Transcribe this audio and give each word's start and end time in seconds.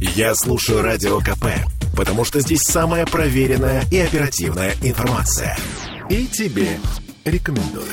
Я 0.00 0.34
слушаю 0.34 0.80
Радио 0.80 1.18
КП, 1.18 1.44
потому 1.94 2.24
что 2.24 2.40
здесь 2.40 2.62
самая 2.62 3.04
проверенная 3.04 3.84
и 3.90 3.98
оперативная 3.98 4.72
информация. 4.82 5.58
И 6.08 6.26
тебе 6.26 6.78
рекомендую. 7.26 7.84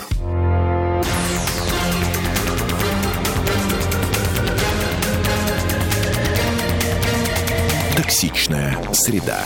Токсичная 7.98 8.78
среда. 8.94 9.44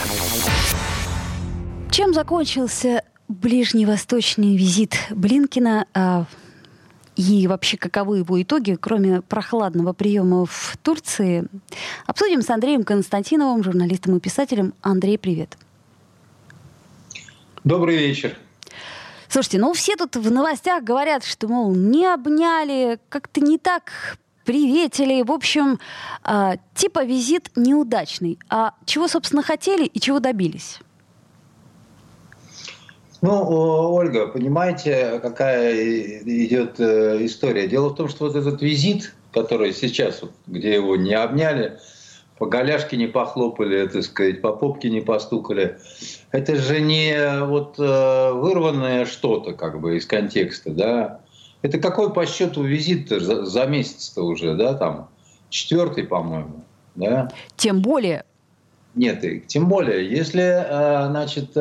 Чем 1.90 2.14
закончился 2.14 3.02
ближневосточный 3.26 4.56
визит 4.56 4.96
Блинкина? 5.10 5.86
А, 5.94 6.26
и 7.30 7.46
вообще 7.46 7.76
каковы 7.76 8.18
его 8.18 8.42
итоги, 8.42 8.76
кроме 8.80 9.22
прохладного 9.22 9.92
приема 9.92 10.46
в 10.46 10.76
Турции, 10.82 11.44
обсудим 12.06 12.42
с 12.42 12.50
Андреем 12.50 12.84
Константиновым, 12.84 13.62
журналистом 13.62 14.16
и 14.16 14.20
писателем. 14.20 14.74
Андрей, 14.82 15.18
привет. 15.18 15.56
Добрый 17.64 17.96
вечер. 17.96 18.36
Слушайте, 19.28 19.58
ну 19.58 19.72
все 19.72 19.96
тут 19.96 20.16
в 20.16 20.30
новостях 20.30 20.82
говорят, 20.82 21.24
что, 21.24 21.48
мол, 21.48 21.74
не 21.74 22.06
обняли, 22.06 22.98
как-то 23.08 23.40
не 23.40 23.56
так 23.56 24.18
приветили. 24.44 25.22
В 25.22 25.30
общем, 25.30 25.78
э, 26.24 26.56
типа 26.74 27.04
визит 27.04 27.50
неудачный. 27.56 28.38
А 28.50 28.74
чего, 28.84 29.08
собственно, 29.08 29.42
хотели 29.42 29.86
и 29.86 30.00
чего 30.00 30.18
добились? 30.18 30.80
Ну, 33.22 33.94
Ольга, 33.94 34.26
понимаете, 34.26 35.20
какая 35.22 36.20
идет 36.22 36.80
э, 36.80 37.24
история? 37.24 37.68
Дело 37.68 37.90
в 37.90 37.94
том, 37.94 38.08
что 38.08 38.26
вот 38.26 38.34
этот 38.34 38.60
визит, 38.60 39.14
который 39.32 39.72
сейчас, 39.72 40.22
где 40.48 40.74
его 40.74 40.96
не 40.96 41.14
обняли, 41.14 41.78
по 42.38 42.46
голяшке 42.46 42.96
не 42.96 43.06
похлопали, 43.06 43.86
так 43.86 44.02
сказать, 44.02 44.42
по 44.42 44.52
попке 44.52 44.90
не 44.90 45.00
постукали, 45.02 45.78
это 46.32 46.56
же 46.56 46.80
не 46.80 47.44
вот 47.44 47.78
э, 47.78 48.32
вырванное 48.32 49.06
что-то 49.06 49.52
как 49.52 49.80
бы 49.80 49.98
из 49.98 50.04
контекста, 50.04 50.72
да? 50.72 51.20
Это 51.62 51.78
какой 51.78 52.12
по 52.12 52.26
счету 52.26 52.64
визит 52.64 53.10
за, 53.10 53.44
за 53.44 53.66
месяц-то 53.66 54.22
уже, 54.24 54.56
да, 54.56 54.74
там, 54.74 55.08
четвертый, 55.48 56.02
по-моему, 56.02 56.64
да? 56.96 57.30
Тем 57.56 57.82
более. 57.82 58.24
Нет, 58.96 59.46
тем 59.46 59.68
более, 59.68 60.10
если, 60.10 60.42
э, 60.42 61.06
значит, 61.06 61.56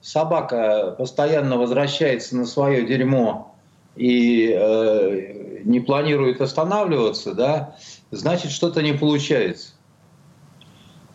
собака 0.00 0.94
постоянно 0.96 1.58
возвращается 1.58 2.36
на 2.36 2.46
свое 2.46 2.86
дерьмо 2.86 3.54
и 3.96 4.50
э, 4.56 5.60
не 5.64 5.80
планирует 5.80 6.40
останавливаться, 6.40 7.34
да, 7.34 7.76
значит, 8.10 8.50
что-то 8.50 8.82
не 8.82 8.92
получается. 8.92 9.72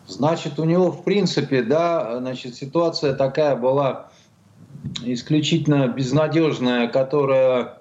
Значит, 0.06 0.58
у 0.60 0.64
него, 0.64 0.92
в 0.92 1.02
принципе, 1.02 1.62
да, 1.62 2.18
значит, 2.18 2.54
ситуация 2.54 3.14
такая 3.14 3.56
была 3.56 4.10
исключительно 5.02 5.88
безнадежная, 5.88 6.86
которая, 6.86 7.78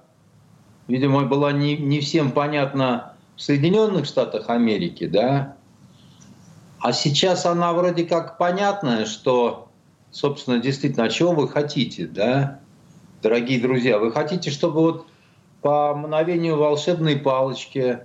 видимо, 0.88 1.26
была 1.26 1.52
не, 1.52 1.78
не 1.78 2.00
всем 2.00 2.32
понятна 2.32 3.14
в 3.36 3.42
Соединенных 3.42 4.06
Штатах 4.06 4.50
Америки, 4.50 5.06
да, 5.06 5.56
а 6.80 6.94
сейчас 6.94 7.46
она 7.46 7.74
вроде 7.74 8.06
как 8.06 8.38
понятная, 8.38 9.06
что 9.06 9.70
собственно, 10.16 10.60
действительно, 10.60 11.06
а 11.06 11.10
чего 11.10 11.34
вы 11.34 11.50
хотите, 11.50 12.08
да, 12.08 12.62
дорогие 13.22 13.60
друзья? 13.60 14.00
Вы 14.00 14.14
хотите, 14.14 14.50
чтобы 14.50 14.80
вот 14.80 15.08
по 15.62 15.94
мгновению 15.94 16.58
волшебной 16.58 17.18
палочки 17.18 18.00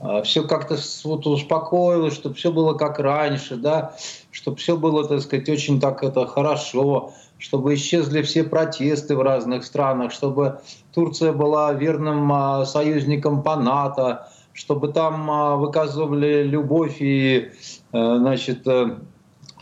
а, 0.00 0.20
все 0.20 0.46
как-то 0.46 0.76
вот 1.04 1.26
успокоилось, 1.26 2.12
чтобы 2.12 2.34
все 2.34 2.52
было 2.52 2.74
как 2.74 2.98
раньше, 2.98 3.56
да, 3.56 3.96
чтобы 4.30 4.58
все 4.58 4.76
было, 4.76 5.08
так 5.08 5.22
сказать, 5.22 5.48
очень 5.48 5.80
так 5.80 6.04
это 6.04 6.26
хорошо, 6.26 7.14
чтобы 7.38 7.72
исчезли 7.72 8.20
все 8.20 8.44
протесты 8.44 9.16
в 9.16 9.22
разных 9.22 9.64
странах, 9.64 10.12
чтобы 10.12 10.60
Турция 10.92 11.32
была 11.32 11.72
верным 11.72 12.30
а, 12.30 12.66
союзником 12.66 13.42
по 13.42 13.56
НАТО, 13.56 14.28
чтобы 14.52 14.88
там 14.88 15.30
а, 15.30 15.56
выказывали 15.56 16.42
любовь 16.42 16.96
и, 17.00 17.50
э, 17.92 18.16
значит, 18.18 18.66
э, 18.66 18.98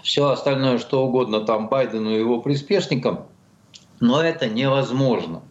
все 0.08 0.30
остальное, 0.30 0.78
что 0.78 1.04
угодно 1.04 1.42
там 1.42 1.68
Байдену 1.68 2.10
и 2.10 2.18
его 2.18 2.40
приспешникам, 2.40 3.26
но 4.00 4.22
это 4.22 4.48
невозможно. 4.48 5.42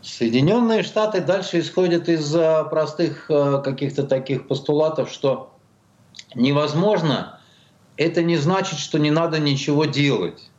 Соединенные 0.00 0.82
Штаты 0.82 1.20
дальше 1.20 1.60
исходят 1.60 2.08
из 2.08 2.34
простых 2.70 3.30
э, 3.30 3.60
каких-то 3.62 4.04
таких 4.04 4.48
постулатов, 4.48 5.10
что 5.10 5.52
невозможно, 6.34 7.40
это 7.98 8.22
не 8.22 8.38
значит, 8.38 8.78
что 8.78 8.98
не 8.98 9.10
надо 9.10 9.38
ничего 9.38 9.84
делать. 9.84 10.50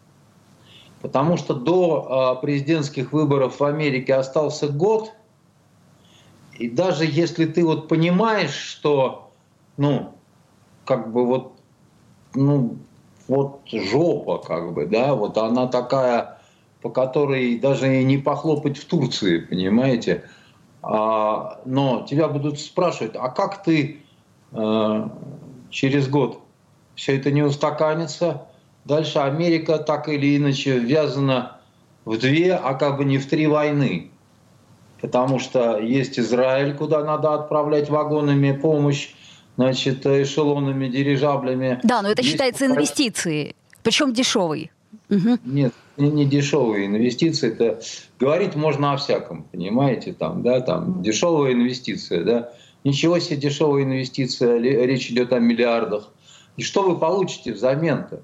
Потому 1.01 1.35
что 1.35 1.55
до 1.55 2.35
э, 2.37 2.41
президентских 2.41 3.11
выборов 3.11 3.59
в 3.59 3.63
Америке 3.63 4.13
остался 4.13 4.67
год, 4.67 5.13
и 6.59 6.69
даже 6.69 7.05
если 7.07 7.47
ты 7.47 7.65
вот 7.65 7.87
понимаешь, 7.87 8.53
что, 8.53 9.31
ну, 9.77 10.13
как 10.85 11.11
бы 11.11 11.25
вот 11.25 11.56
ну, 12.37 12.77
вот 13.27 13.61
жопа, 13.71 14.37
как 14.37 14.73
бы, 14.73 14.85
да, 14.85 15.15
вот 15.15 15.37
она 15.37 15.67
такая, 15.67 16.39
по 16.81 16.89
которой 16.89 17.59
даже 17.59 18.01
и 18.01 18.03
не 18.03 18.17
похлопать 18.17 18.77
в 18.77 18.85
Турции, 18.85 19.39
понимаете. 19.39 20.23
А, 20.81 21.59
но 21.65 22.05
тебя 22.07 22.27
будут 22.27 22.59
спрашивать, 22.59 23.15
а 23.15 23.29
как 23.29 23.63
ты 23.63 24.01
э, 24.53 25.09
через 25.69 26.07
год 26.07 26.39
все 26.95 27.17
это 27.17 27.31
не 27.31 27.43
устаканится? 27.43 28.43
Дальше 28.85 29.19
Америка 29.19 29.79
так 29.79 30.07
или 30.07 30.37
иначе 30.37 30.79
ввязана 30.79 31.57
в 32.05 32.17
две, 32.17 32.53
а 32.53 32.73
как 32.75 32.97
бы 32.97 33.03
не 33.03 33.17
в 33.17 33.27
три 33.27 33.47
войны. 33.47 34.11
Потому 35.01 35.39
что 35.39 35.77
есть 35.77 36.17
Израиль, 36.17 36.73
куда 36.73 37.03
надо 37.03 37.33
отправлять 37.33 37.89
вагонами 37.89 38.53
помощь, 38.53 39.13
значит, 39.57 40.06
эшелонами, 40.06 40.88
дирижаблями. 40.88 41.79
Да, 41.84 42.01
но 42.01 42.09
это 42.09 42.22
Есть 42.22 42.34
считается 42.34 42.68
инвестицией, 42.68 43.56
причем 43.84 44.13
дешевой. 44.13 44.72
Угу. 45.09 45.40
Нет, 45.45 45.73
не, 45.97 46.09
не 46.09 46.25
дешевые 46.25 46.85
инвестиции. 46.85 47.51
Это 47.51 47.81
говорить 48.19 48.56
можно 48.56 48.94
о 48.94 48.97
всяком, 48.97 49.44
понимаете, 49.44 50.13
там, 50.13 50.44
да, 50.44 50.62
там 50.62 51.01
дешевая 51.01 51.53
инвестиция, 51.53 52.23
да. 52.23 52.53
Ничего 52.84 53.19
себе 53.19 53.38
дешевая 53.38 53.84
инвестиция, 53.84 54.57
речь 54.59 55.09
идет 55.09 55.34
о 55.34 55.40
миллиардах. 55.40 56.09
И 56.56 56.63
что 56.63 56.84
вы 56.84 56.97
получите 56.97 57.53
взамен-то? 57.53 58.22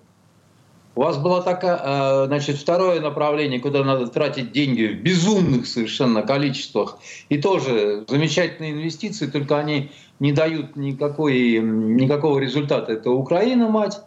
У 0.96 1.02
вас 1.02 1.18
было 1.18 1.42
такая, 1.42 1.80
э, 1.84 2.28
значит, 2.28 2.58
второе 2.58 3.02
направление, 3.02 3.60
куда 3.60 3.84
надо 3.84 4.08
тратить 4.08 4.52
деньги 4.52 4.86
в 4.86 5.02
безумных 5.02 5.66
совершенно 5.66 6.22
количествах. 6.22 7.00
И 7.30 7.42
тоже 7.42 8.06
замечательные 8.08 8.74
инвестиции, 8.74 9.26
только 9.26 9.58
они 9.58 9.92
не 10.24 10.32
дают 10.32 10.78
никакой, 10.78 11.60
никакого 11.60 12.40
результата. 12.40 12.94
Это 12.94 13.12
Украина, 13.12 13.68
мать. 13.68 14.02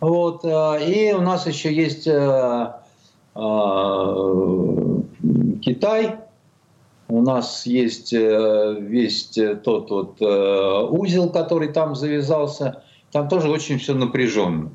Вот. 0.00 0.42
Э, 0.42 0.78
и 0.82 1.12
у 1.12 1.20
нас 1.20 1.46
еще 1.46 1.70
есть 1.72 2.06
э, 2.06 2.72
Китай, 5.60 6.16
у 7.08 7.20
нас 7.20 7.66
есть 7.66 8.12
весь 8.12 9.38
тот 9.62 9.90
вот 9.90 10.20
узел, 10.20 11.28
который 11.30 11.68
там 11.68 11.94
завязался. 11.94 12.82
Там 13.12 13.28
тоже 13.28 13.50
очень 13.50 13.78
все 13.78 13.92
напряженно. 13.92 14.70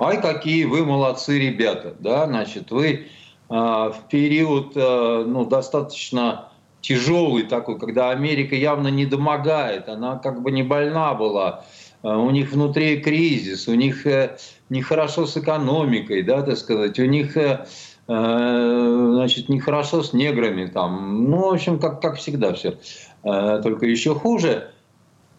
Ай, 0.00 0.20
какие 0.20 0.64
вы 0.64 0.84
молодцы, 0.84 1.38
ребята, 1.38 1.94
да, 2.00 2.26
значит, 2.26 2.70
вы 2.70 2.88
э, 2.88 3.04
в 3.48 3.96
период, 4.10 4.72
э, 4.74 5.24
ну, 5.26 5.44
достаточно 5.44 6.49
тяжелый 6.80 7.44
такой, 7.44 7.78
когда 7.78 8.10
Америка 8.10 8.54
явно 8.54 8.88
не 8.88 9.06
домогает, 9.06 9.88
она 9.88 10.18
как 10.18 10.42
бы 10.42 10.50
не 10.50 10.62
больна 10.62 11.14
была, 11.14 11.64
э, 12.02 12.08
у 12.08 12.30
них 12.30 12.52
внутри 12.52 13.00
кризис, 13.00 13.68
у 13.68 13.74
них 13.74 14.06
э, 14.06 14.38
нехорошо 14.68 15.26
с 15.26 15.36
экономикой, 15.36 16.22
да, 16.22 16.42
так 16.42 16.56
сказать, 16.56 16.98
у 16.98 17.04
них 17.04 17.36
э, 17.36 17.66
значит, 18.06 19.48
нехорошо 19.48 20.02
с 20.02 20.12
неграми 20.12 20.66
там. 20.66 21.30
Ну, 21.30 21.50
в 21.50 21.54
общем, 21.54 21.78
как, 21.78 22.00
как 22.00 22.16
всегда 22.16 22.54
все. 22.54 22.76
Только 23.22 23.86
еще 23.86 24.14
хуже. 24.14 24.72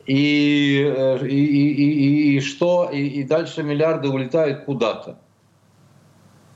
Э, 0.08 0.12
и, 0.12 0.82
и, 1.32 1.72
и, 1.72 2.38
и 2.38 2.40
что? 2.40 2.90
И, 2.92 3.00
и 3.00 3.24
дальше 3.24 3.64
миллиарды 3.64 4.10
улетают 4.10 4.66
куда-то. 4.66 5.20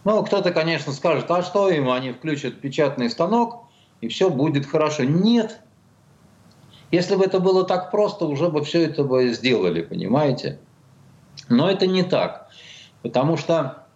Ну, 0.04 0.24
кто-то, 0.24 0.52
конечно, 0.52 0.94
скажет, 0.94 1.30
а 1.32 1.42
что 1.42 1.70
им, 1.70 1.90
они 1.90 2.12
включат 2.12 2.62
печатный 2.62 3.10
станок, 3.10 3.65
и 4.06 4.08
все 4.08 4.30
будет 4.30 4.68
хорошо. 4.68 5.04
Нет. 5.04 5.60
Если 6.92 7.16
бы 7.16 7.26
это 7.26 7.40
было 7.40 7.64
так 7.64 7.90
просто, 7.90 8.26
уже 8.26 8.50
бы 8.50 8.64
все 8.64 8.84
это 8.84 9.04
бы 9.04 9.34
сделали, 9.34 9.82
понимаете? 9.82 10.60
Но 11.50 11.70
это 11.70 11.88
не 11.88 12.04
так. 12.04 12.50
Потому 13.02 13.36
что 13.36 13.88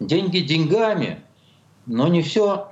деньги 0.00 0.40
деньгами, 0.40 1.22
но 1.86 2.08
не 2.08 2.22
все 2.22 2.68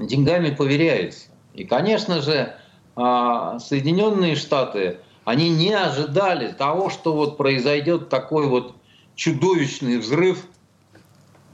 деньгами 0.00 0.50
поверяется. 0.50 1.28
И, 1.54 1.64
конечно 1.64 2.20
же, 2.20 2.56
а, 2.96 3.60
Соединенные 3.60 4.34
Штаты, 4.34 4.98
они 5.24 5.50
не 5.50 5.72
ожидали 5.72 6.50
того, 6.50 6.90
что 6.90 7.14
вот 7.14 7.36
произойдет 7.36 8.08
такой 8.08 8.48
вот 8.48 8.74
чудовищный 9.14 9.98
взрыв 9.98 10.44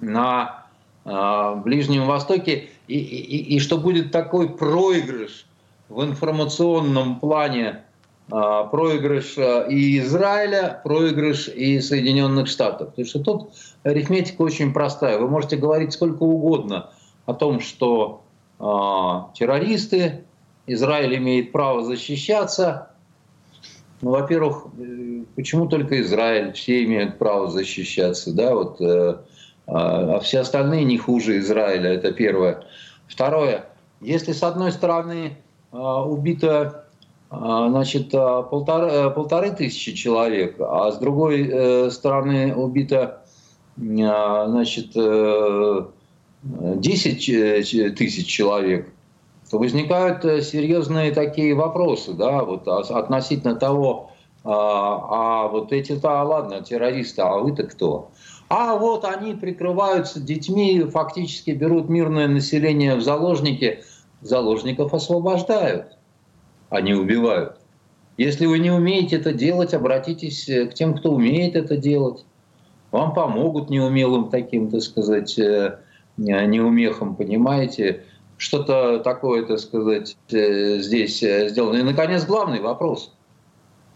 на 0.01 0.67
а, 1.05 1.57
Ближнем 1.57 2.07
Востоке, 2.07 2.71
и, 2.91 2.99
и, 2.99 3.57
и 3.57 3.59
что 3.61 3.79
будет 3.79 4.11
такой 4.11 4.49
проигрыш 4.49 5.47
в 5.89 6.03
информационном 6.03 7.21
плане, 7.21 7.85
а, 8.31 8.65
проигрыш 8.65 9.37
и 9.39 9.99
Израиля, 9.99 10.81
проигрыш 10.83 11.49
и 11.49 11.81
Соединенных 11.81 12.49
Штатов. 12.49 12.91
Потому 12.91 13.07
что 13.07 13.21
тут 13.21 13.51
арифметика 13.83 14.43
очень 14.43 14.73
простая. 14.73 15.19
Вы 15.19 15.29
можете 15.29 15.57
говорить 15.57 15.93
сколько 15.93 16.23
угодно 16.23 16.91
о 17.27 17.35
том, 17.35 17.61
что 17.61 18.23
э, 18.59 18.65
террористы, 19.39 20.25
Израиль 20.67 21.17
имеет 21.17 21.53
право 21.53 21.83
защищаться. 21.83 22.91
Ну, 24.01 24.11
во-первых, 24.11 24.67
э, 24.79 25.25
почему 25.37 25.67
только 25.67 26.01
Израиль? 26.01 26.53
Все 26.53 26.85
имеют 26.85 27.19
право 27.19 27.49
защищаться, 27.49 28.33
да, 28.33 28.55
вот, 28.55 28.81
э, 28.81 29.19
а, 29.71 30.17
а 30.17 30.21
все 30.21 30.41
остальные 30.41 30.85
не 30.85 30.99
хуже 30.99 31.39
Израиля, 31.39 31.93
это 31.93 32.13
первое. 32.13 32.65
Второе, 33.09 33.65
если 34.01 34.33
с 34.33 34.43
одной 34.43 34.73
стороны 34.73 35.37
э, 35.73 35.77
убито 35.77 36.85
значит, 37.31 38.11
полторы, 38.11 39.09
полторы 39.11 39.53
тысячи 39.53 39.93
человек, 39.93 40.57
а 40.59 40.91
с 40.91 40.99
другой 40.99 41.89
стороны 41.93 42.53
убито 42.57 43.23
значит, 43.77 44.97
10 46.43 47.29
э, 47.29 47.91
тысяч 47.91 48.27
человек, 48.27 48.93
то 49.51 49.59
возникают 49.59 50.25
э, 50.25 50.43
серьезные 50.43 51.13
такие 51.13 51.55
вопросы, 51.55 52.15
да, 52.15 52.45
вот 52.45 52.67
относительно 52.67 53.57
того, 53.57 54.11
а, 54.43 55.45
а 55.45 55.49
вот 55.49 55.73
эти-то, 55.73 56.23
ладно, 56.23 56.63
террористы, 56.63 57.21
а 57.23 57.39
вы-то 57.39 57.65
кто? 57.65 58.11
А 58.51 58.77
вот 58.77 59.07
они 59.07 59.33
прикрываются 59.35 60.21
детьми, 60.21 60.83
фактически 60.83 61.53
берут 61.53 61.89
мирное 61.89 62.29
население 62.29 62.97
в 62.97 63.01
заложники, 63.01 63.83
заложников 64.21 64.93
освобождают, 64.93 65.97
а 66.69 66.83
не 66.83 66.93
убивают. 66.93 67.59
Если 68.19 68.45
вы 68.45 68.59
не 68.59 68.71
умеете 68.71 69.17
это 69.17 69.33
делать, 69.33 69.73
обратитесь 69.73 70.47
э, 70.51 70.67
к 70.67 70.75
тем, 70.75 70.95
кто 70.95 71.13
умеет 71.13 71.57
это 71.57 71.79
делать. 71.79 72.27
Вам 72.91 73.15
помогут 73.15 73.71
неумелым 73.71 74.29
таким, 74.29 74.69
так 74.69 74.83
сказать, 74.83 75.39
неумехам, 76.17 77.15
понимаете, 77.17 78.05
что-то 78.41 79.01
такое, 79.01 79.45
так 79.45 79.59
сказать, 79.59 80.17
э, 80.33 80.79
здесь 80.79 81.23
э, 81.23 81.51
сделано. 81.51 81.77
И, 81.77 81.83
наконец, 81.83 82.25
главный 82.25 82.61
вопрос. 82.61 83.13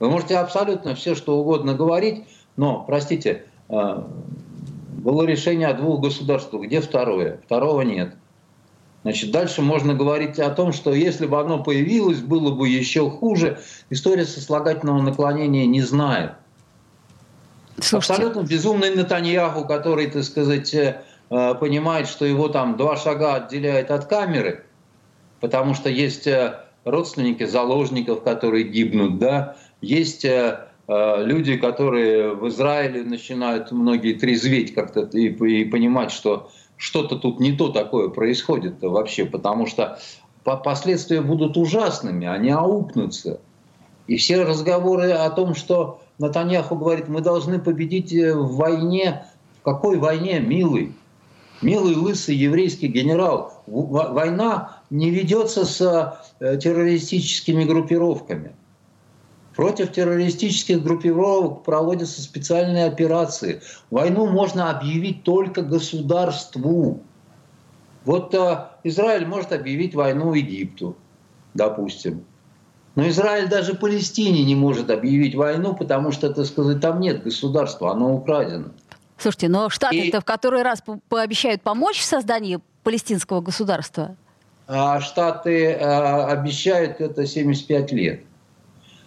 Вы 0.01 0.11
можете 0.11 0.37
абсолютно 0.37 0.95
все, 0.95 1.15
что 1.15 1.39
угодно 1.39 1.73
говорить, 1.75 2.25
но, 2.57 2.85
простите, 2.87 3.45
э, 3.71 4.03
было 5.05 5.23
решение 5.23 5.69
о 5.69 5.75
двух 5.75 6.01
государствах. 6.01 6.63
Где 6.65 6.81
второе? 6.81 7.41
Второго 7.45 7.83
нет. 7.83 8.15
Значит, 9.03 9.31
дальше 9.31 9.63
можно 9.63 9.95
говорить 9.95 10.39
о 10.39 10.51
том, 10.51 10.73
что 10.73 10.93
если 10.93 11.27
бы 11.27 11.39
оно 11.39 11.63
появилось, 11.63 12.21
было 12.21 12.53
бы 12.53 12.69
еще 12.69 13.09
хуже. 13.11 13.61
История 13.91 14.25
сослагательного 14.25 15.03
наклонения 15.03 15.67
не 15.67 15.83
знает. 15.83 16.33
Слушайте. 17.79 18.15
Абсолютно 18.15 18.49
безумный 18.49 18.95
Натаньяху, 18.95 19.67
который, 19.67 20.11
так 20.11 20.25
сказать, 20.25 20.75
Э, 21.31 21.55
понимает, 21.55 22.07
что 22.09 22.25
его 22.25 22.49
там 22.49 22.77
два 22.77 22.97
шага 22.97 23.35
отделяет 23.35 23.91
от 23.91 24.07
камеры, 24.07 24.65
потому 25.41 25.75
что 25.75 25.89
есть 25.89 26.27
э, 26.27 26.61
родственники 26.85 27.45
заложников, 27.45 28.23
которые 28.23 28.65
гибнут, 28.65 29.19
да, 29.19 29.57
есть 29.81 30.25
э, 30.25 30.69
люди, 30.89 31.57
которые 31.57 32.35
в 32.35 32.49
Израиле 32.49 33.03
начинают 33.05 33.73
многие 33.73 34.15
трезветь 34.15 34.75
как-то 34.75 35.03
и, 35.03 35.29
и 35.29 35.65
понимать, 35.65 36.11
что 36.11 36.51
что-то 36.77 37.17
тут 37.17 37.41
не 37.41 37.53
то 37.53 37.71
такое 37.71 38.09
происходит 38.09 38.83
вообще, 38.83 39.25
потому 39.25 39.67
что 39.67 39.99
последствия 40.43 41.23
будут 41.23 41.57
ужасными, 41.57 42.27
они 42.27 42.51
аукнутся. 42.51 43.41
И 44.07 44.17
все 44.17 44.43
разговоры 44.45 45.11
о 45.13 45.31
том, 45.31 45.55
что 45.55 46.03
Натаньяху 46.19 46.77
говорит, 46.77 47.09
мы 47.09 47.21
должны 47.21 47.59
победить 47.59 48.13
в 48.13 48.57
войне. 48.57 49.25
В 49.61 49.65
какой 49.65 49.97
войне, 49.97 50.41
милый? 50.41 50.93
Милый 51.63 51.95
лысый 51.95 52.37
еврейский 52.37 52.89
генерал, 52.89 53.63
война 53.67 54.81
не 54.91 55.09
ведется 55.09 55.65
с 55.65 56.21
э, 56.41 56.59
террористическими 56.59 57.65
группировками. 57.65 58.55
Против 59.55 59.93
террористических 59.93 60.83
группировок 60.83 61.63
проводятся 61.63 62.21
специальные 62.23 62.87
операции. 62.87 63.63
Войну 63.91 64.27
можно 64.27 64.71
объявить 64.71 65.23
только 65.23 65.63
государству. 65.63 67.01
Вот 68.05 68.35
э, 68.35 68.67
Израиль 68.83 69.27
может 69.27 69.53
объявить 69.53 69.95
войну 69.95 70.35
Египту, 70.35 70.97
допустим. 71.55 72.25
Но 72.97 73.09
Израиль 73.09 73.49
даже 73.49 73.75
Палестине 73.75 74.45
не 74.45 74.57
может 74.57 74.91
объявить 74.91 75.35
войну, 75.37 75.75
потому 75.75 76.11
что, 76.11 76.33
так 76.33 76.47
сказать, 76.47 76.81
там 76.81 77.01
нет 77.01 77.23
государства, 77.23 77.93
оно 77.93 78.15
украдено. 78.15 78.71
Слушайте, 79.19 79.49
но 79.49 79.69
Штаты-то 79.71 80.19
и... 80.19 80.21
в 80.21 80.25
который 80.25 80.63
раз 80.63 80.83
пообещают 81.09 81.63
помочь 81.63 81.99
в 81.99 82.05
создании 82.05 82.59
палестинского 82.83 83.41
государства? 83.41 84.17
А 84.67 85.01
Штаты 85.01 85.75
а, 85.75 86.27
обещают 86.27 87.01
это 87.01 87.27
75 87.27 87.93
лет. 87.93 88.21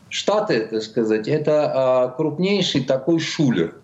Штаты, 0.09 0.67
так 0.67 0.81
сказать, 0.81 1.27
это 1.27 1.71
а, 1.73 2.07
крупнейший 2.09 2.83
такой 2.83 3.19
шулер, 3.19 3.75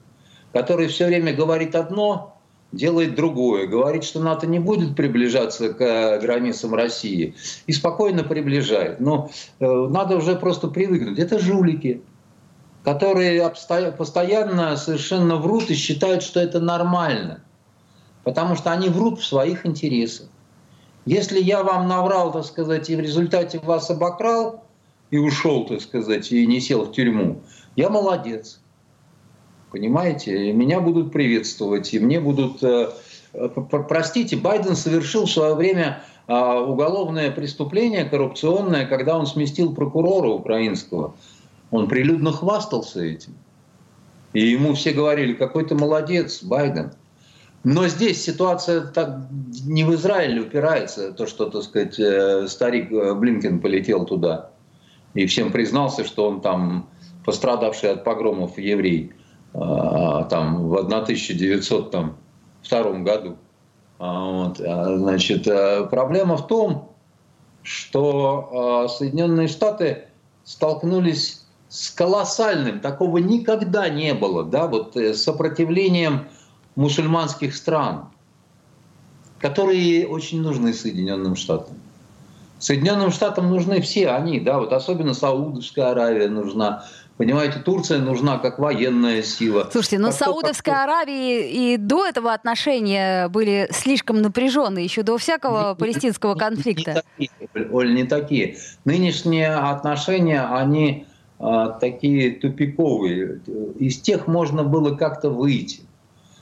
который 0.51 0.87
все 0.87 1.07
время 1.07 1.33
говорит 1.33 1.75
одно, 1.75 2.37
делает 2.71 3.15
другое. 3.15 3.67
Говорит, 3.67 4.03
что 4.03 4.19
НАТО 4.21 4.47
не 4.47 4.59
будет 4.59 4.95
приближаться 4.95 5.73
к 5.73 5.81
а, 5.81 6.19
границам 6.19 6.73
России 6.73 7.35
и 7.67 7.71
спокойно 7.71 8.23
приближает. 8.23 8.99
Но 8.99 9.29
э, 9.59 9.65
надо 9.65 10.17
уже 10.17 10.35
просто 10.35 10.67
привыкнуть. 10.67 11.19
Это 11.19 11.39
жулики 11.39 12.01
которые 12.83 13.49
постоянно 13.97 14.75
совершенно 14.75 15.37
врут 15.37 15.69
и 15.69 15.73
считают, 15.73 16.21
что 16.21 16.39
это 16.39 16.59
нормально. 16.59 17.41
Потому 18.23 18.55
что 18.55 18.71
они 18.71 18.89
врут 18.89 19.19
в 19.19 19.25
своих 19.25 19.65
интересах. 19.65 20.27
Если 21.05 21.41
я 21.41 21.63
вам 21.63 21.87
наврал, 21.87 22.31
так 22.31 22.45
сказать, 22.45 22.89
и 22.89 22.95
в 22.95 22.99
результате 22.99 23.59
вас 23.59 23.89
обокрал, 23.89 24.63
и 25.13 25.17
ушел, 25.17 25.65
так 25.65 25.81
сказать, 25.81 26.31
и 26.31 26.45
не 26.47 26.59
сел 26.59 26.85
в 26.85 26.91
тюрьму, 26.91 27.41
я 27.75 27.89
молодец. 27.89 28.59
Понимаете? 29.71 30.51
Меня 30.51 30.81
будут 30.81 31.11
приветствовать, 31.11 31.93
и 31.93 31.99
мне 31.99 32.19
будут... 32.19 32.63
Э, 32.63 32.89
простите, 33.87 34.35
Байден 34.35 34.75
совершил 34.75 35.25
в 35.25 35.31
свое 35.31 35.55
время 35.55 36.03
а, 36.27 36.61
уголовное 36.61 37.31
преступление 37.31 38.05
коррупционное, 38.05 38.85
когда 38.85 39.17
он 39.17 39.25
сместил 39.25 39.73
прокурора 39.73 40.29
украинского– 40.29 41.15
он 41.73 41.87
прилюдно 41.87 42.31
хвастался 42.31 43.01
этим. 43.01 43.33
И 44.33 44.41
ему 44.41 44.75
все 44.75 44.91
говорили, 44.91 45.33
какой 45.33 45.65
ты 45.65 45.73
молодец, 45.73 46.43
Байден. 46.43 46.91
Но 47.63 47.87
здесь 47.87 48.23
ситуация 48.23 48.81
так 48.81 49.21
не 49.65 49.83
в 49.83 49.91
Израиле 49.95 50.41
упирается, 50.41 51.11
то, 51.13 51.25
что, 51.25 51.49
так 51.49 51.63
сказать, 51.63 51.99
э, 51.99 52.47
старик 52.47 52.91
э, 52.91 53.15
Блинкен 53.15 53.59
полетел 53.59 54.05
туда 54.05 54.51
и 55.13 55.25
всем 55.25 55.51
признался, 55.51 56.03
что 56.03 56.27
он 56.27 56.41
там 56.41 56.89
пострадавший 57.25 57.91
от 57.91 58.03
погромов 58.03 58.57
еврей 58.57 59.13
э, 59.53 59.59
там, 60.29 60.67
в 60.67 60.77
1902 60.77 62.91
году. 62.99 63.37
А, 63.99 64.31
вот. 64.31 64.59
А, 64.59 64.97
значит, 64.97 65.47
проблема 65.89 66.35
в 66.37 66.47
том, 66.47 66.89
что 67.61 68.87
Соединенные 68.89 69.47
Штаты 69.47 70.07
столкнулись 70.43 71.43
с 71.73 71.89
колоссальным, 71.89 72.81
такого 72.81 73.17
никогда 73.17 73.89
не 73.89 74.13
было, 74.13 74.43
да, 74.43 74.67
вот 74.67 74.95
э, 74.95 75.15
сопротивлением 75.15 76.27
мусульманских 76.75 77.55
стран, 77.55 78.09
которые 79.39 80.07
очень 80.07 80.43
нужны 80.43 80.71
Соединенным 80.71 81.35
Штатам. 81.35 81.73
Соединенным 82.63 83.11
Штатам 83.11 83.49
нужны 83.49 83.81
все 83.81 84.07
они, 84.07 84.39
да, 84.39 84.57
вот 84.57 84.71
особенно 84.71 85.13
Саудовская 85.13 85.91
Аравия 85.91 86.29
нужна, 86.29 86.85
Понимаете, 87.17 87.59
Турция 87.59 87.99
нужна 87.99 88.39
как 88.39 88.57
военная 88.57 89.21
сила. 89.21 89.69
Слушайте, 89.71 89.99
но 89.99 90.07
как 90.07 90.15
Саудовской 90.17 90.73
как 90.73 90.83
Аравии 90.83 91.73
и 91.73 91.77
до 91.77 92.07
этого 92.07 92.33
отношения 92.33 93.27
были 93.27 93.67
слишком 93.71 94.21
напряженные, 94.21 94.85
еще 94.85 95.03
до 95.03 95.17
всякого 95.17 95.75
палестинского 95.75 96.35
конфликта. 96.35 97.03
Не 97.19 97.29
такие, 97.37 97.69
Оль, 97.69 97.93
не 97.93 98.05
такие. 98.05 98.57
Нынешние 98.85 99.53
отношения, 99.53 100.41
они 100.41 101.05
а, 101.37 101.69
такие 101.69 102.31
тупиковые. 102.31 103.41
Из 103.77 103.99
тех 103.99 104.25
можно 104.25 104.63
было 104.63 104.95
как-то 104.95 105.29
выйти. 105.29 105.81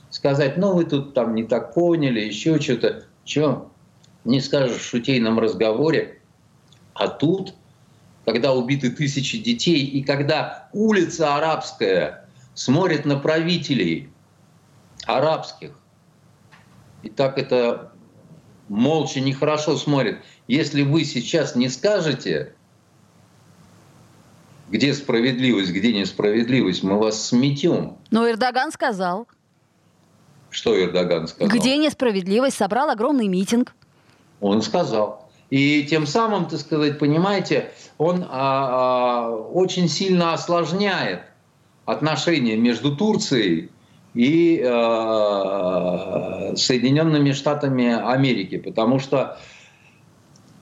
Сказать, 0.08 0.56
ну 0.56 0.72
вы 0.72 0.84
тут 0.84 1.14
там 1.14 1.34
не 1.34 1.44
так 1.44 1.74
поняли, 1.74 2.20
еще 2.20 2.60
что-то. 2.60 3.02
Что 3.24 3.71
не 4.24 4.40
скажешь 4.40 4.82
в 4.82 4.88
шутейном 4.88 5.38
разговоре. 5.38 6.20
А 6.94 7.08
тут 7.08 7.54
когда 8.24 8.52
убиты 8.52 8.90
тысячи 8.90 9.38
детей, 9.38 9.84
и 9.84 10.02
когда 10.02 10.68
улица 10.72 11.36
арабская 11.36 12.28
смотрит 12.54 13.04
на 13.04 13.16
правителей 13.18 14.10
арабских, 15.06 15.72
и 17.02 17.08
так 17.08 17.36
это 17.38 17.92
молча 18.68 19.20
нехорошо 19.20 19.76
смотрит. 19.76 20.20
Если 20.46 20.82
вы 20.82 21.04
сейчас 21.04 21.56
не 21.56 21.68
скажете, 21.68 22.54
где 24.70 24.94
справедливость, 24.94 25.72
где 25.72 25.92
несправедливость, 25.92 26.82
мы 26.82 26.98
вас 26.98 27.28
сметем. 27.28 27.98
Но 28.10 28.28
Эрдоган 28.30 28.70
сказал. 28.70 29.26
Что 30.50 30.80
Эрдоган 30.80 31.26
сказал? 31.26 31.54
Где 31.54 31.76
несправедливость? 31.76 32.56
Собрал 32.56 32.88
огромный 32.90 33.26
митинг. 33.26 33.74
Он 34.42 34.60
сказал. 34.60 35.30
И 35.50 35.84
тем 35.84 36.06
самым, 36.06 36.46
так 36.46 36.58
сказать, 36.60 36.98
понимаете, 36.98 37.70
он 37.96 38.24
а, 38.24 39.28
а, 39.28 39.30
очень 39.30 39.88
сильно 39.88 40.32
осложняет 40.32 41.20
отношения 41.86 42.56
между 42.56 42.96
Турцией 42.96 43.70
и 44.14 44.62
а, 44.66 46.54
Соединенными 46.56 47.32
Штатами 47.32 47.92
Америки, 47.92 48.58
потому 48.58 48.98
что 48.98 49.38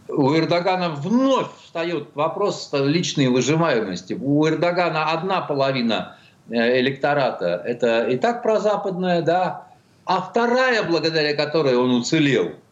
у 0.09 0.35
Эрдогана 0.37 0.91
вновь 0.91 1.49
встает 1.65 2.09
вопрос 2.15 2.69
личной 2.73 3.29
выживаемости. 3.29 4.19
У 4.21 4.47
Эрдогана 4.47 5.13
одна 5.13 5.41
половина 5.41 6.17
э, 6.51 6.81
электората– 6.81 7.63
это 7.65 8.09
и 8.09 8.19
так 8.19 8.43
прозападная, 8.43 9.23
да, 9.23 9.69
а 10.05 10.21
вторая, 10.21 10.83
благодаря 10.83 11.35
которой 11.35 11.77
он 11.77 11.93
уцелел– 11.93 12.51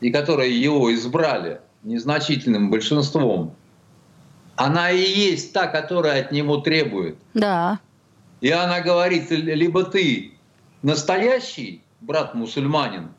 и 0.00 0.10
которой 0.10 0.52
его 0.52 0.92
избрали 0.94 1.60
незначительным 1.82 2.70
большинством, 2.70 3.54
она 4.56 4.90
и 4.90 5.00
есть 5.00 5.52
та, 5.52 5.66
которая 5.66 6.22
от 6.22 6.32
него 6.32 6.58
требует. 6.58 7.16
Да. 7.34 7.80
И 8.40 8.50
она 8.50 8.80
говорит, 8.80 9.30
либо 9.30 9.84
ты 9.84 10.32
настоящий 10.82 11.82
брат-мусульманин 12.00 13.10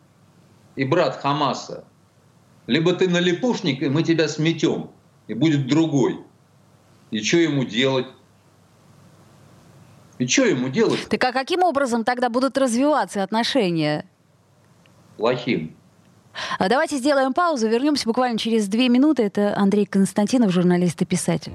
и 0.76 0.86
брат 0.86 1.18
Хамаса, 1.22 1.86
либо 2.68 2.94
ты 2.94 3.10
налипушник, 3.10 3.82
и 3.82 3.90
мы 3.90 4.04
тебя 4.04 4.28
сметем, 4.28 4.92
и 5.28 5.34
будет 5.34 5.68
другой. 5.68 6.20
И 7.12 7.22
что 7.22 7.38
ему 7.38 7.64
делать? 7.64 8.08
И 10.20 10.28
что 10.28 10.46
ему 10.46 10.70
делать? 10.70 11.08
Так 11.10 11.24
а 11.24 11.32
каким 11.32 11.64
образом 11.64 12.04
тогда 12.04 12.30
будут 12.30 12.58
развиваться 12.58 13.24
отношения? 13.24 14.06
Плохим. 15.18 15.76
А 16.58 16.70
давайте 16.70 16.98
сделаем 16.98 17.34
паузу, 17.34 17.68
вернемся 17.68 18.06
буквально 18.06 18.38
через 18.38 18.68
две 18.68 18.90
минуты. 18.90 19.24
Это 19.24 19.58
Андрей 19.58 19.86
Константинов, 19.86 20.52
журналист 20.52 21.02
и 21.02 21.06
писатель. 21.06 21.54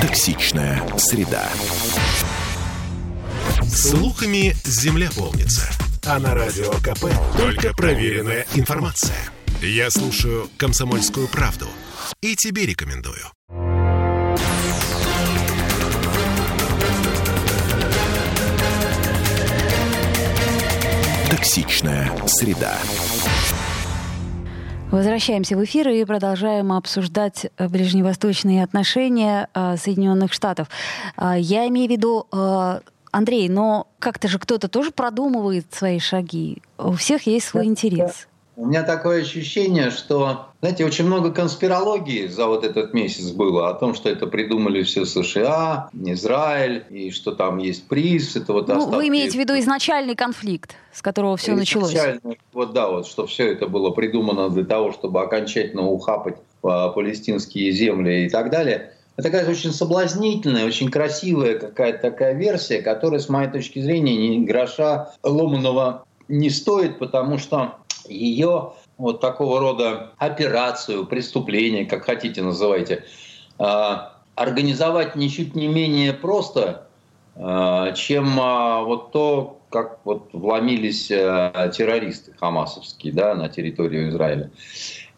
Токсичная 0.00 0.82
среда. 0.96 1.48
Слухами 3.68 4.54
земля 4.64 5.08
полнится. 5.16 5.68
А 6.06 6.18
на 6.18 6.34
радио 6.34 6.70
КП 6.72 7.06
только 7.36 7.74
проверенная 7.74 8.46
информация. 8.54 9.16
Я 9.60 9.90
слушаю 9.90 10.48
«Комсомольскую 10.56 11.28
правду» 11.28 11.66
и 12.20 12.36
тебе 12.36 12.64
рекомендую. 12.64 13.37
Токсичная 21.30 22.10
среда. 22.26 22.78
Возвращаемся 24.90 25.58
в 25.58 25.64
эфир 25.64 25.88
и 25.90 26.02
продолжаем 26.06 26.72
обсуждать 26.72 27.46
э, 27.58 27.68
ближневосточные 27.68 28.64
отношения 28.64 29.48
э, 29.52 29.76
Соединенных 29.76 30.32
Штатов. 30.32 30.68
Э, 31.18 31.34
я 31.38 31.68
имею 31.68 31.88
в 31.88 31.90
виду, 31.90 32.26
Андрей, 33.10 33.48
но 33.48 33.88
как-то 33.98 34.28
же 34.28 34.38
кто-то 34.38 34.68
тоже 34.68 34.90
продумывает 34.90 35.66
свои 35.74 35.98
шаги. 35.98 36.62
У 36.78 36.92
всех 36.92 37.26
есть 37.26 37.48
свой 37.48 37.66
интерес. 37.66 38.27
У 38.58 38.66
меня 38.66 38.82
такое 38.82 39.22
ощущение, 39.22 39.92
что, 39.92 40.46
знаете, 40.60 40.84
очень 40.84 41.04
много 41.04 41.30
конспирологии 41.30 42.26
за 42.26 42.48
вот 42.48 42.64
этот 42.64 42.92
месяц 42.92 43.30
было 43.30 43.70
о 43.70 43.74
том, 43.74 43.94
что 43.94 44.08
это 44.08 44.26
придумали 44.26 44.82
все 44.82 45.04
США, 45.04 45.90
Израиль, 45.92 46.82
и 46.90 47.12
что 47.12 47.36
там 47.36 47.58
есть 47.58 47.86
приз. 47.86 48.34
Это 48.34 48.52
вот 48.52 48.66
ну, 48.66 48.90
вы 48.90 49.06
имеете 49.06 49.38
в 49.38 49.40
виду 49.40 49.56
изначальный 49.60 50.16
конфликт, 50.16 50.74
с 50.92 51.02
которого 51.02 51.36
все 51.36 51.54
началось? 51.54 51.94
Вот 52.52 52.72
да, 52.72 52.88
вот 52.88 53.06
что 53.06 53.28
все 53.28 53.52
это 53.52 53.68
было 53.68 53.90
придумано 53.90 54.50
для 54.50 54.64
того, 54.64 54.90
чтобы 54.90 55.22
окончательно 55.22 55.86
ухапать 55.86 56.38
палестинские 56.60 57.70
земли 57.70 58.26
и 58.26 58.28
так 58.28 58.50
далее. 58.50 58.92
Это 59.16 59.30
такая 59.30 59.48
очень 59.48 59.72
соблазнительная, 59.72 60.66
очень 60.66 60.90
красивая 60.90 61.60
какая-то 61.60 62.10
такая 62.10 62.34
версия, 62.34 62.82
которая, 62.82 63.20
с 63.20 63.28
моей 63.28 63.52
точки 63.52 63.78
зрения, 63.78 64.16
ни 64.16 64.44
гроша 64.44 65.12
ломаного 65.22 66.04
не 66.26 66.50
стоит, 66.50 66.98
потому 66.98 67.38
что 67.38 67.76
ее 68.08 68.72
вот 68.96 69.20
такого 69.20 69.60
рода 69.60 70.12
операцию, 70.18 71.06
преступление, 71.06 71.86
как 71.86 72.04
хотите 72.04 72.42
называйте, 72.42 73.04
а, 73.58 74.14
организовать 74.34 75.16
ничуть 75.16 75.54
не 75.54 75.68
менее 75.68 76.12
просто, 76.12 76.88
а, 77.36 77.92
чем 77.92 78.38
а, 78.40 78.82
вот 78.82 79.12
то, 79.12 79.60
как 79.70 80.00
вот 80.04 80.30
вломились 80.32 81.08
террористы 81.08 82.32
хамасовские 82.38 83.12
да, 83.12 83.34
на 83.34 83.48
территорию 83.48 84.08
Израиля. 84.10 84.50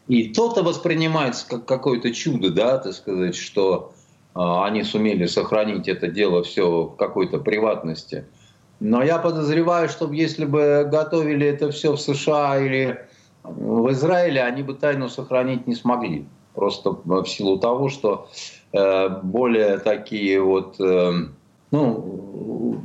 И 0.08 0.28
то-то 0.34 0.62
воспринимается 0.62 1.48
как 1.48 1.66
какое-то 1.66 2.12
чудо, 2.12 2.50
да, 2.50 2.78
так 2.78 2.94
сказать, 2.94 3.36
что 3.36 3.92
они 4.34 4.82
сумели 4.82 5.26
сохранить 5.26 5.86
это 5.86 6.08
дело 6.08 6.42
все 6.42 6.82
в 6.82 6.96
какой-то 6.96 7.38
приватности– 7.38 8.24
но 8.80 9.02
я 9.02 9.18
подозреваю, 9.18 9.88
что 9.88 10.10
если 10.10 10.46
бы 10.46 10.88
готовили 10.90 11.46
это 11.46 11.70
все 11.70 11.92
в 11.92 12.00
США 12.00 12.58
или 12.58 12.98
в 13.44 13.90
Израиле, 13.92 14.42
они 14.42 14.62
бы 14.62 14.74
тайну 14.74 15.08
сохранить 15.08 15.66
не 15.66 15.74
смогли. 15.74 16.26
Просто 16.54 16.96
в 17.04 17.26
силу 17.26 17.58
того, 17.58 17.90
что 17.90 18.28
э, 18.72 19.08
более 19.22 19.78
такие 19.78 20.42
вот... 20.42 20.80
Э, 20.80 21.12
ну, 21.70 22.80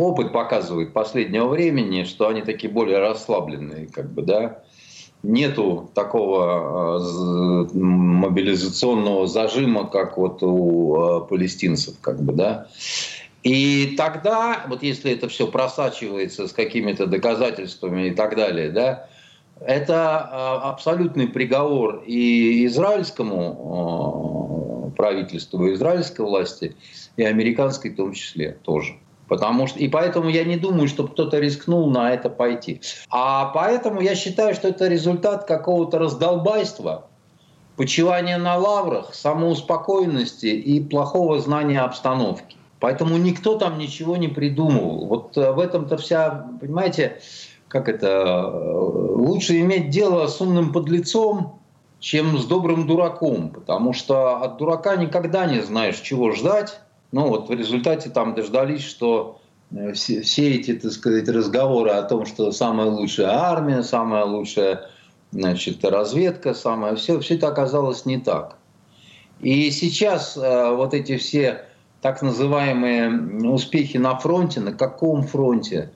опыт 0.00 0.32
показывает 0.32 0.94
последнего 0.94 1.48
времени, 1.48 2.04
что 2.04 2.28
они 2.28 2.40
такие 2.40 2.72
более 2.72 2.98
расслабленные, 2.98 3.88
как 3.88 4.10
бы, 4.10 4.22
да. 4.22 4.62
Нету 5.22 5.90
такого 5.92 6.98
э, 6.98 7.76
мобилизационного 7.76 9.26
зажима, 9.26 9.86
как 9.86 10.16
вот 10.16 10.42
у 10.42 11.26
палестинцев, 11.28 11.96
как 12.00 12.22
бы, 12.22 12.32
да. 12.32 12.68
И 13.42 13.94
тогда, 13.96 14.66
вот 14.68 14.82
если 14.82 15.12
это 15.12 15.28
все 15.28 15.46
просачивается 15.46 16.46
с 16.46 16.52
какими-то 16.52 17.06
доказательствами 17.06 18.08
и 18.08 18.10
так 18.10 18.36
далее, 18.36 18.70
да, 18.70 19.08
это 19.60 20.18
а, 20.18 20.70
абсолютный 20.70 21.26
приговор 21.26 22.02
и 22.06 22.66
израильскому 22.66 24.92
а, 24.92 24.96
правительству, 24.96 25.66
и 25.66 25.74
израильской 25.74 26.24
власти, 26.24 26.76
и 27.16 27.24
американской 27.24 27.90
в 27.90 27.96
том 27.96 28.12
числе 28.12 28.58
тоже. 28.62 28.96
Потому 29.28 29.68
что, 29.68 29.78
и 29.78 29.88
поэтому 29.88 30.28
я 30.28 30.44
не 30.44 30.56
думаю, 30.56 30.88
что 30.88 31.06
кто-то 31.06 31.38
рискнул 31.38 31.88
на 31.88 32.12
это 32.12 32.28
пойти. 32.28 32.80
А 33.10 33.46
поэтому 33.54 34.00
я 34.00 34.16
считаю, 34.16 34.54
что 34.54 34.68
это 34.68 34.88
результат 34.88 35.44
какого-то 35.44 35.98
раздолбайства, 35.98 37.06
почивания 37.76 38.38
на 38.38 38.56
лаврах, 38.56 39.14
самоуспокоенности 39.14 40.46
и 40.46 40.82
плохого 40.82 41.38
знания 41.38 41.80
обстановки. 41.80 42.56
Поэтому 42.80 43.18
никто 43.18 43.58
там 43.58 43.78
ничего 43.78 44.16
не 44.16 44.28
придумывал. 44.28 45.06
Вот 45.06 45.36
э, 45.36 45.52
в 45.52 45.60
этом-то 45.60 45.98
вся, 45.98 46.48
понимаете, 46.60 47.20
как 47.68 47.88
это, 47.88 48.06
э, 48.06 48.78
лучше 49.16 49.60
иметь 49.60 49.90
дело 49.90 50.26
с 50.26 50.40
умным 50.40 50.72
подлецом, 50.72 51.60
чем 52.00 52.38
с 52.38 52.46
добрым 52.46 52.86
дураком, 52.86 53.50
потому 53.50 53.92
что 53.92 54.38
от 54.38 54.56
дурака 54.56 54.96
никогда 54.96 55.44
не 55.44 55.60
знаешь, 55.60 56.00
чего 56.00 56.32
ждать. 56.32 56.80
Ну 57.12 57.28
вот 57.28 57.50
в 57.50 57.52
результате 57.52 58.08
там 58.08 58.34
дождались, 58.34 58.82
что 58.82 59.40
э, 59.70 59.92
все, 59.92 60.22
все 60.22 60.54
эти, 60.54 60.72
так 60.72 60.92
сказать, 60.92 61.28
разговоры 61.28 61.90
о 61.90 62.02
том, 62.02 62.24
что 62.24 62.50
самая 62.50 62.88
лучшая 62.88 63.28
армия, 63.28 63.82
самая 63.82 64.24
лучшая 64.24 64.88
значит, 65.32 65.84
разведка, 65.84 66.54
самое 66.54 66.96
все, 66.96 67.20
все 67.20 67.34
это 67.34 67.48
оказалось 67.48 68.06
не 68.06 68.18
так. 68.18 68.56
И 69.40 69.70
сейчас 69.70 70.38
э, 70.38 70.74
вот 70.74 70.94
эти 70.94 71.18
все 71.18 71.66
так 72.00 72.22
называемые 72.22 73.10
успехи 73.50 73.96
на 73.96 74.16
фронте, 74.16 74.60
на 74.60 74.72
каком 74.72 75.22
фронте? 75.22 75.90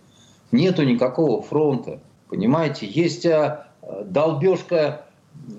Нету 0.53 0.85
никакого 0.85 1.43
фронта, 1.43 2.01
понимаете? 2.29 2.87
Есть 2.87 3.27
а, 3.27 3.69
долбежка, 4.05 5.07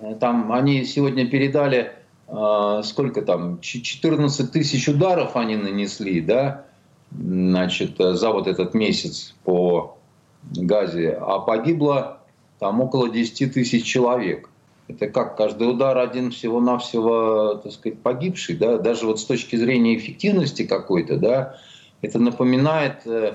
э, 0.01 0.15
там 0.19 0.51
они 0.51 0.85
сегодня 0.85 1.27
передали, 1.27 1.93
а, 2.27 2.83
сколько 2.83 3.21
там, 3.21 3.59
14 3.59 4.51
тысяч 4.51 4.87
ударов 4.87 5.35
они 5.35 5.57
нанесли, 5.57 6.21
да, 6.21 6.65
значит, 7.11 7.95
за 7.97 8.31
вот 8.31 8.47
этот 8.47 8.73
месяц 8.73 9.35
по 9.43 9.97
Газе, 10.55 11.17
а 11.19 11.39
погибло 11.39 12.19
там 12.59 12.81
около 12.81 13.09
10 13.09 13.53
тысяч 13.53 13.83
человек. 13.83 14.49
Это 14.87 15.07
как 15.07 15.35
каждый 15.35 15.69
удар 15.69 15.97
один 15.97 16.31
всего-навсего, 16.31 17.55
так 17.55 17.71
сказать, 17.71 17.99
погибший, 18.01 18.55
да, 18.55 18.77
даже 18.77 19.07
вот 19.07 19.19
с 19.19 19.25
точки 19.25 19.55
зрения 19.55 19.97
эффективности 19.97 20.65
какой-то, 20.65 21.17
да, 21.17 21.57
это 22.01 22.19
напоминает 22.19 23.01
э, 23.05 23.33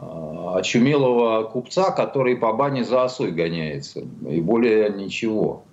очумелого 0.00 1.44
купца, 1.44 1.90
который 1.90 2.36
по 2.36 2.52
бане 2.54 2.82
за 2.84 3.04
осой 3.04 3.30
гоняется, 3.30 4.00
и 4.26 4.40
более 4.40 4.90
ничего. 4.90 5.64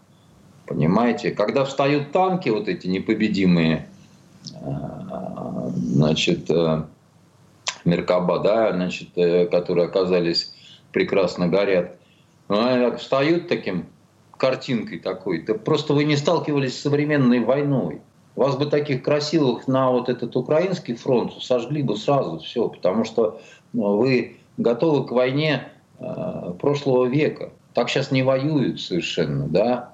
Понимаете? 0.65 1.31
Когда 1.31 1.65
встают 1.65 2.11
танки, 2.11 2.49
вот 2.49 2.67
эти 2.67 2.87
непобедимые, 2.87 3.87
э, 4.53 5.69
значит, 5.75 6.49
э, 6.49 6.83
Меркаба, 7.85 8.39
да, 8.39 8.71
значит, 8.73 9.09
э, 9.15 9.45
которые 9.47 9.87
оказались 9.87 10.53
прекрасно 10.91 11.47
горят, 11.47 11.97
ну, 12.49 12.95
встают 12.97 13.47
таким 13.47 13.85
картинкой 14.37 14.99
такой, 14.99 15.39
то 15.39 15.55
просто 15.55 15.93
вы 15.93 16.03
не 16.03 16.17
сталкивались 16.17 16.77
с 16.77 16.81
современной 16.81 17.39
войной. 17.39 18.01
Вас 18.35 18.55
бы 18.55 18.65
таких 18.65 19.03
красивых 19.03 19.67
на 19.67 19.91
вот 19.91 20.09
этот 20.09 20.35
украинский 20.35 20.95
фронт 20.95 21.33
сожгли 21.41 21.83
бы 21.83 21.95
сразу 21.95 22.39
все, 22.39 22.67
потому 22.67 23.05
что 23.05 23.39
ну, 23.73 23.97
вы 23.97 24.37
готовы 24.57 25.05
к 25.05 25.11
войне 25.11 25.67
э, 25.99 26.53
прошлого 26.59 27.05
века. 27.05 27.51
Так 27.73 27.89
сейчас 27.89 28.11
не 28.11 28.23
воюют 28.23 28.81
совершенно, 28.81 29.47
да 29.47 29.93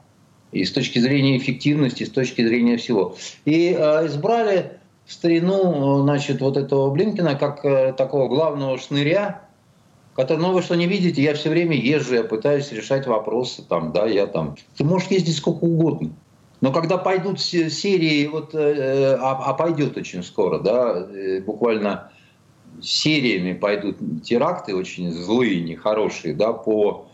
и 0.51 0.63
с 0.63 0.71
точки 0.71 0.99
зрения 0.99 1.37
эффективности, 1.37 2.03
и 2.03 2.05
с 2.05 2.09
точки 2.09 2.45
зрения 2.45 2.77
всего. 2.77 3.15
И 3.45 3.75
э, 3.77 4.07
избрали 4.07 4.79
в 5.05 5.13
старину 5.13 6.01
значит, 6.03 6.41
вот 6.41 6.57
этого 6.57 6.89
Блинкина 6.91 7.35
как 7.35 7.63
э, 7.65 7.93
такого 7.93 8.27
главного 8.27 8.77
шныря, 8.77 9.41
который, 10.19 10.39
ну 10.39 10.51
вы 10.51 10.61
что 10.61 10.75
не 10.75 10.85
видите, 10.85 11.21
я 11.21 11.33
все 11.33 11.49
время 11.49 11.77
езжу, 11.77 12.15
я 12.15 12.23
пытаюсь 12.25 12.73
решать 12.73 13.07
вопросы, 13.07 13.63
там, 13.63 13.93
да, 13.93 14.05
я 14.05 14.27
там. 14.27 14.57
Ты 14.75 14.83
можешь 14.83 15.07
ездить 15.07 15.37
сколько 15.37 15.63
угодно. 15.63 16.09
Но 16.59 16.73
когда 16.73 16.97
пойдут 16.97 17.39
серии, 17.39 18.27
вот, 18.27 18.53
э, 18.53 19.15
а, 19.15 19.41
а 19.45 19.53
пойдет 19.53 19.95
очень 19.95 20.21
скоро, 20.21 20.59
да, 20.59 21.07
э, 21.09 21.39
буквально 21.39 22.11
сериями 22.81 23.53
пойдут 23.53 23.95
теракты 24.21 24.75
очень 24.75 25.09
злые, 25.13 25.61
нехорошие, 25.61 26.35
да, 26.35 26.51
по 26.51 27.05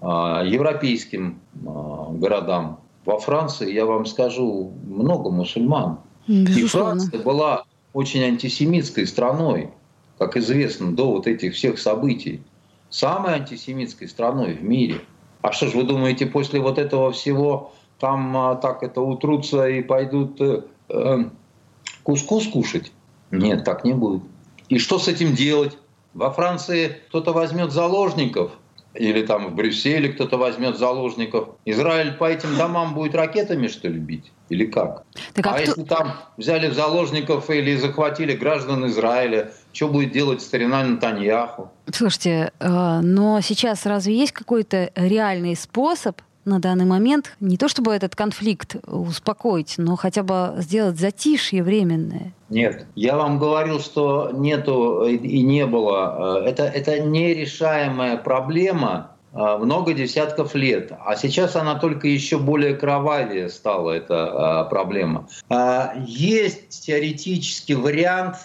а, 0.00 0.42
европейским 0.44 1.40
а, 1.64 2.10
городам. 2.10 2.80
Во 3.04 3.20
Франции, 3.20 3.72
я 3.72 3.86
вам 3.86 4.04
скажу, 4.04 4.72
много 4.84 5.30
мусульман. 5.30 6.00
Безусловно. 6.26 6.58
И 6.58 6.66
Франция 6.66 7.22
была 7.22 7.64
очень 7.92 8.24
антисемитской 8.24 9.06
страной, 9.06 9.70
как 10.18 10.36
известно, 10.36 10.90
до 10.90 11.12
вот 11.12 11.28
этих 11.28 11.54
всех 11.54 11.78
событий. 11.78 12.42
Самой 12.90 13.34
антисемитской 13.34 14.08
страной 14.08 14.54
в 14.54 14.62
мире. 14.62 15.00
А 15.42 15.52
что 15.52 15.68
ж 15.68 15.74
вы 15.74 15.84
думаете, 15.84 16.26
после 16.26 16.60
вот 16.60 16.78
этого 16.78 17.12
всего 17.12 17.72
там 17.98 18.36
а, 18.36 18.54
так 18.56 18.82
это 18.82 19.00
утрутся 19.00 19.68
и 19.68 19.82
пойдут 19.82 20.40
э, 20.40 20.62
э, 20.88 21.18
кускус 22.02 22.46
кушать? 22.48 22.92
Нет, 23.30 23.64
так 23.64 23.84
не 23.84 23.92
будет. 23.92 24.22
И 24.68 24.78
что 24.78 24.98
с 24.98 25.08
этим 25.08 25.34
делать? 25.34 25.76
Во 26.14 26.30
Франции 26.30 26.96
кто-то 27.08 27.32
возьмет 27.32 27.72
заложников– 27.72 28.52
или 28.98 29.22
там 29.22 29.48
в 29.48 29.54
Брюсселе 29.54 30.10
кто-то 30.10 30.36
возьмет 30.36 30.76
заложников. 30.76 31.50
Израиль 31.64 32.12
по 32.12 32.24
этим 32.24 32.56
домам 32.56 32.94
будет 32.94 33.14
ракетами, 33.14 33.68
что 33.68 33.88
ли, 33.88 33.98
бить? 33.98 34.32
Или 34.48 34.66
как? 34.66 35.04
Так, 35.34 35.46
а, 35.46 35.50
а 35.50 35.52
кто... 35.54 35.62
если 35.62 35.82
там 35.84 36.14
взяли 36.36 36.70
заложников 36.70 37.50
или 37.50 37.76
захватили 37.76 38.34
граждан 38.34 38.86
Израиля, 38.86 39.52
что 39.72 39.88
будет 39.88 40.12
делать 40.12 40.40
старина 40.40 40.82
Натаньяху? 40.82 41.70
Слушайте, 41.92 42.52
э, 42.58 43.00
но 43.02 43.40
сейчас 43.40 43.86
разве 43.86 44.16
есть 44.16 44.32
какой-то 44.32 44.90
реальный 44.94 45.56
способ 45.56 46.20
на 46.48 46.60
данный 46.60 46.86
момент 46.86 47.36
не 47.40 47.56
то 47.56 47.68
чтобы 47.68 47.92
этот 47.92 48.16
конфликт 48.16 48.76
успокоить, 48.86 49.74
но 49.76 49.96
хотя 49.96 50.22
бы 50.22 50.54
сделать 50.58 50.98
затишье 50.98 51.62
временное? 51.62 52.32
Нет, 52.48 52.86
я 52.94 53.16
вам 53.16 53.38
говорил, 53.38 53.80
что 53.80 54.30
нету 54.32 55.06
и 55.06 55.42
не 55.42 55.66
было. 55.66 56.42
Это, 56.44 56.64
это 56.64 57.00
нерешаемая 57.00 58.16
проблема 58.16 59.12
много 59.32 59.92
десятков 59.92 60.54
лет. 60.54 60.92
А 61.04 61.14
сейчас 61.16 61.54
она 61.54 61.78
только 61.78 62.08
еще 62.08 62.38
более 62.38 62.74
кровавее 62.74 63.48
стала, 63.48 63.92
эта 63.92 64.60
а, 64.60 64.64
проблема. 64.64 65.28
А, 65.48 65.94
есть 66.06 66.86
теоретический 66.86 67.74
вариант, 67.74 68.36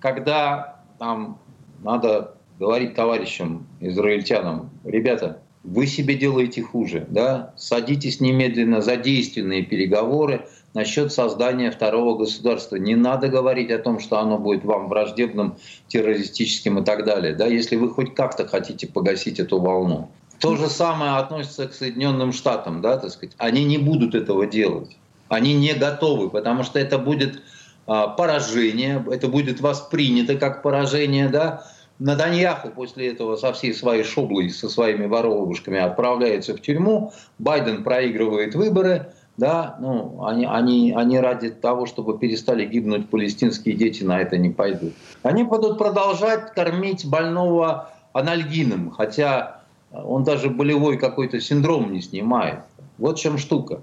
когда 0.00 0.80
там 0.98 1.38
надо 1.82 2.34
говорить 2.58 2.94
товарищам, 2.94 3.66
израильтянам, 3.80 4.70
ребята, 4.84 5.42
вы 5.64 5.86
себе 5.86 6.14
делаете 6.14 6.62
хуже. 6.62 7.06
Да? 7.08 7.54
Садитесь 7.56 8.20
немедленно 8.20 8.80
за 8.80 8.96
действенные 8.96 9.62
переговоры 9.62 10.46
насчет 10.74 11.12
создания 11.12 11.70
второго 11.70 12.16
государства. 12.18 12.76
Не 12.76 12.96
надо 12.96 13.28
говорить 13.28 13.70
о 13.70 13.78
том, 13.78 14.00
что 14.00 14.18
оно 14.18 14.38
будет 14.38 14.64
вам 14.64 14.88
враждебным, 14.88 15.56
террористическим 15.88 16.78
и 16.78 16.84
так 16.84 17.04
далее. 17.04 17.34
Да? 17.34 17.46
Если 17.46 17.76
вы 17.76 17.90
хоть 17.90 18.14
как-то 18.14 18.46
хотите 18.46 18.86
погасить 18.86 19.38
эту 19.38 19.60
волну. 19.60 20.10
То 20.42 20.56
же 20.56 20.68
самое 20.68 21.12
относится 21.12 21.68
к 21.68 21.74
Соединенным 21.74 22.32
Штатам. 22.32 22.82
Да, 22.82 22.98
так 22.98 23.10
сказать. 23.10 23.34
Они 23.38 23.64
не 23.64 23.78
будут 23.78 24.14
этого 24.14 24.46
делать. 24.46 24.96
Они 25.28 25.54
не 25.54 25.72
готовы, 25.72 26.28
потому 26.28 26.62
что 26.62 26.78
это 26.78 26.98
будет 26.98 27.40
а, 27.86 28.08
поражение, 28.08 29.04
это 29.10 29.28
будет 29.28 29.60
воспринято 29.60 30.36
как 30.36 30.62
поражение, 30.62 31.28
да, 31.28 31.64
Натаньяху 31.98 32.70
после 32.70 33.12
этого 33.12 33.36
со 33.36 33.52
всей 33.52 33.72
своей 33.74 34.02
шоблой, 34.04 34.50
со 34.50 34.68
своими 34.68 35.06
воровушками 35.06 35.78
отправляется 35.78 36.54
в 36.54 36.60
тюрьму, 36.60 37.12
Байден 37.38 37.84
проигрывает 37.84 38.54
выборы, 38.54 39.12
да, 39.36 39.76
ну, 39.80 40.24
они, 40.24 40.44
они, 40.44 40.92
они 40.92 41.18
ради 41.18 41.50
того, 41.50 41.86
чтобы 41.86 42.18
перестали 42.18 42.66
гибнуть 42.66 43.08
палестинские 43.08 43.74
дети, 43.74 44.04
на 44.04 44.20
это 44.20 44.36
не 44.36 44.50
пойдут. 44.50 44.92
Они 45.22 45.44
будут 45.44 45.78
продолжать 45.78 46.52
кормить 46.52 47.06
больного 47.06 47.90
анальгином, 48.12 48.90
хотя 48.90 49.61
он 49.92 50.24
даже 50.24 50.50
болевой 50.50 50.98
какой-то 50.98 51.40
синдром 51.40 51.92
не 51.92 52.00
снимает. 52.00 52.60
Вот 52.98 53.18
в 53.18 53.22
чем 53.22 53.38
штука. 53.38 53.82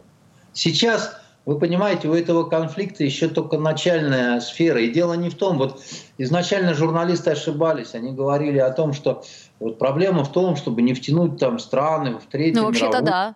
Сейчас 0.54 1.16
вы 1.46 1.58
понимаете, 1.58 2.08
у 2.08 2.14
этого 2.14 2.44
конфликта 2.44 3.04
еще 3.04 3.28
только 3.28 3.58
начальная 3.58 4.40
сфера. 4.40 4.82
И 4.82 4.92
дело 4.92 5.14
не 5.14 5.30
в 5.30 5.36
том, 5.36 5.58
вот 5.58 5.82
изначально 6.18 6.74
журналисты 6.74 7.32
ошибались, 7.32 7.96
они 7.96 8.12
говорили 8.12 8.60
о 8.60 8.72
том, 8.72 8.94
что 8.94 9.24
вот 9.60 9.80
проблема 9.80 10.24
в 10.24 10.32
том, 10.32 10.56
чтобы 10.56 10.82
не 10.82 10.94
втянуть 10.94 11.40
там 11.40 11.58
страны 11.60 12.18
в 12.18 12.26
третью 12.26 12.62
Ну, 12.62 12.68
вообще-то 12.68 13.02
да. 13.02 13.36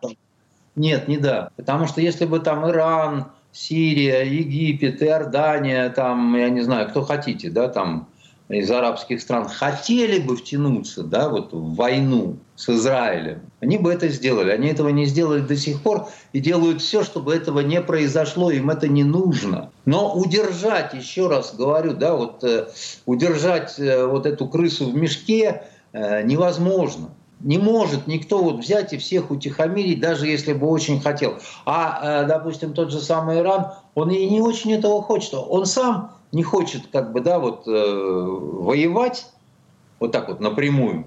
Нет, 0.75 1.07
не 1.07 1.17
да. 1.17 1.49
Потому 1.55 1.87
что 1.87 2.01
если 2.01 2.25
бы 2.25 2.39
там 2.39 2.67
Иран, 2.69 3.31
Сирия, 3.51 4.23
Египет, 4.23 5.01
Иордания, 5.01 5.89
там, 5.89 6.35
я 6.35 6.49
не 6.49 6.61
знаю, 6.61 6.89
кто 6.89 7.03
хотите, 7.03 7.49
да, 7.49 7.67
там 7.67 8.07
из 8.49 8.69
арабских 8.69 9.21
стран 9.21 9.47
хотели 9.47 10.19
бы 10.19 10.35
втянуться 10.35 11.03
да, 11.03 11.29
вот 11.29 11.53
в 11.53 11.75
войну 11.75 12.37
с 12.55 12.69
Израилем, 12.69 13.41
они 13.61 13.77
бы 13.77 13.91
это 13.91 14.09
сделали. 14.09 14.51
Они 14.51 14.67
этого 14.67 14.89
не 14.89 15.05
сделали 15.05 15.41
до 15.41 15.55
сих 15.55 15.81
пор 15.81 16.07
и 16.33 16.39
делают 16.39 16.81
все, 16.81 17.03
чтобы 17.03 17.33
этого 17.33 17.61
не 17.61 17.81
произошло, 17.81 18.51
им 18.51 18.69
это 18.69 18.87
не 18.87 19.03
нужно. 19.03 19.71
Но 19.85 20.13
удержать, 20.13 20.93
еще 20.93 21.27
раз 21.27 21.55
говорю, 21.55 21.93
да, 21.93 22.15
вот, 22.15 22.43
э, 22.43 22.67
удержать 23.05 23.79
э, 23.79 24.05
вот 24.05 24.25
эту 24.25 24.47
крысу 24.47 24.89
в 24.89 24.95
мешке 24.95 25.63
э, 25.93 26.23
невозможно. 26.23 27.09
Не 27.39 27.57
может 27.57 28.07
никто 28.07 28.41
вот 28.41 28.59
взять 28.59 28.93
и 28.93 28.97
всех 28.97 29.31
утихомирить, 29.31 29.99
даже 29.99 30.27
если 30.27 30.53
бы 30.53 30.67
очень 30.67 31.01
хотел. 31.01 31.39
А, 31.65 32.23
допустим, 32.23 32.73
тот 32.73 32.91
же 32.91 33.01
самый 33.01 33.39
Иран, 33.39 33.73
он 33.95 34.11
и 34.11 34.29
не 34.29 34.39
очень 34.39 34.71
этого 34.71 35.01
хочет. 35.01 35.33
Он 35.33 35.65
сам 35.65 36.11
не 36.31 36.43
хочет 36.43 36.83
как 36.91 37.11
бы, 37.11 37.21
да, 37.21 37.39
вот, 37.39 37.67
э, 37.67 37.71
воевать 37.71 39.27
вот 39.99 40.11
так 40.11 40.27
вот 40.27 40.39
напрямую, 40.39 41.05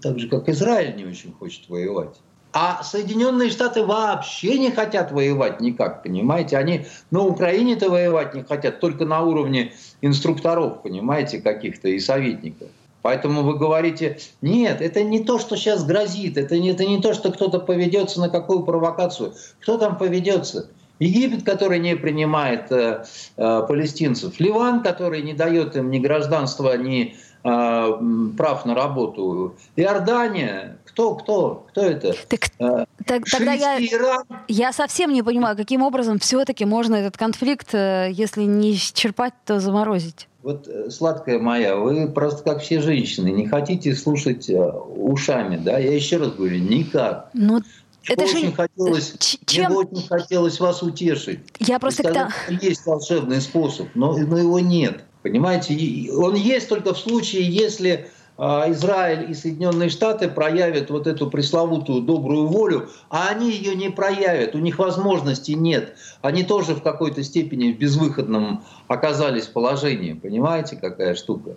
так 0.00 0.18
же, 0.18 0.28
как 0.28 0.48
Израиль 0.48 0.96
не 0.96 1.04
очень 1.04 1.32
хочет 1.32 1.68
воевать. 1.68 2.20
А 2.52 2.82
Соединенные 2.82 3.50
Штаты 3.50 3.84
вообще 3.84 4.58
не 4.58 4.70
хотят 4.70 5.10
воевать 5.10 5.60
никак, 5.60 6.02
понимаете? 6.02 6.58
Они 6.58 6.84
на 7.10 7.24
Украине-то 7.24 7.88
воевать 7.88 8.34
не 8.34 8.42
хотят, 8.42 8.78
только 8.78 9.06
на 9.06 9.22
уровне 9.22 9.72
инструкторов, 10.02 10.82
понимаете, 10.82 11.40
каких-то 11.40 11.88
и 11.88 11.98
советников. 11.98 12.68
Поэтому 13.00 13.42
вы 13.42 13.56
говорите, 13.56 14.18
нет, 14.42 14.80
это 14.80 15.02
не 15.02 15.24
то, 15.24 15.38
что 15.38 15.56
сейчас 15.56 15.84
грозит, 15.84 16.36
это 16.36 16.58
не, 16.58 16.70
это 16.70 16.84
не 16.84 17.00
то, 17.00 17.14
что 17.14 17.32
кто-то 17.32 17.58
поведется 17.58 18.20
на 18.20 18.28
какую 18.28 18.64
провокацию. 18.64 19.34
Кто 19.60 19.78
там 19.78 19.98
поведется? 19.98 20.68
Египет, 21.00 21.42
который 21.42 21.80
не 21.80 21.96
принимает 21.96 22.70
э, 22.70 23.04
э, 23.36 23.62
палестинцев, 23.66 24.38
Ливан, 24.38 24.84
который 24.84 25.22
не 25.22 25.32
дает 25.32 25.74
им 25.74 25.90
ни 25.90 25.98
гражданства, 25.98 26.76
ни 26.76 27.16
прав 27.42 28.66
на 28.66 28.74
работу, 28.74 29.54
Иордания, 29.76 30.78
кто, 30.84 31.14
кто, 31.14 31.64
кто 31.68 31.80
это? 31.80 32.14
Так, 32.28 32.40
э, 32.58 32.84
так, 33.06 33.24
тогда 33.24 33.52
я, 33.52 33.78
Иран. 33.78 34.24
я 34.48 34.72
совсем 34.72 35.12
не 35.12 35.22
понимаю, 35.22 35.56
каким 35.56 35.82
образом 35.82 36.18
все-таки 36.18 36.64
можно 36.64 36.96
этот 36.96 37.16
конфликт, 37.16 37.74
э, 37.74 38.10
если 38.12 38.42
не 38.42 38.74
исчерпать, 38.74 39.34
то 39.44 39.58
заморозить. 39.58 40.28
вот, 40.42 40.68
э, 40.68 40.90
сладкая 40.90 41.38
моя, 41.38 41.76
вы 41.76 42.08
просто 42.08 42.42
как 42.44 42.62
все 42.62 42.80
женщины, 42.80 43.30
не 43.30 43.46
хотите 43.46 43.94
слушать 43.94 44.50
э, 44.50 44.70
ушами, 44.96 45.56
да? 45.56 45.78
Я 45.78 45.94
еще 45.94 46.18
раз 46.18 46.32
говорю, 46.32 46.58
никак. 46.58 47.30
Ну, 47.32 47.62
это 48.08 48.24
очень 48.24 48.48
же... 48.48 48.52
хотелось, 48.52 49.38
Чем... 49.46 49.72
Мне 49.72 49.78
очень 49.78 50.08
хотелось 50.08 50.60
вас 50.60 50.82
утешить. 50.82 51.40
Я 51.58 51.78
просто... 51.78 52.02
Сказать, 52.02 52.32
что 52.44 52.66
есть 52.66 52.86
волшебный 52.86 53.40
способ, 53.40 53.88
но, 53.94 54.16
но 54.16 54.38
его 54.38 54.58
нет. 54.58 55.04
Понимаете, 55.22 55.74
он 56.12 56.34
есть 56.34 56.68
только 56.68 56.94
в 56.94 56.98
случае, 56.98 57.48
если 57.48 58.10
а, 58.38 58.70
Израиль 58.70 59.30
и 59.30 59.34
Соединенные 59.34 59.88
Штаты 59.88 60.28
проявят 60.28 60.90
вот 60.90 61.06
эту 61.06 61.30
пресловутую 61.30 62.02
добрую 62.02 62.46
волю, 62.46 62.88
а 63.08 63.28
они 63.28 63.52
ее 63.52 63.76
не 63.76 63.90
проявят, 63.90 64.54
у 64.54 64.58
них 64.58 64.78
возможностей 64.78 65.54
нет. 65.54 65.96
Они 66.22 66.42
тоже 66.42 66.74
в 66.74 66.82
какой-то 66.82 67.22
степени 67.22 67.72
в 67.72 67.78
безвыходном 67.78 68.64
оказались 68.88 69.46
положении. 69.46 70.14
Понимаете, 70.14 70.76
какая 70.76 71.14
штука? 71.14 71.56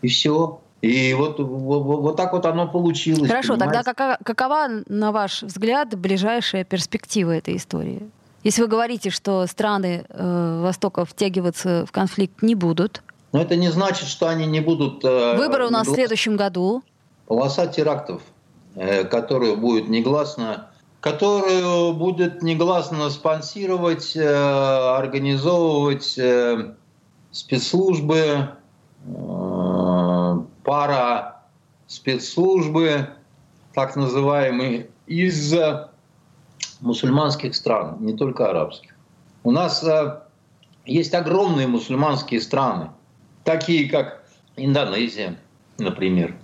И 0.00 0.08
все. 0.08 0.60
И 0.80 1.14
вот, 1.14 1.40
вот, 1.40 1.82
вот 1.82 2.16
так 2.16 2.32
вот 2.32 2.46
оно 2.46 2.68
получилось. 2.68 3.28
Хорошо, 3.28 3.54
понимаете? 3.54 3.82
тогда 3.82 3.92
какова, 3.92 4.18
какова, 4.22 4.68
на 4.86 5.10
ваш 5.10 5.42
взгляд, 5.42 5.98
ближайшая 5.98 6.64
перспектива 6.64 7.32
этой 7.32 7.56
истории? 7.56 8.08
Если 8.46 8.62
вы 8.62 8.68
говорите, 8.68 9.10
что 9.10 9.44
страны 9.48 10.06
э, 10.08 10.60
Востока 10.62 11.04
втягиваться 11.04 11.84
в 11.84 11.90
конфликт 11.90 12.42
не 12.42 12.54
будут, 12.54 13.02
но 13.32 13.42
это 13.42 13.56
не 13.56 13.72
значит, 13.72 14.06
что 14.06 14.28
они 14.28 14.46
не 14.46 14.60
будут... 14.60 15.04
Э, 15.04 15.36
Выборы 15.36 15.66
у 15.66 15.70
нас 15.70 15.88
в 15.88 15.92
следующем 15.92 16.36
году. 16.36 16.84
Полоса 17.26 17.66
терактов, 17.66 18.22
э, 18.76 19.02
которую 19.02 19.56
будет 19.56 19.88
негласно 19.88 20.68
которую 21.00 21.92
будет 21.94 22.42
негласно 22.42 23.10
спонсировать, 23.10 24.14
э, 24.14 24.24
организовывать 24.24 26.16
спецслужбы, 27.32 28.50
пара 30.62 31.42
спецслужбы, 31.88 33.08
так 33.74 33.96
называемые, 33.96 34.88
из 35.06 35.52
мусульманских 36.80 37.54
стран, 37.54 37.96
не 38.00 38.14
только 38.14 38.50
арабских. 38.50 38.94
У 39.44 39.50
нас 39.50 39.84
есть 40.84 41.14
огромные 41.14 41.66
мусульманские 41.66 42.40
страны, 42.40 42.90
такие 43.44 43.88
как 43.88 44.24
Индонезия, 44.56 45.38
например. 45.78 46.36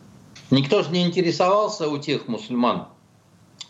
Никто 0.51 0.83
же 0.83 0.91
не 0.91 1.05
интересовался 1.07 1.89
у 1.89 1.99
тех 1.99 2.29
мусульман. 2.29 2.89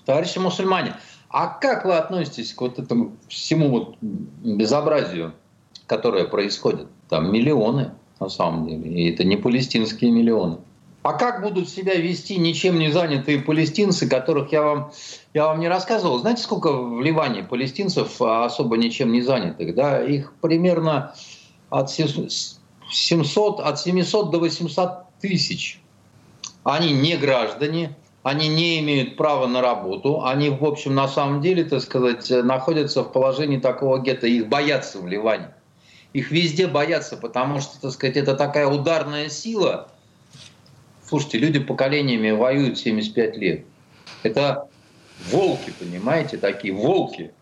Товарищи 0.04 0.38
мусульмане, 0.38 0.96
а 1.28 1.46
как 1.46 1.84
вы 1.84 1.94
относитесь 1.94 2.52
к 2.52 2.60
вот 2.60 2.78
этому 2.78 3.16
всему 3.28 3.70
вот 3.70 3.96
безобразию, 4.00 5.32
которое 5.86 6.24
происходит? 6.24 6.88
Там 7.08 7.32
миллионы 7.32 7.92
на 8.18 8.28
самом 8.28 8.66
деле, 8.66 8.90
и 8.90 9.12
это 9.12 9.24
не 9.24 9.36
палестинские 9.36 10.10
миллионы. 10.10 10.58
А 11.02 11.14
как 11.14 11.42
будут 11.42 11.68
себя 11.68 11.94
вести 11.94 12.36
ничем 12.38 12.78
не 12.78 12.90
занятые 12.90 13.40
палестинцы, 13.40 14.08
которых 14.08 14.52
я 14.52 14.62
вам, 14.62 14.92
я 15.34 15.46
вам 15.46 15.58
не 15.58 15.66
рассказывал? 15.68 16.18
Знаете, 16.18 16.42
сколько 16.42 16.72
в 16.72 17.00
Ливане 17.00 17.42
палестинцев 17.42 18.22
особо 18.22 18.76
ничем 18.76 19.10
не 19.10 19.20
занятых? 19.20 19.74
Да? 19.74 20.02
Их 20.04 20.32
примерно 20.40 21.14
от 21.70 21.90
700, 21.90 23.60
от 23.60 23.80
700 23.80 24.30
до 24.30 24.38
800 24.38 24.90
тысяч. 25.20 25.80
Они 26.62 26.92
не 26.92 27.16
граждане, 27.16 27.96
они 28.22 28.46
не 28.46 28.78
имеют 28.78 29.16
права 29.16 29.48
на 29.48 29.60
работу, 29.60 30.24
они, 30.24 30.50
в 30.50 30.64
общем, 30.64 30.94
на 30.94 31.08
самом 31.08 31.40
деле, 31.40 31.64
так 31.64 31.80
сказать, 31.80 32.30
находятся 32.30 33.02
в 33.02 33.10
положении 33.10 33.58
такого 33.58 33.98
гетто, 33.98 34.28
их 34.28 34.48
боятся 34.48 35.00
в 35.00 35.08
Ливане. 35.08 35.52
Их 36.12 36.30
везде 36.30 36.68
боятся, 36.68 37.16
потому 37.16 37.60
что, 37.60 37.80
так 37.80 37.90
сказать, 37.90 38.16
это 38.16 38.36
такая 38.36 38.68
ударная 38.68 39.28
сила. 39.28 39.88
Слушайте, 41.12 41.40
люди 41.40 41.58
поколениями 41.58 42.30
воюют 42.30 42.78
75 42.78 43.36
лет. 43.36 43.66
Это 44.22 44.66
волки, 45.30 45.70
понимаете, 45.78 46.38
такие 46.38 46.72
волки. 46.72 47.32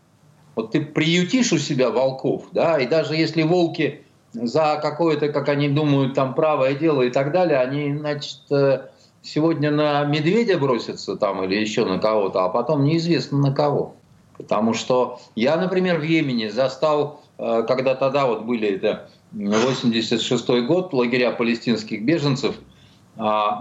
Вот 0.57 0.73
ты 0.73 0.81
приютишь 0.81 1.53
у 1.53 1.59
себя 1.59 1.91
волков, 1.91 2.47
да, 2.51 2.81
и 2.81 2.89
даже 2.89 3.15
если 3.15 3.45
волки 3.45 4.03
за 4.33 4.81
какое-то, 4.83 5.29
как 5.29 5.49
они 5.49 5.69
думают, 5.69 6.15
там 6.15 6.35
правое 6.35 6.75
дело 6.75 7.03
и 7.03 7.11
так 7.11 7.31
далее, 7.31 7.61
они, 7.61 7.97
значит, 7.97 8.41
э, 8.51 8.89
сегодня 9.23 9.71
на 9.71 10.05
медведя 10.05 10.59
бросятся 10.59 11.15
там 11.15 11.45
или 11.45 11.55
еще 11.55 11.85
на 11.85 12.01
кого-то, 12.01 12.45
а 12.45 12.49
потом 12.49 12.83
неизвестно 12.83 13.39
на 13.39 13.55
кого. 13.55 13.95
Потому 14.37 14.75
что 14.75 15.21
я, 15.37 15.57
например, 15.57 16.01
в 16.01 16.03
Йемене 16.03 16.51
застал, 16.51 17.21
э, 17.39 17.63
когда 17.69 17.95
тогда 17.95 18.27
вот 18.27 18.43
были 18.43 18.67
это 18.67 19.09
86 19.31 20.67
год, 20.67 20.93
лагеря 20.93 21.31
палестинских 21.31 22.03
беженцев, 22.03 22.57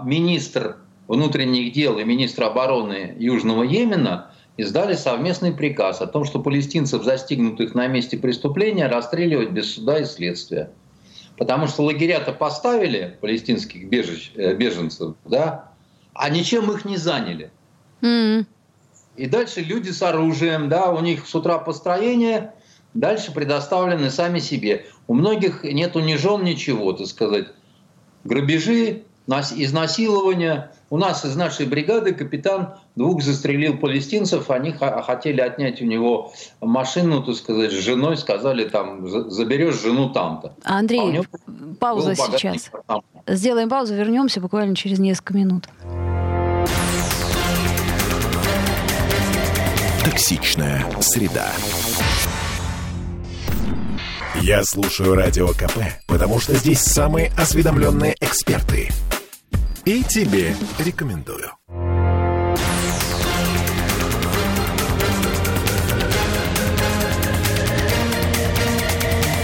министр 0.04 0.76
внутренних 1.06 1.72
дел 1.72 1.98
и 1.98 2.04
министр 2.04 2.44
обороны 2.44 3.16
Южного 3.18 3.62
Йемена 3.64 4.30
издали 4.56 4.94
совместный 4.94 5.52
приказ 5.52 6.00
о 6.00 6.06
том, 6.06 6.24
что 6.24 6.40
палестинцев, 6.40 7.02
застигнутых 7.02 7.74
на 7.74 7.86
месте 7.88 8.16
преступления, 8.16 8.86
расстреливать 8.86 9.50
без 9.50 9.74
суда 9.74 9.98
и 9.98 10.04
следствия. 10.04 10.70
Потому 11.36 11.66
что 11.66 11.82
лагеря-то 11.82 12.32
поставили 12.32 13.16
палестинских 13.20 13.88
бежич, 13.88 14.32
э, 14.36 14.54
беженцев, 14.54 15.14
да, 15.24 15.72
а 16.12 16.28
ничем 16.28 16.70
их 16.70 16.84
не 16.84 16.96
заняли. 16.96 17.50
Mm. 18.02 18.44
И 19.16 19.26
дальше 19.26 19.60
люди 19.60 19.90
с 19.90 20.02
оружием, 20.02 20.68
да, 20.68 20.92
у 20.92 21.00
них 21.00 21.26
с 21.26 21.34
утра 21.34 21.58
построение, 21.58 22.52
дальше 22.94 23.32
предоставлены 23.32 24.10
сами 24.10 24.38
себе. 24.38 24.86
У 25.06 25.14
многих 25.14 25.64
нет 25.64 25.94
ни 25.94 26.14
жен, 26.14 26.44
ничего, 26.44 26.92
так 26.92 27.06
сказать. 27.06 27.48
Грабежи, 28.24 29.04
изнасилования. 29.38 30.72
У 30.90 30.96
нас 30.96 31.24
из 31.24 31.36
нашей 31.36 31.66
бригады 31.66 32.12
капитан 32.12 32.74
двух 32.96 33.22
застрелил 33.22 33.78
палестинцев, 33.78 34.50
они 34.50 34.72
хотели 34.72 35.40
отнять 35.40 35.80
у 35.80 35.84
него 35.84 36.32
машину, 36.60 37.22
так 37.22 37.36
сказать, 37.36 37.70
с 37.70 37.74
женой, 37.74 38.16
сказали 38.16 38.68
там, 38.68 39.06
заберешь 39.30 39.80
жену 39.80 40.10
там-то. 40.10 40.54
Андрей, 40.64 41.20
а 41.20 41.22
пауза 41.78 42.14
сейчас. 42.14 42.70
Сделаем 43.26 43.68
паузу, 43.68 43.94
вернемся 43.94 44.40
буквально 44.40 44.74
через 44.74 44.98
несколько 44.98 45.34
минут. 45.34 45.68
Токсичная 50.04 50.84
среда. 51.00 51.52
Я 54.42 54.64
слушаю 54.64 55.14
Радио 55.14 55.48
КП, 55.48 55.78
потому 56.06 56.40
что 56.40 56.54
здесь 56.54 56.80
самые 56.80 57.30
осведомленные 57.36 58.16
эксперты. 58.20 58.88
И 59.90 60.04
тебе 60.04 60.54
рекомендую. 60.78 61.50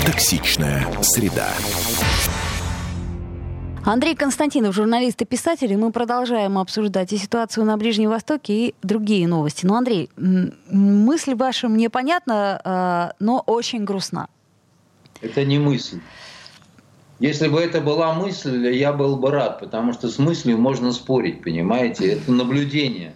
Токсичная 0.07 0.87
среда. 1.03 1.49
Андрей 3.85 4.15
Константинов, 4.15 4.73
журналист 4.73 5.21
и 5.21 5.25
писатель, 5.25 5.73
и 5.73 5.77
мы 5.77 5.91
продолжаем 5.91 6.59
обсуждать 6.59 7.13
и 7.13 7.19
ситуацию 7.19 7.65
на 7.65 7.77
Ближнем 7.77 8.11
Востоке, 8.11 8.69
и 8.69 8.75
другие 8.85 9.27
новости. 9.27 9.67
Но, 9.67 9.75
Андрей, 9.75 10.11
мысль 10.17 11.35
ваша 11.35 11.67
мне 11.67 11.91
понятна, 11.91 12.61
а, 12.63 13.13
но 13.19 13.43
очень 13.45 13.83
грустна. 13.83 14.29
Это 15.21 15.45
не 15.45 15.59
мысль. 15.59 15.99
Если 17.19 17.49
бы 17.49 17.61
это 17.61 17.81
была 17.81 18.13
мысль, 18.13 18.75
я 18.75 18.93
был 18.93 19.17
бы 19.17 19.31
рад, 19.31 19.61
потому 19.61 19.95
что 19.95 20.09
с 20.09 20.19
мыслью 20.19 20.59
можно 20.59 20.93
спорить, 20.93 21.43
понимаете? 21.43 22.13
Это 22.13 22.31
наблюдение. 22.31 23.15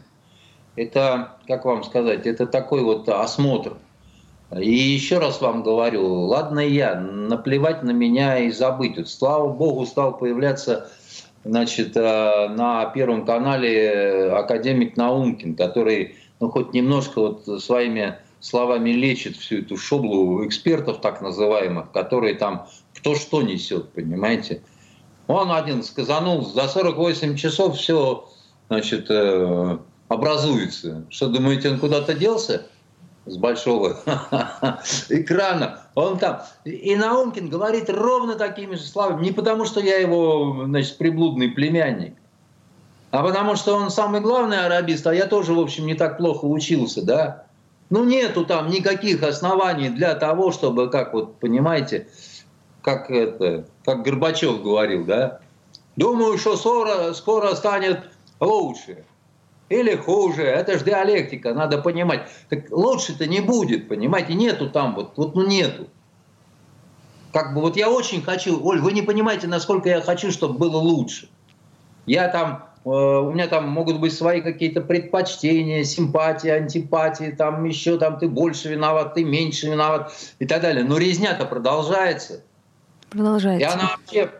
Это, 0.76 1.36
как 1.46 1.66
вам 1.66 1.84
сказать, 1.84 2.26
это 2.26 2.46
такой 2.46 2.82
вот 2.82 3.08
осмотр. 3.08 3.74
И 4.58 4.70
еще 4.70 5.18
раз 5.18 5.40
вам 5.40 5.62
говорю, 5.62 6.22
ладно 6.22 6.60
я, 6.60 6.94
наплевать 6.98 7.82
на 7.82 7.90
меня 7.90 8.38
и 8.38 8.50
забыть. 8.50 8.96
Вот, 8.96 9.08
слава 9.08 9.52
богу, 9.52 9.84
стал 9.84 10.16
появляться 10.16 10.88
значит, 11.44 11.94
э, 11.94 12.48
на 12.48 12.86
Первом 12.86 13.26
канале 13.26 14.32
академик 14.32 14.96
Наумкин, 14.96 15.54
который 15.56 16.16
ну, 16.40 16.50
хоть 16.50 16.72
немножко 16.72 17.20
вот 17.20 17.62
своими 17.62 18.16
словами 18.40 18.90
лечит 18.90 19.36
всю 19.36 19.58
эту 19.58 19.76
шоблу 19.76 20.46
экспертов 20.46 21.00
так 21.00 21.20
называемых, 21.20 21.92
которые 21.92 22.34
там 22.34 22.66
кто 22.94 23.14
что 23.14 23.42
несет, 23.42 23.92
понимаете. 23.92 24.62
Он 25.26 25.52
один 25.52 25.82
сказанул, 25.82 26.44
за 26.44 26.66
48 26.66 27.36
часов 27.36 27.76
все 27.76 28.28
значит, 28.68 29.06
э, 29.10 29.78
образуется. 30.08 31.06
Что, 31.08 31.28
думаете, 31.28 31.70
он 31.70 31.78
куда-то 31.78 32.14
делся? 32.14 32.66
с 33.26 33.36
большого 33.36 33.98
экрана. 35.08 35.80
Он 35.94 36.18
там. 36.18 36.40
И 36.64 36.96
Наумкин 36.96 37.48
говорит 37.48 37.90
ровно 37.90 38.34
такими 38.34 38.74
же 38.74 38.82
словами. 38.82 39.24
Не 39.24 39.32
потому, 39.32 39.66
что 39.66 39.80
я 39.80 39.98
его, 39.98 40.64
значит, 40.66 40.96
приблудный 40.98 41.48
племянник, 41.48 42.14
а 43.10 43.22
потому 43.22 43.56
что 43.56 43.76
он 43.76 43.90
самый 43.90 44.20
главный 44.20 44.64
арабист, 44.64 45.06
а 45.06 45.14
я 45.14 45.26
тоже, 45.26 45.52
в 45.52 45.60
общем, 45.60 45.86
не 45.86 45.94
так 45.94 46.16
плохо 46.16 46.44
учился, 46.44 47.02
да. 47.04 47.46
Ну, 47.90 48.04
нету 48.04 48.46
там 48.46 48.70
никаких 48.70 49.22
оснований 49.22 49.88
для 49.88 50.14
того, 50.14 50.52
чтобы, 50.52 50.88
как 50.88 51.12
вот, 51.12 51.40
понимаете, 51.40 52.08
как 52.82 53.10
это, 53.10 53.66
как 53.84 54.02
Горбачев 54.02 54.62
говорил, 54.62 55.04
да? 55.04 55.40
Думаю, 55.96 56.38
что 56.38 56.56
скоро, 56.56 57.12
скоро 57.12 57.54
станет 57.54 58.04
лучше 58.38 59.04
или 59.68 59.96
хуже. 59.96 60.42
Это 60.42 60.78
же 60.78 60.84
диалектика, 60.84 61.52
надо 61.52 61.78
понимать. 61.78 62.28
Так 62.48 62.70
лучше-то 62.70 63.26
не 63.26 63.40
будет, 63.40 63.88
понимаете? 63.88 64.34
Нету 64.34 64.70
там 64.70 64.94
вот, 64.94 65.12
вот 65.16 65.34
ну 65.34 65.46
нету. 65.46 65.88
Как 67.32 67.54
бы 67.54 67.60
вот 67.60 67.76
я 67.76 67.88
очень 67.88 68.22
хочу, 68.22 68.60
Оль, 68.62 68.80
вы 68.80 68.92
не 68.92 69.02
понимаете, 69.02 69.46
насколько 69.46 69.88
я 69.88 70.00
хочу, 70.00 70.32
чтобы 70.32 70.58
было 70.58 70.76
лучше. 70.76 71.28
Я 72.06 72.28
там, 72.28 72.69
у 72.84 73.30
меня 73.32 73.46
там 73.46 73.68
могут 73.68 74.00
быть 74.00 74.14
свои 74.14 74.40
какие-то 74.40 74.80
предпочтения, 74.80 75.84
симпатии, 75.84 76.48
антипатии, 76.48 77.30
там 77.30 77.64
еще 77.64 77.98
там 77.98 78.18
ты 78.18 78.28
больше 78.28 78.70
виноват, 78.70 79.14
ты 79.14 79.24
меньше 79.24 79.68
виноват 79.70 80.12
и 80.38 80.46
так 80.46 80.62
далее. 80.62 80.82
Но 80.84 80.96
резня-то 80.96 81.44
продолжается. 81.44 82.42
Продолжается. 83.10 83.68
И 83.68 83.70
она 83.70 83.96
вообще 83.96 84.30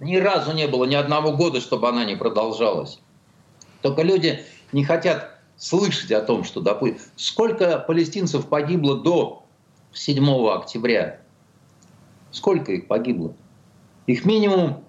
ни 0.00 0.16
разу 0.16 0.52
не 0.52 0.66
было, 0.66 0.86
ни 0.86 0.96
одного 0.96 1.32
года, 1.32 1.60
чтобы 1.60 1.88
она 1.88 2.04
не 2.04 2.16
продолжалась. 2.16 3.00
Только 3.80 4.02
люди 4.02 4.40
не 4.72 4.84
хотят 4.84 5.38
слышать 5.56 6.10
о 6.10 6.20
том, 6.20 6.42
что, 6.42 6.60
допустим, 6.60 6.98
сколько 7.14 7.78
палестинцев 7.78 8.46
погибло 8.46 9.00
до 9.00 9.44
7 9.92 10.48
октября. 10.48 11.20
Сколько 12.32 12.72
их 12.72 12.88
погибло? 12.88 13.34
Их 14.06 14.24
минимум 14.24 14.84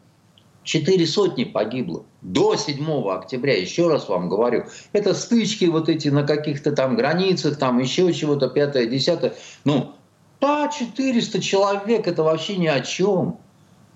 четыре 0.64 1.06
сотни 1.06 1.44
погибло 1.44 2.04
до 2.22 2.56
7 2.56 3.10
октября, 3.10 3.58
еще 3.58 3.88
раз 3.88 4.10
вам 4.10 4.30
говорю. 4.30 4.66
Это 4.94 5.14
стычки 5.14 5.66
вот 5.66 5.90
эти 5.90 6.10
на 6.10 6.24
каких-то 6.24 6.72
там 6.72 6.96
границах, 6.96 7.58
там 7.58 7.80
еще 7.80 8.12
чего-то, 8.14 8.50
пятое, 8.50 8.86
десятое. 8.88 9.34
Ну, 9.64 9.94
да, 10.42 10.70
400 10.70 11.42
человек, 11.42 12.08
это 12.08 12.24
вообще 12.24 12.58
ни 12.58 12.68
о 12.68 12.82
чем. 12.82 13.38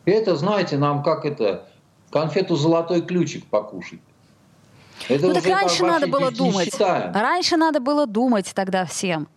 Это, 0.06 0.36
знаете, 0.36 0.78
нам 0.78 1.04
как 1.04 1.26
это, 1.26 1.68
конфету 2.10 2.56
«Золотой 2.56 3.02
ключик» 3.02 3.46
покушать. 3.46 4.00
Это 5.10 5.28
ну 5.28 5.34
так 5.34 5.46
раньше 5.46 5.84
надо 5.84 6.08
было 6.08 6.32
думать. 6.32 6.66
Считаем. 6.66 7.14
Раньше 7.14 7.58
надо 7.58 7.80
было 7.80 8.06
думать 8.06 8.52
тогда 8.54 8.86
всем. 8.86 9.28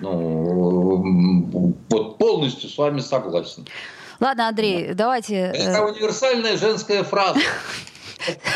Ну, 0.00 1.74
вот 1.88 2.18
полностью 2.18 2.68
с 2.68 2.76
вами 2.76 3.00
согласен. 3.00 3.66
Ладно, 4.20 4.48
Андрей, 4.48 4.94
давайте... 4.94 5.36
Это 5.36 5.78
э, 5.78 5.90
универсальная 5.90 6.56
женская 6.56 7.04
фраза. 7.04 7.40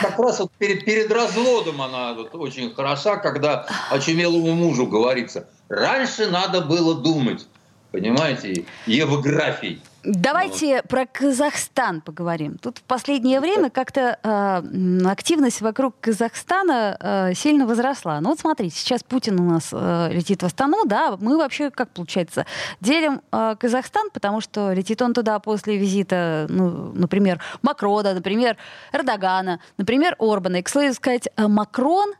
Как 0.00 0.18
раз 0.18 0.40
вот 0.40 0.50
перед, 0.58 0.84
перед 0.84 1.10
разводом 1.12 1.80
она 1.82 2.14
вот 2.14 2.34
очень 2.34 2.74
хороша, 2.74 3.16
когда 3.16 3.66
очумелому 3.90 4.52
мужу 4.52 4.86
говорится, 4.86 5.48
раньше 5.68 6.26
надо 6.26 6.62
было 6.62 6.94
думать, 6.94 7.46
понимаете, 7.92 8.64
евграфий. 8.86 9.80
Давайте 10.02 10.76
вот. 10.76 10.88
про 10.88 11.06
Казахстан 11.06 12.00
поговорим. 12.00 12.56
Тут 12.56 12.78
в 12.78 12.82
последнее 12.82 13.40
время 13.40 13.68
как-то 13.68 14.18
э, 14.22 15.06
активность 15.06 15.60
вокруг 15.60 15.94
Казахстана 16.00 16.96
э, 16.98 17.34
сильно 17.34 17.66
возросла. 17.66 18.20
Ну 18.20 18.30
вот 18.30 18.40
смотрите, 18.40 18.74
сейчас 18.76 19.02
Путин 19.02 19.38
у 19.38 19.44
нас 19.44 19.68
э, 19.72 20.08
летит 20.12 20.42
в 20.42 20.46
Астану, 20.46 20.86
да, 20.86 21.18
мы 21.20 21.36
вообще, 21.36 21.70
как 21.70 21.90
получается, 21.90 22.46
делим 22.80 23.20
э, 23.30 23.56
Казахстан, 23.60 24.08
потому 24.10 24.40
что 24.40 24.72
летит 24.72 25.02
он 25.02 25.12
туда 25.12 25.38
после 25.38 25.76
визита, 25.76 26.46
ну, 26.48 26.92
например, 26.94 27.40
Макрона, 27.60 28.14
например, 28.14 28.56
Эрдогана, 28.92 29.60
например, 29.76 30.16
Орбана. 30.18 30.56
И, 30.56 30.62
к 30.62 30.70
слову 30.70 30.94
сказать, 30.94 31.28
Макрон 31.36 32.14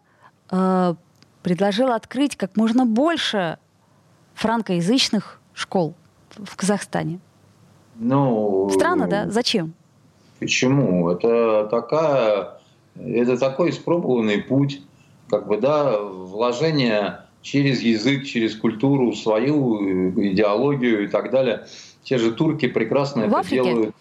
э, 0.50 0.94
предложил 1.42 1.92
открыть 1.92 2.36
как 2.36 2.56
можно 2.58 2.84
больше 2.84 3.58
франкоязычных 4.34 5.40
школ 5.54 5.94
в 6.36 6.56
Казахстане. 6.56 7.20
Ну, 8.00 8.70
Странно, 8.72 9.06
да? 9.06 9.30
Зачем? 9.30 9.74
Почему? 10.38 11.10
Это 11.10 11.68
такая, 11.70 12.60
это 12.96 13.36
такой 13.36 13.70
испробованный 13.70 14.38
путь, 14.38 14.80
как 15.28 15.46
бы, 15.46 15.58
да, 15.58 16.00
вложение 16.00 17.20
через 17.42 17.82
язык, 17.82 18.24
через 18.24 18.56
культуру, 18.56 19.12
свою 19.12 20.10
идеологию 20.18 21.04
и 21.04 21.08
так 21.08 21.30
далее. 21.30 21.66
Те 22.02 22.16
же 22.16 22.32
турки 22.32 22.68
прекрасно 22.68 23.26
в 23.26 23.28
это 23.28 23.38
Африке? 23.40 23.64
делают. 23.64 23.94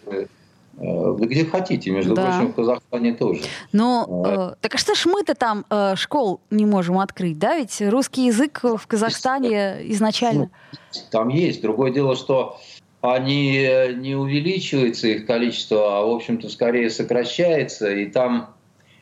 Э, 0.82 1.16
да 1.20 1.26
где 1.26 1.44
хотите, 1.44 1.92
между 1.92 2.16
да. 2.16 2.26
прочим, 2.26 2.54
в 2.54 2.56
Казахстане 2.56 3.14
тоже. 3.14 3.42
Но 3.74 4.06
ну, 4.08 4.26
э, 4.26 4.56
так 4.62 4.76
а 4.76 4.78
что 4.78 4.96
ж 4.96 5.08
мы-то 5.08 5.36
там 5.36 5.66
э, 5.70 5.96
школ 5.98 6.40
не 6.50 6.66
можем 6.66 7.00
открыть, 7.00 7.38
да? 7.38 7.58
Ведь 7.58 7.82
русский 7.82 8.28
язык 8.28 8.62
в 8.64 8.88
Казахстане 8.88 9.80
изначально. 9.92 10.50
Ну, 10.94 11.02
там 11.12 11.28
есть. 11.28 11.62
Другое 11.62 11.92
дело, 11.92 12.16
что 12.16 12.58
они 13.02 13.58
э, 13.58 13.94
не 13.94 14.16
увеличивается 14.16 15.08
их 15.08 15.26
количество, 15.26 16.00
а, 16.00 16.06
в 16.06 16.10
общем-то, 16.10 16.50
скорее 16.50 16.90
сокращается. 16.90 17.92
И 17.92 18.08
там... 18.08 18.56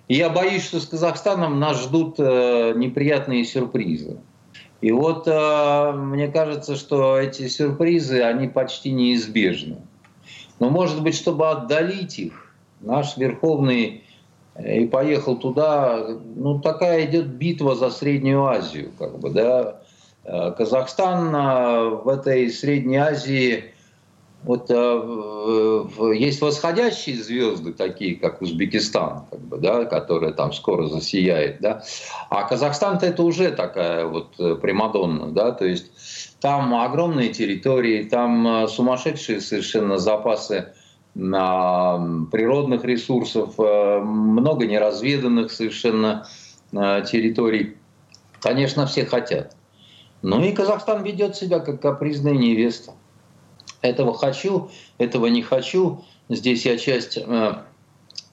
Я 0.08 0.30
боюсь, 0.30 0.64
что 0.64 0.80
с 0.80 0.86
Казахстаном 0.86 1.60
нас 1.60 1.84
ждут 1.84 2.16
э, 2.18 2.74
неприятные 2.76 3.44
сюрпризы. 3.44 4.20
И 4.82 4.92
вот 4.92 5.28
э, 5.28 5.92
мне 5.94 6.28
кажется, 6.28 6.76
что 6.76 7.18
эти 7.18 7.48
сюрпризы, 7.48 8.22
они 8.22 8.48
почти 8.48 8.92
неизбежны. 8.92 9.78
Но, 10.60 10.70
может 10.70 11.02
быть, 11.02 11.16
чтобы 11.16 11.50
отдалить 11.50 12.20
их, 12.20 12.54
наш 12.80 13.18
Верховный 13.18 14.04
и 14.64 14.86
поехал 14.86 15.38
туда, 15.38 16.08
ну, 16.36 16.60
такая 16.60 17.06
идет 17.06 17.28
битва 17.28 17.76
за 17.76 17.90
Среднюю 17.90 18.46
Азию, 18.46 18.92
как 18.98 19.20
бы, 19.20 19.30
да. 19.30 19.82
Казахстан 20.24 21.32
в 22.04 22.10
этой 22.10 22.50
Средней 22.50 22.98
Азии 22.98 23.72
вот 24.48 24.68
э, 24.70 26.14
есть 26.16 26.40
восходящие 26.42 27.22
звезды, 27.22 27.74
такие 27.74 28.16
как 28.16 28.42
Узбекистан, 28.42 29.26
как 29.30 29.42
бы, 29.42 29.58
да, 29.58 29.84
которая 29.84 30.32
там 30.32 30.54
скоро 30.54 30.88
засияет, 30.88 31.60
да, 31.60 31.84
а 32.30 32.44
Казахстан-то 32.44 33.06
это 33.06 33.24
уже 33.24 33.52
такая 33.52 34.06
вот 34.06 34.40
э, 34.40 34.56
примадонна, 34.56 35.32
да, 35.34 35.52
то 35.52 35.66
есть 35.66 35.92
там 36.40 36.74
огромные 36.74 37.34
территории, 37.34 38.04
там 38.06 38.48
э, 38.48 38.68
сумасшедшие 38.70 39.42
совершенно 39.42 39.98
запасы 39.98 40.74
природных 41.14 42.86
ресурсов, 42.86 43.56
э, 43.58 44.00
много 44.00 44.66
неразведанных 44.66 45.52
совершенно 45.52 46.28
территорий. 46.72 47.78
Конечно, 48.40 48.86
все 48.86 49.06
хотят. 49.06 49.56
Ну 50.22 50.44
и 50.44 50.52
Казахстан 50.52 51.02
ведет 51.04 51.36
себя 51.36 51.60
как 51.60 51.82
капризная 51.82 52.34
невеста 52.34 52.94
этого 53.82 54.14
хочу, 54.14 54.70
этого 54.98 55.28
не 55.28 55.42
хочу. 55.42 56.04
Здесь 56.30 56.66
я 56.66 56.78
часть 56.78 57.18
э, 57.18 57.54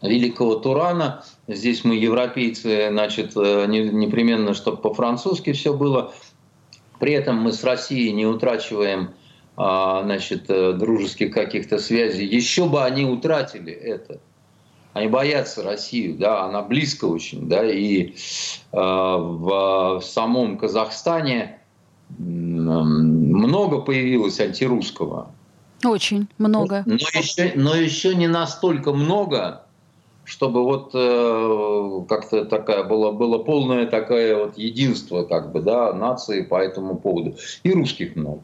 великого 0.02 0.57
Турана. 0.57 1.24
Здесь 1.46 1.85
мы, 1.85 1.96
европейцы, 1.96 2.88
значит, 2.90 3.33
э, 3.37 3.66
непременно, 3.66 4.54
чтобы 4.54 4.78
по-французски 4.78 5.52
все 5.52 5.74
было. 5.74 6.12
При 6.98 7.12
этом 7.12 7.37
мы 7.37 7.52
с 7.52 7.62
Россией 7.62 8.12
не 8.12 8.26
утрачиваем 8.26 9.11
а, 9.57 10.02
значит, 10.02 10.48
э, 10.48 10.72
дружеских 10.72 11.33
каких-то 11.33 11.78
связей. 11.78 12.26
Еще 12.26 12.66
бы 12.66 12.83
они 12.83 13.04
утратили 13.04 13.72
это. 13.72 14.20
Они 14.94 15.09
боятся 15.09 15.62
Россию, 15.64 16.16
да, 16.16 16.44
она 16.44 16.62
близко 16.62 17.07
очень, 17.07 17.48
да, 17.48 17.68
и 17.68 18.14
в 18.70 20.00
самом 20.04 20.57
Казахстане 20.57 21.59
много 22.18 23.81
появилось 23.81 24.40
антирусского. 24.40 25.31
Очень 25.85 26.29
много. 26.38 26.83
Но 26.87 26.94
еще, 26.94 27.53
но 27.57 27.74
еще 27.74 28.14
не 28.14 28.27
настолько 28.27 28.92
много, 28.92 29.62
чтобы 30.24 30.64
вот 30.64 30.90
э, 30.94 32.05
как-то 32.09 32.44
такая 32.46 32.85
было, 32.85 33.12
было 33.12 33.38
полное 33.38 33.87
такое 33.87 34.37
вот 34.37 34.57
единство 34.57 35.24
как 35.24 35.53
бы, 35.53 35.61
да, 35.61 35.92
нации 35.92 36.42
по 36.42 36.57
этому 36.57 36.96
поводу. 36.96 37.37
И 37.62 37.72
русских 37.72 38.16
много. 38.16 38.42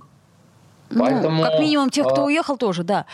Ну, 0.91 1.05
Поэтому, 1.05 1.43
как 1.43 1.61
минимум 1.61 1.91
тех, 1.91 2.07
кто 2.07 2.23
а, 2.23 2.25
уехал, 2.27 2.57
тоже, 2.57 2.83
да. 2.83 3.07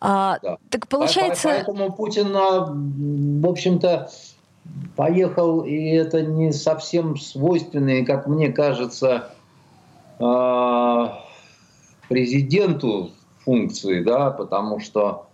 А, 0.00 0.38
да. 0.42 0.58
Так 0.70 0.88
получается... 0.88 1.48
Поэтому 1.48 1.92
Путин, 1.92 2.34
а, 2.34 2.68
в 2.70 3.46
общем-то, 3.46 4.08
поехал, 4.96 5.62
и 5.62 5.76
это 5.90 6.22
не 6.22 6.52
совсем 6.52 7.16
свойственные, 7.16 8.06
как 8.06 8.28
мне 8.28 8.52
кажется, 8.52 9.30
президенту 12.08 13.10
функции, 13.44 14.02
да, 14.02 14.30
потому 14.30 14.80
что, 14.80 15.26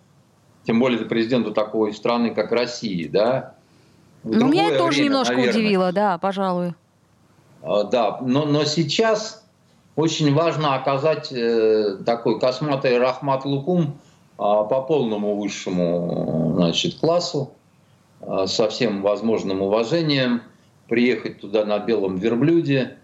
тем 0.64 0.81
более 0.81 1.05
президенту 1.05 1.53
такой 1.53 1.92
страны, 1.92 2.35
как 2.35 2.53
Россия, 2.53 3.09
да. 3.09 3.55
Ну, 4.24 4.48
меня 4.48 4.68
это 4.68 4.79
тоже 4.79 5.05
немножко 5.05 5.35
наверное, 5.35 5.61
удивило, 5.61 5.92
да, 5.92 6.18
пожалуй. 6.18 6.74
А, 7.62 7.85
да, 7.85 8.18
но, 8.20 8.44
но 8.44 8.64
сейчас 8.64 9.44
очень 9.96 10.33
важно 10.33 10.74
оказать 10.74 11.33
э, 11.33 11.96
такой 12.07 12.38
косматый 12.38 12.98
рахмат 12.98 13.44
лукум 13.44 13.98
а, 14.38 14.62
по 14.64 14.83
полному 14.83 15.37
высшему 15.37 16.53
значит, 16.57 17.01
классу, 17.01 17.53
а, 18.20 18.46
со 18.46 18.68
всем 18.68 19.03
возможным 19.03 19.62
уважением, 19.62 20.42
приехать 20.88 21.40
туда 21.40 21.64
на 21.64 21.81
белом 21.81 22.16
верблюде, 22.16 22.97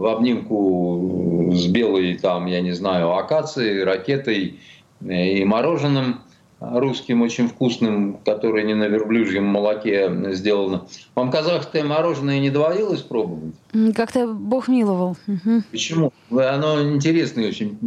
в 0.00 0.06
обнимку 0.06 1.50
с 1.52 1.66
белой, 1.66 2.16
там, 2.16 2.46
я 2.46 2.62
не 2.62 2.72
знаю, 2.72 3.12
акацией, 3.12 3.84
ракетой 3.84 4.58
и 5.06 5.44
мороженым 5.44 6.20
русским 6.58 7.20
очень 7.20 7.48
вкусным, 7.48 8.18
которое 8.24 8.64
не 8.64 8.74
на 8.74 8.84
верблюжьем 8.84 9.44
молоке 9.44 10.10
сделано. 10.32 10.86
Вам 11.14 11.30
казахское 11.30 11.84
мороженое 11.84 12.38
не 12.40 12.48
доводилось 12.48 13.02
пробовать? 13.02 13.54
Как-то 13.94 14.26
Бог 14.26 14.68
миловал. 14.68 15.16
Угу. 15.26 15.62
Почему? 15.70 16.12
Оно 16.30 16.82
интересный 16.82 17.48
очень 17.48 17.78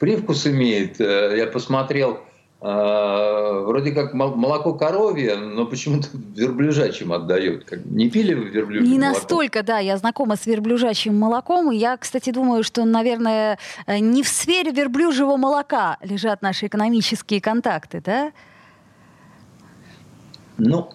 привкус 0.00 0.46
имеет. 0.46 1.00
Э, 1.00 1.34
я 1.36 1.46
посмотрел, 1.46 2.14
э, 2.14 2.18
вроде 2.62 3.90
как 3.90 4.14
молоко 4.14 4.74
коровье, 4.74 5.36
но 5.36 5.66
почему-то 5.66 6.08
верблюжачьим 6.36 7.12
отдает. 7.12 7.68
Не 7.86 8.08
пили 8.08 8.34
вы 8.34 8.50
верблюжье 8.50 8.88
Не 8.88 8.98
молоко? 8.98 9.18
настолько, 9.18 9.62
да. 9.64 9.78
Я 9.80 9.96
знакома 9.96 10.36
с 10.36 10.46
верблюжачьим 10.46 11.18
молоком. 11.18 11.72
И 11.72 11.76
я, 11.76 11.96
кстати, 11.96 12.30
думаю, 12.30 12.62
что, 12.62 12.84
наверное, 12.84 13.58
э, 13.86 13.98
не 13.98 14.22
в 14.22 14.28
сфере 14.28 14.70
верблюжьего 14.70 15.36
молока 15.36 15.98
лежат 16.02 16.40
наши 16.42 16.66
экономические 16.66 17.40
контакты, 17.40 18.00
да? 18.00 18.32
Ну, 20.58 20.90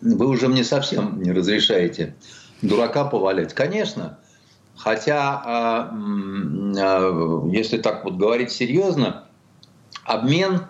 вы 0.00 0.26
уже 0.26 0.48
мне 0.48 0.64
совсем 0.64 1.22
не 1.22 1.30
разрешаете 1.30 2.16
дурака 2.60 3.04
повалять. 3.04 3.54
Конечно, 3.54 4.18
хотя, 4.76 5.40
а, 5.44 5.90
а, 5.92 7.46
если 7.52 7.78
так 7.78 8.04
вот 8.04 8.16
говорить 8.16 8.50
серьезно, 8.50 9.28
обмен 10.04 10.62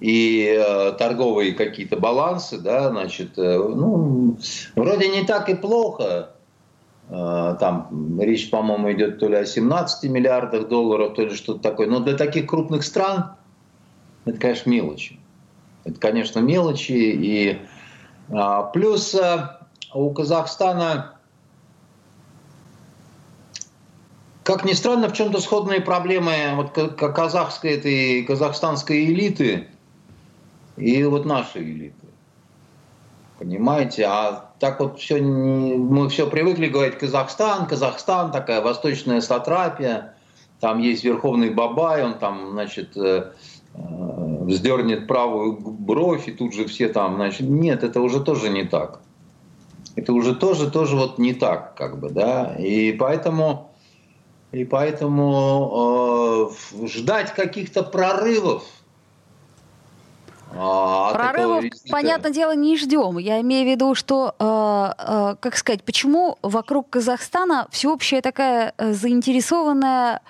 и 0.00 0.56
э, 0.58 0.92
торговые 0.92 1.52
какие-то 1.52 1.96
балансы, 1.98 2.58
да, 2.58 2.88
значит, 2.88 3.38
э, 3.38 3.58
ну, 3.58 4.38
вроде 4.74 5.08
не 5.08 5.24
так 5.24 5.50
и 5.50 5.54
плохо. 5.54 6.30
Э, 7.10 7.56
там 7.60 8.18
речь, 8.18 8.48
по-моему, 8.48 8.92
идет 8.92 9.18
то 9.18 9.28
ли 9.28 9.36
о 9.36 9.44
17 9.44 10.10
миллиардах 10.10 10.68
долларов, 10.68 11.14
то 11.14 11.22
ли 11.22 11.34
что-то 11.34 11.60
такое. 11.60 11.86
Но 11.86 12.00
для 12.00 12.16
таких 12.16 12.46
крупных 12.46 12.82
стран 12.82 13.32
это, 14.24 14.38
конечно, 14.38 14.70
мелочи. 14.70 15.20
Это, 15.84 16.00
конечно, 16.00 16.40
мелочи. 16.40 16.92
И 16.92 17.58
а, 18.30 18.62
плюс 18.64 19.14
у 19.92 20.10
Казахстана, 20.10 21.14
как 24.44 24.64
ни 24.64 24.72
странно, 24.72 25.08
в 25.08 25.12
чем-то 25.12 25.40
сходные 25.40 25.80
проблемы 25.80 26.32
вот 26.54 26.70
казахской 26.96 27.72
этой 27.72 28.22
казахстанской 28.24 29.06
элиты 29.06 29.68
и 30.80 31.04
вот 31.04 31.24
нашей 31.24 31.62
элиты. 31.62 32.06
Понимаете? 33.38 34.04
А 34.04 34.50
так 34.58 34.80
вот 34.80 34.98
все, 34.98 35.20
мы 35.22 36.08
все 36.08 36.26
привыкли 36.26 36.66
говорить 36.66 36.98
Казахстан, 36.98 37.66
Казахстан, 37.66 38.32
такая 38.32 38.60
восточная 38.60 39.20
сатрапия, 39.20 40.14
там 40.60 40.78
есть 40.78 41.04
верховный 41.04 41.50
бабай, 41.50 42.04
он 42.04 42.18
там, 42.18 42.50
значит, 42.50 42.96
э, 42.96 43.32
э, 43.74 44.44
вздернет 44.44 45.06
правую 45.06 45.58
бровь, 45.58 46.28
и 46.28 46.32
тут 46.32 46.52
же 46.52 46.66
все 46.66 46.88
там, 46.88 47.14
значит, 47.14 47.48
нет, 47.48 47.82
это 47.82 48.02
уже 48.02 48.20
тоже 48.20 48.50
не 48.50 48.64
так. 48.64 49.00
Это 49.96 50.12
уже 50.12 50.34
тоже, 50.34 50.70
тоже 50.70 50.96
вот 50.96 51.18
не 51.18 51.32
так, 51.32 51.74
как 51.74 51.98
бы, 51.98 52.10
да, 52.10 52.54
и 52.58 52.92
поэтому, 52.92 53.70
и 54.52 54.64
поэтому 54.64 56.52
э, 56.82 56.86
ждать 56.86 57.32
каких-то 57.34 57.82
прорывов, 57.82 58.64
а, 60.52 61.12
Прорывов, 61.12 61.64
понятное 61.90 62.32
дело, 62.32 62.54
не 62.54 62.76
ждем. 62.76 63.18
Я 63.18 63.40
имею 63.40 63.66
в 63.66 63.70
виду, 63.70 63.94
что, 63.94 64.34
э, 64.38 64.92
э, 64.98 65.36
как 65.38 65.56
сказать, 65.56 65.84
почему 65.84 66.38
вокруг 66.42 66.90
Казахстана 66.90 67.68
всеобщая 67.70 68.20
такая 68.20 68.74
э, 68.76 68.92
заинтересованная 68.92 70.22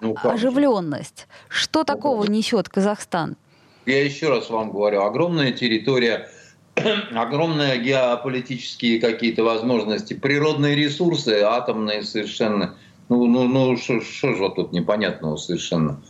ну, 0.00 0.16
оживленность? 0.22 1.28
Что 1.48 1.80
ну, 1.80 1.84
такого 1.84 2.24
несет 2.24 2.68
Казахстан? 2.68 3.36
Я 3.86 4.04
еще 4.04 4.28
раз 4.28 4.50
вам 4.50 4.70
говорю, 4.70 5.02
огромная 5.02 5.52
территория, 5.52 6.28
огромные 7.14 7.78
геополитические 7.78 9.00
какие-то 9.00 9.44
возможности, 9.44 10.14
природные 10.14 10.74
ресурсы, 10.74 11.40
атомные 11.42 12.02
совершенно. 12.02 12.74
Ну, 13.08 13.26
ну, 13.26 13.44
ну 13.44 13.76
что 13.76 14.00
же 14.00 14.36
вот 14.36 14.56
тут 14.56 14.72
непонятного 14.72 15.36
совершенно? 15.36 16.02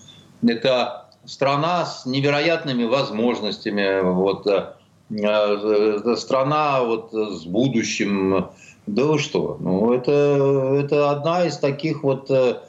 Это 0.43 1.08
страна 1.29 1.85
с 1.85 2.07
невероятными 2.07 2.85
возможностями, 2.85 4.01
вот, 4.01 4.47
э, 4.47 4.73
э, 5.11 6.17
страна 6.17 6.83
вот, 6.83 7.13
с 7.13 7.45
будущим. 7.45 8.49
Да 8.87 9.05
вы 9.05 9.19
что? 9.19 9.59
Ну, 9.61 9.93
это, 9.93 10.81
это 10.83 11.11
одна 11.11 11.45
из 11.45 11.59
таких 11.59 12.03
вот... 12.03 12.31
Э, 12.31 12.61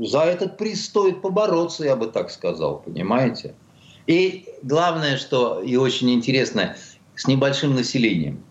за 0.00 0.20
этот 0.20 0.56
приз 0.56 0.84
стоит 0.84 1.22
побороться, 1.22 1.84
я 1.84 1.96
бы 1.96 2.06
так 2.06 2.30
сказал, 2.30 2.78
понимаете? 2.84 3.54
И 4.06 4.48
главное, 4.62 5.16
что 5.16 5.60
и 5.60 5.76
очень 5.76 6.12
интересно, 6.12 6.76
с 7.16 7.26
небольшим 7.26 7.74
населением. 7.74 8.42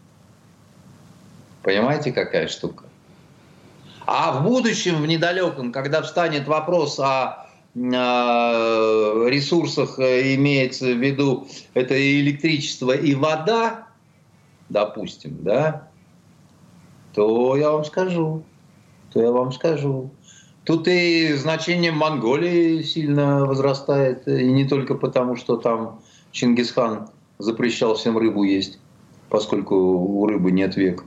Понимаете, 1.61 2.11
какая 2.11 2.47
штука? 2.47 2.85
А 4.05 4.33
в 4.33 4.43
будущем, 4.43 5.01
в 5.01 5.07
недалеком, 5.07 5.71
когда 5.71 6.01
встанет 6.01 6.47
вопрос 6.47 6.99
о 6.99 7.42
ресурсах 9.29 9.97
э, 9.99 10.35
имеется 10.35 10.93
в 10.93 10.97
виду 10.97 11.47
это 11.73 11.95
и 11.95 12.21
электричество, 12.21 12.91
и 12.91 13.15
вода, 13.15 13.87
допустим, 14.69 15.39
да, 15.41 15.89
то 17.13 17.55
я 17.55 17.71
вам 17.71 17.83
скажу, 17.83 18.43
то 19.11 19.21
я 19.21 19.31
вам 19.31 19.51
скажу. 19.51 20.11
Тут 20.65 20.87
и 20.87 21.33
значение 21.33 21.91
Монголии 21.91 22.83
сильно 22.83 23.45
возрастает, 23.45 24.27
и 24.27 24.51
не 24.51 24.65
только 24.67 24.95
потому, 24.95 25.35
что 25.35 25.57
там 25.57 25.99
Чингисхан 26.31 27.09
запрещал 27.37 27.95
всем 27.95 28.17
рыбу 28.17 28.43
есть, 28.43 28.79
поскольку 29.29 29.75
у 29.75 30.25
рыбы 30.25 30.51
нет 30.51 30.75
века. 30.75 31.03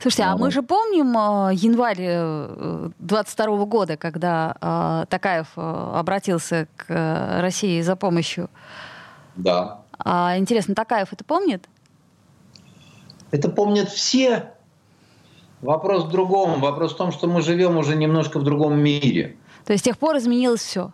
Слушайте, 0.00 0.24
а 0.24 0.36
мы 0.36 0.50
же 0.50 0.62
помним 0.62 1.16
э, 1.16 1.54
январь 1.54 2.92
22 2.98 3.46
э, 3.46 3.64
года, 3.66 3.96
когда 3.96 4.56
э, 4.60 5.06
Такаев 5.08 5.48
обратился 5.56 6.68
к 6.76 7.40
России 7.40 7.80
за 7.82 7.96
помощью. 7.96 8.48
Да. 9.36 9.82
А, 9.98 10.36
интересно, 10.38 10.74
Такаев 10.74 11.12
это 11.12 11.24
помнит? 11.24 11.68
Это 13.30 13.48
помнят 13.48 13.88
все. 13.88 14.52
Вопрос 15.62 16.04
в 16.04 16.10
другом. 16.10 16.60
Вопрос 16.60 16.94
в 16.94 16.96
том, 16.96 17.12
что 17.12 17.26
мы 17.26 17.42
живем 17.42 17.76
уже 17.76 17.96
немножко 17.96 18.38
в 18.38 18.44
другом 18.44 18.78
мире. 18.78 19.36
То 19.64 19.72
есть 19.72 19.82
с 19.82 19.84
тех 19.84 19.98
пор 19.98 20.16
изменилось 20.18 20.60
все? 20.60 20.92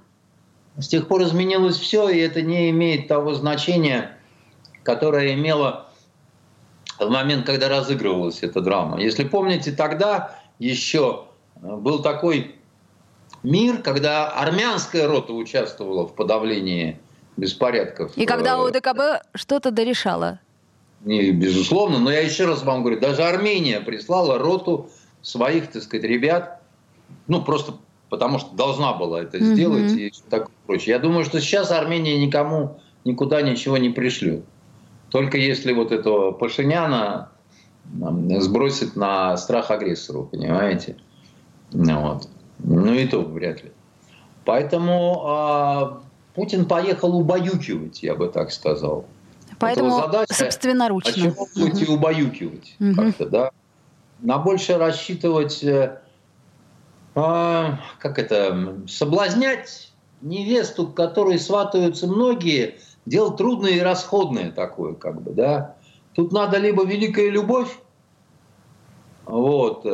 С 0.78 0.88
тех 0.88 1.06
пор 1.06 1.22
изменилось 1.22 1.76
все, 1.76 2.08
и 2.08 2.18
это 2.18 2.40
не 2.40 2.70
имеет 2.70 3.08
того 3.08 3.34
значения, 3.34 4.16
которое 4.82 5.34
имело 5.34 5.88
в 7.06 7.10
момент, 7.10 7.46
когда 7.46 7.68
разыгрывалась 7.68 8.42
эта 8.42 8.60
драма. 8.60 9.00
Если 9.00 9.24
помните, 9.24 9.72
тогда 9.72 10.38
еще 10.58 11.24
э, 11.56 11.76
был 11.76 12.02
такой 12.02 12.56
мир, 13.42 13.82
когда 13.82 14.28
армянская 14.30 15.06
рота 15.06 15.32
участвовала 15.32 16.06
в 16.06 16.14
подавлении 16.14 16.98
беспорядков. 17.36 18.16
И 18.16 18.26
когда 18.26 18.56
э, 18.56 18.68
ОДКБ 18.68 19.26
что-то 19.34 19.70
дорешало. 19.70 20.40
Не, 21.04 21.32
безусловно, 21.32 21.98
но 21.98 22.12
я 22.12 22.20
еще 22.20 22.46
раз 22.46 22.62
вам 22.62 22.82
говорю, 22.82 23.00
даже 23.00 23.22
Армения 23.22 23.80
прислала 23.80 24.38
роту 24.38 24.88
своих, 25.20 25.72
так 25.72 25.82
сказать, 25.82 26.04
ребят, 26.04 26.60
ну, 27.26 27.42
просто 27.42 27.74
потому 28.08 28.38
что 28.38 28.54
должна 28.54 28.92
была 28.92 29.22
это 29.22 29.42
сделать 29.42 29.92
mm-hmm. 29.92 30.08
и 30.08 30.12
так 30.28 30.50
прочее. 30.66 30.94
Я 30.94 30.98
думаю, 30.98 31.24
что 31.24 31.40
сейчас 31.40 31.70
Армения 31.70 32.18
никому 32.24 32.78
никуда 33.04 33.40
ничего 33.40 33.78
не 33.78 33.88
пришлет. 33.88 34.44
Только 35.12 35.36
если 35.36 35.74
вот 35.74 35.92
этого 35.92 36.32
Пашиняна 36.32 37.28
сбросит 38.38 38.96
на 38.96 39.36
страх 39.36 39.70
агрессору, 39.70 40.24
понимаете? 40.24 40.96
Ну, 41.70 42.00
вот. 42.00 42.28
ну 42.58 42.94
и 42.94 43.06
то 43.06 43.20
вряд 43.20 43.62
ли. 43.62 43.72
Поэтому 44.46 45.22
а, 45.26 46.00
Путин 46.34 46.64
поехал 46.64 47.14
убаюкивать, 47.14 48.02
я 48.02 48.14
бы 48.14 48.28
так 48.28 48.50
сказал. 48.52 49.04
Поэтому 49.58 50.00
задача, 50.00 50.32
собственноручно. 50.32 51.10
А 51.10 51.14
чего 51.14 51.46
будете 51.54 51.84
угу. 51.84 51.94
убаюкивать 51.94 52.74
угу. 52.80 52.94
как-то, 52.94 53.26
да? 53.26 53.50
На 54.20 54.38
больше 54.38 54.78
рассчитывать, 54.78 55.62
э, 55.62 55.98
а, 57.14 57.80
как 57.98 58.18
это, 58.18 58.78
соблазнять 58.88 59.92
невесту, 60.22 60.86
к 60.88 60.94
которой 60.94 61.38
сватаются 61.38 62.06
многие– 62.06 62.78
Дело 63.06 63.36
трудное 63.36 63.72
и 63.72 63.80
расходное 63.80 64.52
такое, 64.52 64.94
как 64.94 65.22
бы, 65.22 65.32
да. 65.32 65.76
Тут 66.14 66.32
надо 66.32 66.58
либо 66.58 66.84
великая 66.84 67.30
любовь, 67.30 67.78
вот, 69.24 69.86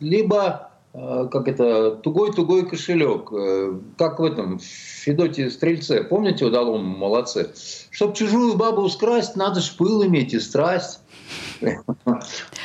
либо 0.00 0.70
э, 0.92 1.28
как 1.30 1.48
это, 1.48 1.92
тугой-тугой 1.96 2.68
кошелек, 2.68 3.32
э, 3.32 3.78
как 3.98 4.20
в 4.20 4.24
этом 4.24 4.58
в 4.58 4.62
Федоте 4.62 5.50
Стрельце, 5.50 6.04
помните, 6.04 6.44
удалом 6.44 6.84
молодце? 6.84 7.52
Чтоб 7.90 8.14
чужую 8.14 8.56
бабу 8.56 8.82
ускрасть, 8.82 9.36
надо 9.36 9.60
ж 9.60 9.76
пыл 9.76 10.04
иметь 10.04 10.34
и 10.34 10.40
страсть. 10.40 11.00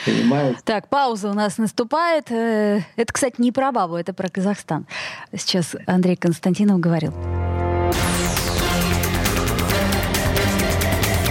Понимаете? 0.06 0.60
Так, 0.64 0.90
пауза 0.90 1.30
у 1.30 1.34
нас 1.34 1.58
наступает. 1.58 2.32
Э, 2.32 2.82
это, 2.96 3.14
кстати, 3.14 3.36
не 3.40 3.52
про 3.52 3.72
бабу, 3.72 3.96
это 3.96 4.14
про 4.14 4.30
Казахстан. 4.30 4.86
Сейчас 5.34 5.76
Андрей 5.88 6.16
Константинов 6.16 6.80
говорил. 6.80 7.14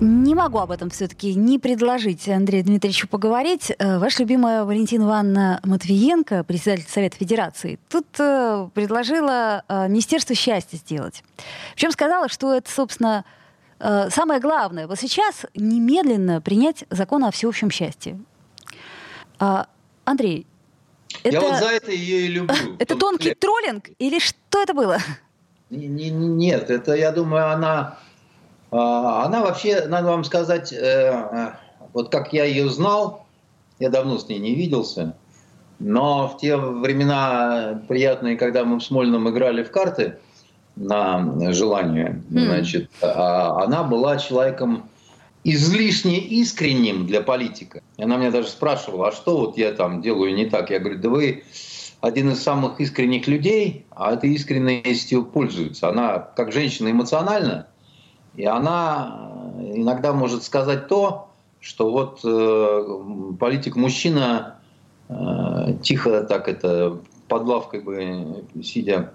Не 0.00 0.34
могу 0.34 0.58
об 0.58 0.70
этом 0.72 0.90
все-таки 0.90 1.34
не 1.34 1.58
предложить 1.58 2.28
Андрею 2.28 2.64
Дмитриевичу 2.64 3.08
поговорить. 3.08 3.72
Э, 3.78 3.98
ваша 3.98 4.24
любимая 4.24 4.64
Валентина 4.64 5.04
Ивановна 5.04 5.60
Матвиенко, 5.64 6.44
председатель 6.44 6.86
Совета 6.86 7.16
Федерации, 7.16 7.78
тут 7.88 8.06
э, 8.18 8.68
предложила 8.74 9.64
э, 9.66 9.88
Министерство 9.88 10.34
счастья 10.34 10.76
сделать. 10.76 11.24
Причем 11.74 11.92
сказала, 11.92 12.28
что 12.28 12.54
это, 12.54 12.70
собственно, 12.70 13.24
самое 13.78 14.40
главное. 14.40 14.86
Вот 14.86 14.98
сейчас 14.98 15.44
немедленно 15.54 16.40
принять 16.40 16.84
закон 16.88 17.24
о 17.24 17.30
всеобщем 17.30 17.70
счастье. 17.70 18.18
А, 19.38 19.66
Андрей, 20.04 20.46
это... 21.22 21.36
Я 21.36 21.40
вот 21.42 21.58
за 21.58 21.68
это 21.68 21.90
ее 21.90 22.20
и 22.22 22.28
люблю. 22.28 22.54
Это 22.78 22.96
тонкий 22.96 23.34
троллинг 23.34 23.90
или 23.98 24.18
что 24.18 24.62
это 24.62 24.72
было? 24.72 24.98
Нет, 25.68 26.70
это, 26.70 26.94
я 26.94 27.12
думаю, 27.12 27.50
она 27.50 27.98
она 28.78 29.42
вообще, 29.42 29.86
надо 29.86 30.08
вам 30.08 30.24
сказать, 30.24 30.72
э, 30.72 30.76
э, 30.76 31.48
вот 31.92 32.10
как 32.10 32.32
я 32.32 32.44
ее 32.44 32.68
знал, 32.68 33.26
я 33.78 33.90
давно 33.90 34.18
с 34.18 34.28
ней 34.28 34.38
не 34.38 34.54
виделся, 34.54 35.14
но 35.78 36.28
в 36.28 36.38
те 36.38 36.56
времена 36.56 37.82
приятные, 37.88 38.36
когда 38.36 38.64
мы 38.64 38.78
в 38.78 38.82
Смольном 38.82 39.28
играли 39.28 39.62
в 39.62 39.70
карты 39.70 40.18
на 40.74 41.52
желание, 41.52 42.22
mm. 42.30 42.44
значит, 42.44 42.90
а, 43.02 43.64
она 43.64 43.82
была 43.82 44.18
человеком 44.18 44.88
излишне 45.44 46.18
искренним 46.18 47.06
для 47.06 47.20
политика. 47.20 47.82
И 47.96 48.02
она 48.02 48.16
меня 48.16 48.30
даже 48.30 48.48
спрашивала, 48.48 49.08
а 49.08 49.12
что 49.12 49.38
вот 49.38 49.56
я 49.56 49.72
там 49.72 50.02
делаю 50.02 50.34
не 50.34 50.46
так? 50.46 50.70
Я 50.70 50.80
говорю, 50.80 50.98
да 50.98 51.08
вы 51.08 51.44
один 52.00 52.30
из 52.30 52.42
самых 52.42 52.80
искренних 52.80 53.26
людей, 53.26 53.86
а 53.90 54.12
этой 54.12 54.30
искренностью 54.30 55.24
пользуется. 55.24 55.88
Она 55.88 56.18
как 56.18 56.52
женщина 56.52 56.90
эмоциональна, 56.90 57.68
и 58.36 58.44
она 58.44 59.54
э, 59.58 59.72
иногда 59.76 60.12
может 60.12 60.42
сказать 60.42 60.88
то, 60.88 61.28
что 61.60 61.90
вот 61.90 62.20
э, 62.24 63.34
политик-мужчина 63.38 64.56
э, 65.08 65.74
тихо 65.82 66.22
так 66.22 66.48
это 66.48 66.98
под 67.28 67.44
лавкой 67.44 67.80
бы 67.80 68.44
сидя 68.62 69.12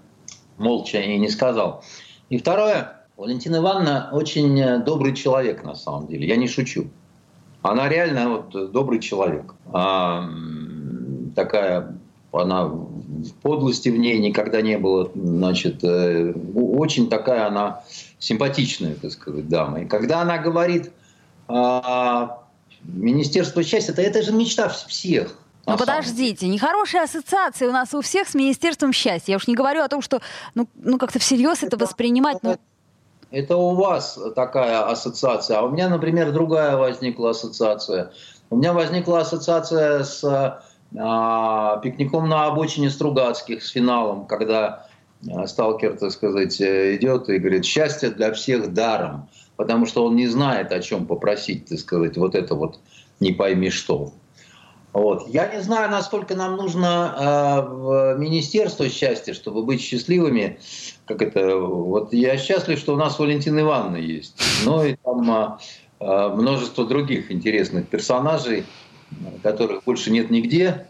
молча 0.57 0.99
и 0.99 1.17
не 1.17 1.29
сказал. 1.29 1.83
И 2.29 2.37
второе, 2.37 3.05
Валентина 3.17 3.57
Ивановна 3.57 4.09
очень 4.11 4.83
добрый 4.83 5.15
человек 5.15 5.63
на 5.63 5.75
самом 5.75 6.07
деле, 6.07 6.27
я 6.27 6.35
не 6.35 6.47
шучу. 6.47 6.87
Она 7.61 7.87
реально 7.89 8.29
вот 8.29 8.71
добрый 8.71 8.99
человек. 8.99 9.53
А, 9.71 10.27
такая, 11.35 11.95
она 12.31 12.71
подлости 13.41 13.89
в 13.89 13.97
ней 13.97 14.19
никогда 14.19 14.61
не 14.61 14.77
было. 14.77 15.11
Значит, 15.13 15.83
э, 15.83 16.33
очень 16.55 17.09
такая 17.09 17.47
она 17.47 17.83
симпатичная, 18.21 18.95
так 18.95 19.11
сказать, 19.11 19.49
дама. 19.49 19.81
И 19.81 19.85
когда 19.85 20.21
она 20.21 20.37
говорит, 20.37 20.91
а, 21.47 22.43
Министерство 22.83 23.63
счастья, 23.63 23.91
это, 23.91 24.01
это 24.01 24.21
же 24.21 24.31
мечта 24.31 24.69
всех. 24.69 25.35
Ну 25.65 25.77
подождите, 25.77 26.47
нехорошая 26.47 27.03
ассоциация 27.03 27.69
у 27.69 27.71
нас 27.71 27.93
у 27.93 28.01
всех 28.01 28.27
с 28.27 28.33
Министерством 28.33 28.93
счастья. 28.93 29.33
Я 29.33 29.37
уж 29.37 29.47
не 29.47 29.55
говорю 29.55 29.81
о 29.81 29.87
том, 29.87 30.01
что 30.01 30.21
ну, 30.55 30.67
ну 30.75 30.97
как-то 30.97 31.19
всерьез 31.19 31.57
это, 31.57 31.75
это 31.75 31.77
воспринимать. 31.77 32.41
Но... 32.41 32.57
Это 33.31 33.57
у 33.57 33.75
вас 33.75 34.19
такая 34.35 34.87
ассоциация, 34.87 35.59
а 35.59 35.61
у 35.63 35.69
меня, 35.69 35.89
например, 35.89 36.31
другая 36.31 36.77
возникла 36.77 37.31
ассоциация. 37.31 38.11
У 38.49 38.57
меня 38.57 38.73
возникла 38.73 39.21
ассоциация 39.21 40.03
с 40.03 40.23
а, 40.97 41.77
пикником 41.77 42.27
на 42.27 42.47
обочине 42.47 42.89
Стругацких, 42.89 43.63
с 43.63 43.69
финалом, 43.69 44.25
когда 44.25 44.87
сталкер, 45.45 45.97
так 45.97 46.11
сказать, 46.11 46.59
э, 46.61 46.95
идет 46.95 47.29
и 47.29 47.37
говорит, 47.37 47.65
счастье 47.65 48.09
для 48.09 48.31
всех 48.33 48.73
даром, 48.73 49.29
потому 49.55 49.85
что 49.85 50.05
он 50.05 50.15
не 50.15 50.27
знает, 50.27 50.71
о 50.71 50.81
чем 50.81 51.05
попросить, 51.05 51.65
так 51.65 51.79
сказать, 51.79 52.17
вот 52.17 52.35
это 52.35 52.55
вот 52.55 52.79
не 53.19 53.31
пойми 53.31 53.69
что. 53.69 54.13
Вот. 54.93 55.29
Я 55.29 55.47
не 55.47 55.61
знаю, 55.61 55.89
насколько 55.89 56.35
нам 56.35 56.57
нужно 56.57 57.15
э, 57.17 57.61
в 57.69 58.15
Министерство 58.17 58.89
счастья, 58.89 59.33
чтобы 59.33 59.63
быть 59.63 59.81
счастливыми. 59.81 60.59
Как 61.05 61.21
это, 61.21 61.55
вот 61.55 62.13
я 62.13 62.37
счастлив, 62.37 62.77
что 62.77 62.93
у 62.93 62.97
нас 62.97 63.17
Валентина 63.17 63.61
Ивановна 63.61 63.97
есть. 63.97 64.35
Ну 64.65 64.83
и 64.83 64.95
там 64.95 65.57
э, 65.99 66.27
множество 66.35 66.85
других 66.85 67.31
интересных 67.31 67.87
персонажей, 67.87 68.65
которых 69.43 69.83
больше 69.85 70.11
нет 70.11 70.29
нигде. 70.29 70.87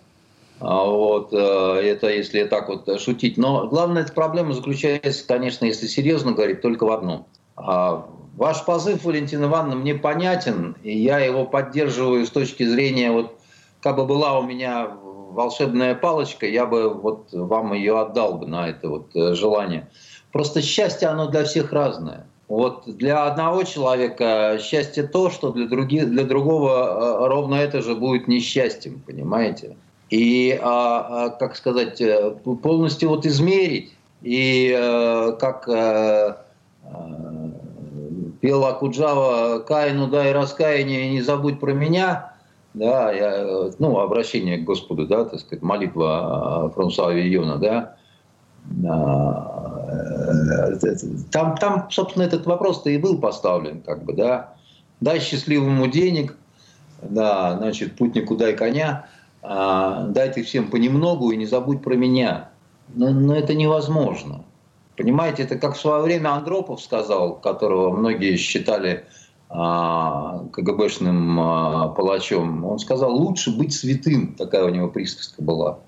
А 0.62 0.86
вот, 0.86 1.34
э, 1.34 1.38
это 1.38 2.08
если 2.10 2.44
так 2.44 2.70
вот 2.70 3.02
шутить. 3.02 3.38
Но 3.38 3.68
главная 3.68 4.04
эта 4.04 4.14
проблема 4.14 4.54
заключается, 4.54 5.26
конечно, 5.28 5.66
если 5.66 5.88
серьезно 5.88 6.34
говорить, 6.34 6.62
только 6.62 6.86
в 6.86 6.92
одном. 6.92 7.26
А, 7.56 8.06
ваш 8.38 8.64
позыв, 8.64 9.04
Валентина 9.04 9.46
Ивановна, 9.46 9.76
мне 9.76 9.96
понятен, 9.96 10.76
и 10.84 10.96
я 10.96 11.18
его 11.20 11.46
поддерживаю 11.46 12.26
с 12.26 12.30
точки 12.30 12.64
зрения, 12.64 13.12
вот, 13.12 13.34
как 13.82 13.96
бы 13.96 14.06
была 14.06 14.38
у 14.38 14.44
меня 14.44 14.92
волшебная 15.32 15.96
палочка, 15.96 16.46
я 16.46 16.68
бы 16.68 16.94
вот 16.94 17.30
вам 17.32 17.74
ее 17.74 18.00
отдал 18.00 18.36
бы 18.36 18.46
на 18.46 18.70
это 18.70 18.88
вот 18.88 19.16
э, 19.16 19.34
желание. 19.34 19.90
Просто 20.32 20.62
счастье, 20.62 21.08
оно 21.08 21.28
для 21.28 21.44
всех 21.44 21.74
разное. 21.74 22.28
Вот 22.48 22.84
для 22.86 23.26
одного 23.26 23.64
человека 23.64 24.60
счастье 24.62 25.04
то, 25.04 25.30
что 25.32 25.52
для, 25.52 25.68
других, 25.68 26.10
для 26.10 26.24
другого 26.24 27.24
э, 27.24 27.28
ровно 27.28 27.56
это 27.56 27.82
же 27.82 27.96
будет 27.96 28.28
несчастьем, 28.28 29.02
понимаете? 29.08 29.76
И, 30.12 30.60
а, 30.62 31.26
а, 31.26 31.30
как 31.30 31.56
сказать, 31.56 32.00
э, 32.02 32.32
полностью 32.62 33.10
вот 33.10 33.26
измерить. 33.26 33.94
И 34.22 34.76
э, 34.78 35.32
как 35.40 35.68
э, 35.68 36.36
пел 38.42 38.66
Акуджава 38.66 39.60
«Каину 39.60 40.08
дай 40.08 40.34
раскаяние, 40.34 41.10
не 41.10 41.22
забудь 41.22 41.60
про 41.60 41.72
меня», 41.72 42.34
да, 42.74 43.12
я, 43.12 43.72
ну, 43.80 44.00
обращение 44.00 44.58
к 44.60 44.64
Господу, 44.64 45.08
да, 45.08 45.26
так 45.26 45.40
сказать, 45.40 45.64
молитва 45.64 46.72
Франсуа 46.76 47.12
Вийона, 47.12 47.58
да, 47.58 47.96
там, 51.32 51.58
там, 51.58 51.88
собственно, 51.90 52.24
этот 52.24 52.46
вопрос-то 52.46 52.90
и 52.90 52.98
был 52.98 53.18
поставлен, 53.20 53.82
как 53.82 54.04
бы, 54.04 54.14
да, 54.14 54.54
дай 55.02 55.20
счастливому 55.20 55.88
денег, 55.88 56.38
да, 57.02 57.58
значит, 57.58 57.98
путнику 57.98 58.38
дай 58.38 58.56
коня, 58.56 59.06
а, 59.42 60.06
дайте 60.08 60.44
всем 60.44 60.70
понемногу 60.70 61.32
и 61.32 61.38
не 61.38 61.46
забудь 61.46 61.82
про 61.82 61.96
меня. 61.96 62.50
Но, 62.94 63.10
но 63.10 63.36
это 63.36 63.54
невозможно. 63.54 64.44
Понимаете, 64.98 65.44
это 65.44 65.58
как 65.58 65.76
в 65.76 65.80
свое 65.80 66.02
время 66.02 66.30
Андропов 66.30 66.82
сказал, 66.82 67.36
которого 67.36 67.96
многие 67.96 68.36
считали 68.38 69.06
а, 69.50 70.46
КГБшным 70.52 71.40
а, 71.40 71.88
палачом. 71.90 72.66
Он 72.66 72.80
сказал, 72.80 73.16
лучше 73.16 73.56
быть 73.56 73.74
святым, 73.74 74.36
такая 74.36 74.66
у 74.66 74.70
него 74.70 74.90
присказка 74.90 75.42
была. 75.42 75.80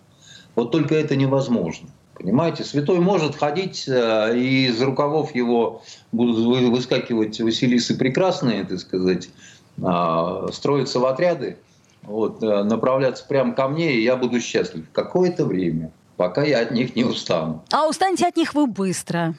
Вот 0.55 0.71
только 0.71 0.95
это 0.95 1.15
невозможно. 1.15 1.89
Понимаете, 2.15 2.63
святой 2.63 2.99
может 2.99 3.35
ходить, 3.35 3.87
а, 3.87 4.31
и 4.31 4.67
из 4.67 4.81
рукавов 4.81 5.35
его 5.35 5.81
будут 6.11 6.37
выскакивать 6.71 7.39
Василисы 7.39 7.97
прекрасные, 7.97 8.63
так 8.63 8.79
сказать, 8.79 9.29
а, 9.81 10.47
строятся 10.51 10.99
в 10.99 11.05
отряды, 11.05 11.57
вот, 12.05 12.43
э, 12.43 12.63
направляться 12.63 13.25
прямо 13.27 13.53
ко 13.53 13.67
мне, 13.67 13.93
и 13.93 14.03
я 14.03 14.15
буду 14.15 14.39
счастлив 14.39 14.85
какое-то 14.91 15.45
время, 15.45 15.91
пока 16.17 16.43
я 16.43 16.61
от 16.61 16.71
них 16.71 16.95
не 16.95 17.03
устану. 17.03 17.63
А 17.71 17.87
устанете 17.87 18.27
от 18.27 18.37
них 18.37 18.53
вы 18.53 18.67
быстро. 18.67 19.35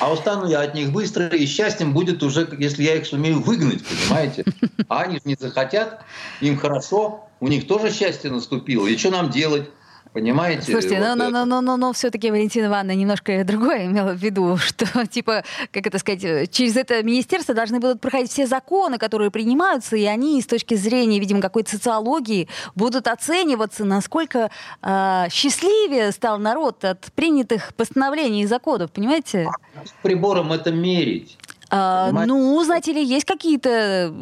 А 0.00 0.12
устану 0.12 0.46
я 0.46 0.60
от 0.60 0.74
них 0.74 0.92
быстро, 0.92 1.28
и 1.28 1.46
счастьем 1.46 1.94
будет 1.94 2.22
уже, 2.22 2.48
если 2.58 2.82
я 2.82 2.96
их 2.96 3.06
сумею 3.06 3.40
выгнать, 3.40 3.82
понимаете? 3.84 4.44
А 4.88 5.02
они 5.02 5.20
не 5.24 5.36
захотят, 5.38 6.00
им 6.40 6.56
хорошо, 6.56 7.28
у 7.40 7.48
них 7.48 7.66
тоже 7.66 7.92
счастье 7.92 8.30
наступило. 8.30 8.86
И 8.86 8.96
что 8.96 9.10
нам 9.10 9.28
делать? 9.28 9.68
Понимаете? 10.12 10.62
Слушайте, 10.62 10.98
вот 10.98 11.16
но, 11.16 11.30
но, 11.30 11.44
но, 11.44 11.60
но, 11.60 11.76
но 11.76 11.92
все-таки 11.92 12.30
Валентина 12.30 12.66
Ивановна 12.66 12.94
немножко 12.94 13.44
другое 13.44 13.86
имела 13.86 14.12
в 14.12 14.16
виду, 14.16 14.56
что, 14.58 15.06
типа, 15.06 15.44
как 15.72 15.86
это 15.86 15.98
сказать, 15.98 16.50
через 16.50 16.76
это 16.76 17.02
министерство 17.02 17.54
должны 17.54 17.80
будут 17.80 18.00
проходить 18.00 18.30
все 18.30 18.46
законы, 18.46 18.98
которые 18.98 19.30
принимаются, 19.30 19.96
и 19.96 20.04
они 20.04 20.40
с 20.40 20.46
точки 20.46 20.74
зрения, 20.74 21.20
видимо, 21.20 21.40
какой-то 21.40 21.70
социологии 21.70 22.48
будут 22.74 23.08
оцениваться, 23.08 23.84
насколько 23.84 24.50
э, 24.82 25.26
счастливее 25.30 26.12
стал 26.12 26.38
народ 26.38 26.84
от 26.84 27.12
принятых 27.14 27.74
постановлений 27.74 28.42
и 28.42 28.46
законов, 28.46 28.90
понимаете? 28.92 29.48
С 29.84 29.92
прибором 30.02 30.52
это 30.52 30.70
мерить. 30.72 31.38
А, 31.70 32.10
ну, 32.12 32.62
знаете 32.64 32.92
ли, 32.92 33.04
есть 33.04 33.26
какие-то 33.26 34.12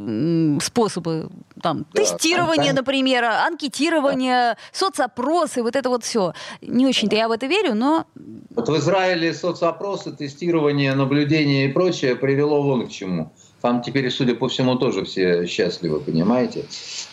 способы, 0.61 1.29
там, 1.63 1.87
да, 1.93 2.03
тестирование, 2.03 2.73
там, 2.73 2.77
например, 2.77 3.25
анкетирование, 3.25 4.55
да. 4.55 4.59
соцопросы, 4.73 5.63
вот 5.63 5.77
это 5.77 5.89
вот 5.89 6.05
все. 6.05 6.33
Не 6.61 6.87
очень-то 6.87 7.15
я 7.15 7.29
в 7.29 7.33
это 7.33 7.47
верю, 7.47 7.75
но... 7.75 8.07
Вот 8.51 8.69
в 8.69 8.77
Израиле 8.77 9.33
соцопросы, 9.33 10.13
тестирование, 10.13 10.95
наблюдение 10.95 11.69
и 11.69 11.73
прочее 11.73 12.17
привело 12.17 12.63
вон 12.63 12.89
к 12.89 12.91
чему. 12.91 13.33
Там 13.61 13.83
теперь, 13.83 14.11
судя 14.11 14.35
по 14.35 14.49
всему, 14.49 14.77
тоже 14.77 15.05
все 15.05 15.47
счастливы, 15.47 16.01
понимаете? 16.01 16.67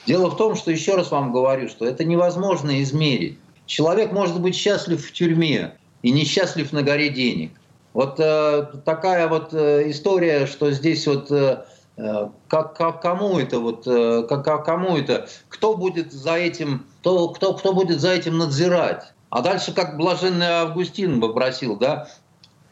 Дело 0.06 0.30
в 0.30 0.38
том, 0.38 0.56
что, 0.56 0.72
еще 0.72 0.96
раз 0.96 1.12
вам 1.12 1.32
говорю, 1.32 1.70
что 1.70 1.86
это 1.86 2.04
невозможно 2.04 2.82
измерить. 2.82 3.38
Человек 3.66 4.12
может 4.12 4.40
быть 4.42 4.56
счастлив 4.56 5.04
в 5.04 5.12
тюрьме 5.14 5.76
и 6.02 6.12
несчастлив 6.12 6.72
на 6.74 6.84
горе 6.84 7.10
денег. 7.10 7.52
Вот 7.94 8.20
э, 8.20 8.66
такая 8.86 9.28
вот 9.28 9.54
э, 9.54 9.90
история, 9.92 10.48
что 10.48 10.72
здесь 10.72 11.06
вот 11.08 11.32
э, 11.32 11.64
э 11.98 12.28
как, 12.48 12.76
как 12.76 13.02
кому 13.02 13.40
это 13.40 13.60
вот 13.60 13.86
э, 13.86 14.24
как, 14.28 14.44
как 14.44 14.66
кому 14.66 14.98
это 14.98 15.28
кто 15.48 15.78
будет 15.78 16.12
за 16.12 16.34
этим 16.34 16.86
кто, 17.00 17.30
кто 17.30 17.54
кто 17.54 17.74
будет 17.74 18.02
за 18.02 18.12
этим 18.12 18.40
надзирать? 18.40 19.14
А 19.30 19.42
дальше 19.42 19.74
как 19.74 19.98
блаженный 19.98 20.48
Августин 20.48 21.22
попросил 21.22 21.78
да? 21.78 22.08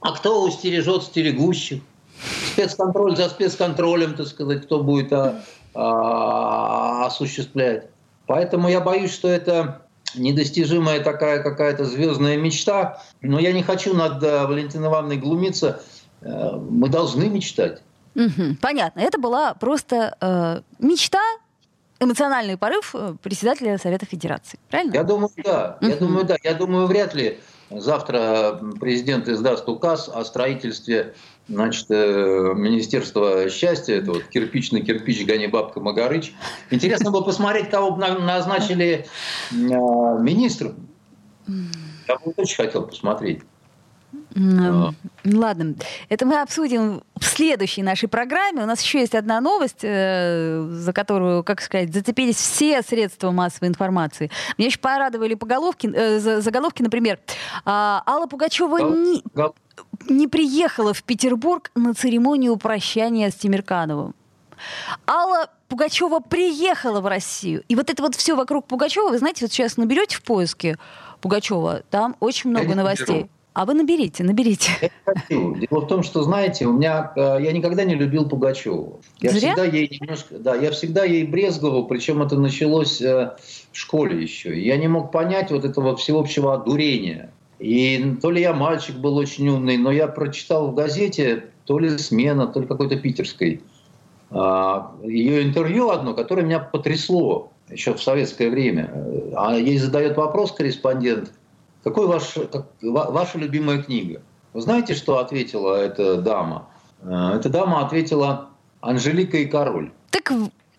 А 0.02 0.14
кто 0.14 0.44
устережет 0.44 1.04
стерегущих? 1.04 1.84
Спецконтроль 2.54 3.16
за 3.16 3.30
спецконтролем 3.30 4.16
так 4.16 4.28
сказать 4.28 4.66
кто 4.66 4.84
будет 4.84 5.14
а, 5.14 5.42
а, 5.74 7.06
осуществлять. 7.06 7.90
Поэтому 8.26 8.70
я 8.70 8.82
боюсь 8.82 9.14
что 9.14 9.28
это 9.28 9.82
недостижимая 10.16 11.04
такая 11.04 11.42
какая-то 11.42 11.86
звездная 11.86 12.38
мечта. 12.38 13.02
Но 13.22 13.40
я 13.40 13.52
не 13.54 13.64
хочу 13.64 13.94
над 13.94 14.24
э, 14.24 14.46
Валентиной 14.46 14.88
Ивановной 14.90 15.18
глумиться. 15.18 15.82
Э, 16.22 16.56
мы 16.58 16.90
должны 16.90 17.30
мечтать. 17.30 17.82
Угу, 18.16 18.58
понятно. 18.62 19.00
Это 19.00 19.18
была 19.18 19.54
просто 19.54 20.16
э, 20.20 20.62
мечта, 20.80 21.22
эмоциональный 22.00 22.58
порыв 22.58 22.94
э, 22.94 23.16
председателя 23.22 23.78
Совета 23.78 24.06
Федерации. 24.06 24.60
Правильно? 24.70 24.94
Я 24.94 25.04
думаю, 25.04 25.30
да. 25.44 25.78
Угу. 25.82 25.90
Я 25.90 25.96
думаю, 25.96 26.26
да. 26.26 26.36
Я 26.44 26.54
думаю, 26.54 26.88
вряд 26.88 27.14
ли 27.14 27.40
завтра 27.74 28.60
президент 28.80 29.28
издаст 29.28 29.68
указ 29.70 30.10
о 30.14 30.24
строительстве 30.26 31.14
значит, 31.48 31.86
э, 31.90 32.54
Министерство 32.56 33.50
счастья, 33.50 33.96
это 33.96 34.14
вот 34.14 34.24
кирпич 34.26 34.72
на 34.72 34.82
кирпич, 34.82 35.26
гони 35.26 35.48
бабка 35.48 35.80
Магарыч. 35.80 36.34
Интересно 36.70 37.12
было 37.12 37.22
посмотреть, 37.22 37.70
кого 37.70 37.92
бы 37.92 38.00
назначили 38.00 39.06
э, 39.52 39.56
министром. 39.56 40.88
Я 42.08 42.16
бы 42.18 42.34
очень 42.38 42.56
хотел 42.56 42.84
посмотреть. 42.84 43.42
А. 44.36 44.92
Ладно, 45.26 45.76
это 46.10 46.26
мы 46.26 46.42
обсудим 46.42 47.04
в 47.20 47.26
следующей 47.26 47.84
нашей 47.84 48.08
программе. 48.08 48.64
У 48.64 48.66
нас 48.66 48.82
еще 48.82 49.00
есть 49.00 49.16
одна 49.16 49.42
новость, 49.42 49.84
э, 49.84 50.68
за 50.70 50.94
которую, 50.94 51.44
как 51.44 51.62
сказать, 51.62 51.94
зацепились 51.94 52.38
все 52.38 52.82
средства 52.82 53.32
массовой 53.32 53.68
информации. 53.68 54.32
Меня 54.58 54.68
еще 54.68 54.80
порадовали 54.80 55.36
поголовки, 55.36 56.20
заголовки, 56.40 56.82
например, 56.82 57.20
а, 57.66 58.04
Алла 58.06 58.28
Пугачева 58.28 58.78
не 58.78 59.24
не 60.10 60.28
приехала 60.28 60.94
в 60.94 61.04
Петербург 61.04 61.72
на 61.76 61.94
церемонию 61.94 62.58
прощания 62.58 63.30
с 63.30 63.36
Тимиркановым. 63.36 64.16
Алла 65.08 65.50
Пугачева 65.68 66.20
приехала 66.20 67.02
в 67.02 67.08
Россию. 67.08 67.64
И 67.68 67.76
вот 67.76 67.90
это 67.90 68.02
вот 68.04 68.16
все 68.16 68.36
вокруг 68.36 68.68
Пугачева, 68.68 69.10
вы 69.10 69.18
знаете, 69.18 69.46
вот 69.46 69.52
сейчас 69.52 69.78
наберете 69.78 70.18
в 70.18 70.24
поиске 70.24 70.78
Пугачева, 71.22 71.84
там 71.90 72.16
очень 72.20 72.50
много 72.50 72.76
новостей. 72.76 73.16
Наберу. 73.16 73.30
А 73.54 73.66
вы 73.66 73.74
наберите, 73.74 74.24
наберите. 74.24 74.72
Я 74.82 74.90
хочу. 75.06 75.56
Дело 75.56 75.82
в 75.82 75.88
том, 75.88 76.04
что, 76.04 76.24
знаете, 76.24 76.66
у 76.68 76.74
меня 76.74 77.12
э, 77.16 77.40
я 77.42 77.52
никогда 77.52 77.84
не 77.84 77.96
любил 77.96 78.30
Пугачеву. 78.30 79.02
Я 79.20 79.32
Зря? 79.32 79.54
всегда 79.54 79.66
ей 79.66 79.98
немножко, 80.00 80.40
да, 80.40 80.56
я 80.56 80.72
всегда 80.72 81.04
ей 81.04 81.26
брезговал, 81.26 81.86
причем 81.86 82.22
это 82.22 82.40
началось 82.40 83.02
э, 83.02 83.36
в 83.72 83.78
школе 83.78 84.22
еще. 84.22 84.58
Я 84.58 84.78
не 84.78 84.88
мог 84.88 85.12
понять 85.12 85.52
вот 85.52 85.66
этого 85.66 85.98
всеобщего 85.98 86.54
одурения. 86.54 87.34
И 87.60 88.16
то 88.22 88.32
ли 88.32 88.42
я 88.42 88.54
мальчик 88.54 88.96
был 88.96 89.18
очень 89.18 89.50
умный, 89.50 89.78
но 89.78 89.92
я 89.92 90.08
прочитал 90.08 90.72
в 90.72 90.74
газете, 90.74 91.46
то 91.66 91.78
ли 91.78 91.98
«Смена», 91.98 92.48
то 92.48 92.62
ли 92.62 92.66
какой-то 92.66 92.96
питерской, 92.96 93.62
а, 94.32 94.96
ее 95.04 95.44
интервью 95.44 95.90
одно, 95.90 96.14
которое 96.14 96.44
меня 96.44 96.60
потрясло 96.60 97.52
еще 97.70 97.94
в 97.94 98.02
советское 98.02 98.50
время. 98.50 98.92
А 99.36 99.56
ей 99.56 99.78
задает 99.78 100.18
вопрос 100.18 100.54
корреспондент, 100.54 101.34
какой 101.84 102.08
ваш, 102.08 102.34
как, 102.52 102.68
ваша 102.82 103.38
любимая 103.38 103.82
книга? 103.82 104.22
Вы 104.54 104.62
знаете, 104.62 104.94
что 104.94 105.20
ответила 105.20 105.76
эта 105.76 106.18
дама? 106.18 106.68
А, 107.04 107.36
эта 107.36 107.50
дама 107.50 107.86
ответила 107.86 108.50
«Анжелика 108.82 109.38
и 109.38 109.46
король». 109.46 109.92
Так 110.12 110.32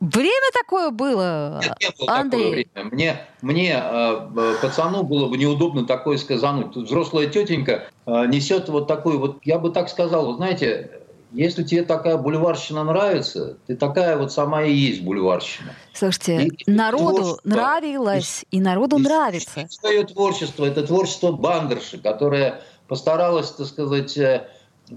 Время 0.03 0.51
такое 0.53 0.91
было, 0.91 1.61
Нет, 1.63 1.77
не 1.81 1.91
было 1.97 2.17
Андрей. 2.19 2.65
Такое 2.65 2.83
время. 2.83 2.91
Мне, 2.93 3.21
мне 3.41 3.81
э, 3.81 4.55
пацану 4.61 5.05
было 5.05 5.29
бы 5.29 5.37
неудобно 5.37 5.87
такое 5.87 6.19
сказануть. 6.19 6.73
Тут 6.73 6.87
взрослая 6.87 7.29
тетенька 7.29 7.85
э, 8.07 8.27
несет 8.27 8.69
вот 8.69 8.89
такую, 8.89 9.21
вот 9.21 9.39
я 9.45 9.61
бы 9.61 9.71
так 9.71 9.89
сказал, 9.89 10.27
вы 10.27 10.35
знаете, 10.39 11.02
если 11.33 11.63
тебе 11.63 11.83
такая 11.83 12.17
бульварщина 12.17 12.85
нравится, 12.85 13.57
ты 13.67 13.77
такая 13.77 14.17
вот 14.17 14.33
сама 14.33 14.63
и 14.63 14.73
есть 14.73 15.03
бульварщина. 15.03 15.75
Слушайте, 15.93 16.47
и, 16.47 16.71
народу 16.71 17.39
нравилось, 17.45 18.45
и, 18.51 18.59
и 18.59 18.61
народу 18.61 18.99
и, 18.99 19.03
нравится. 19.03 19.67
Свое 19.71 20.05
творчество, 20.05 20.65
это 20.65 20.87
творчество 20.87 21.33
Бандерши, 21.33 21.99
которое 21.99 22.63
постаралась, 22.87 23.51
так 23.51 23.67
сказать, 23.67 24.17
э, 24.19 24.49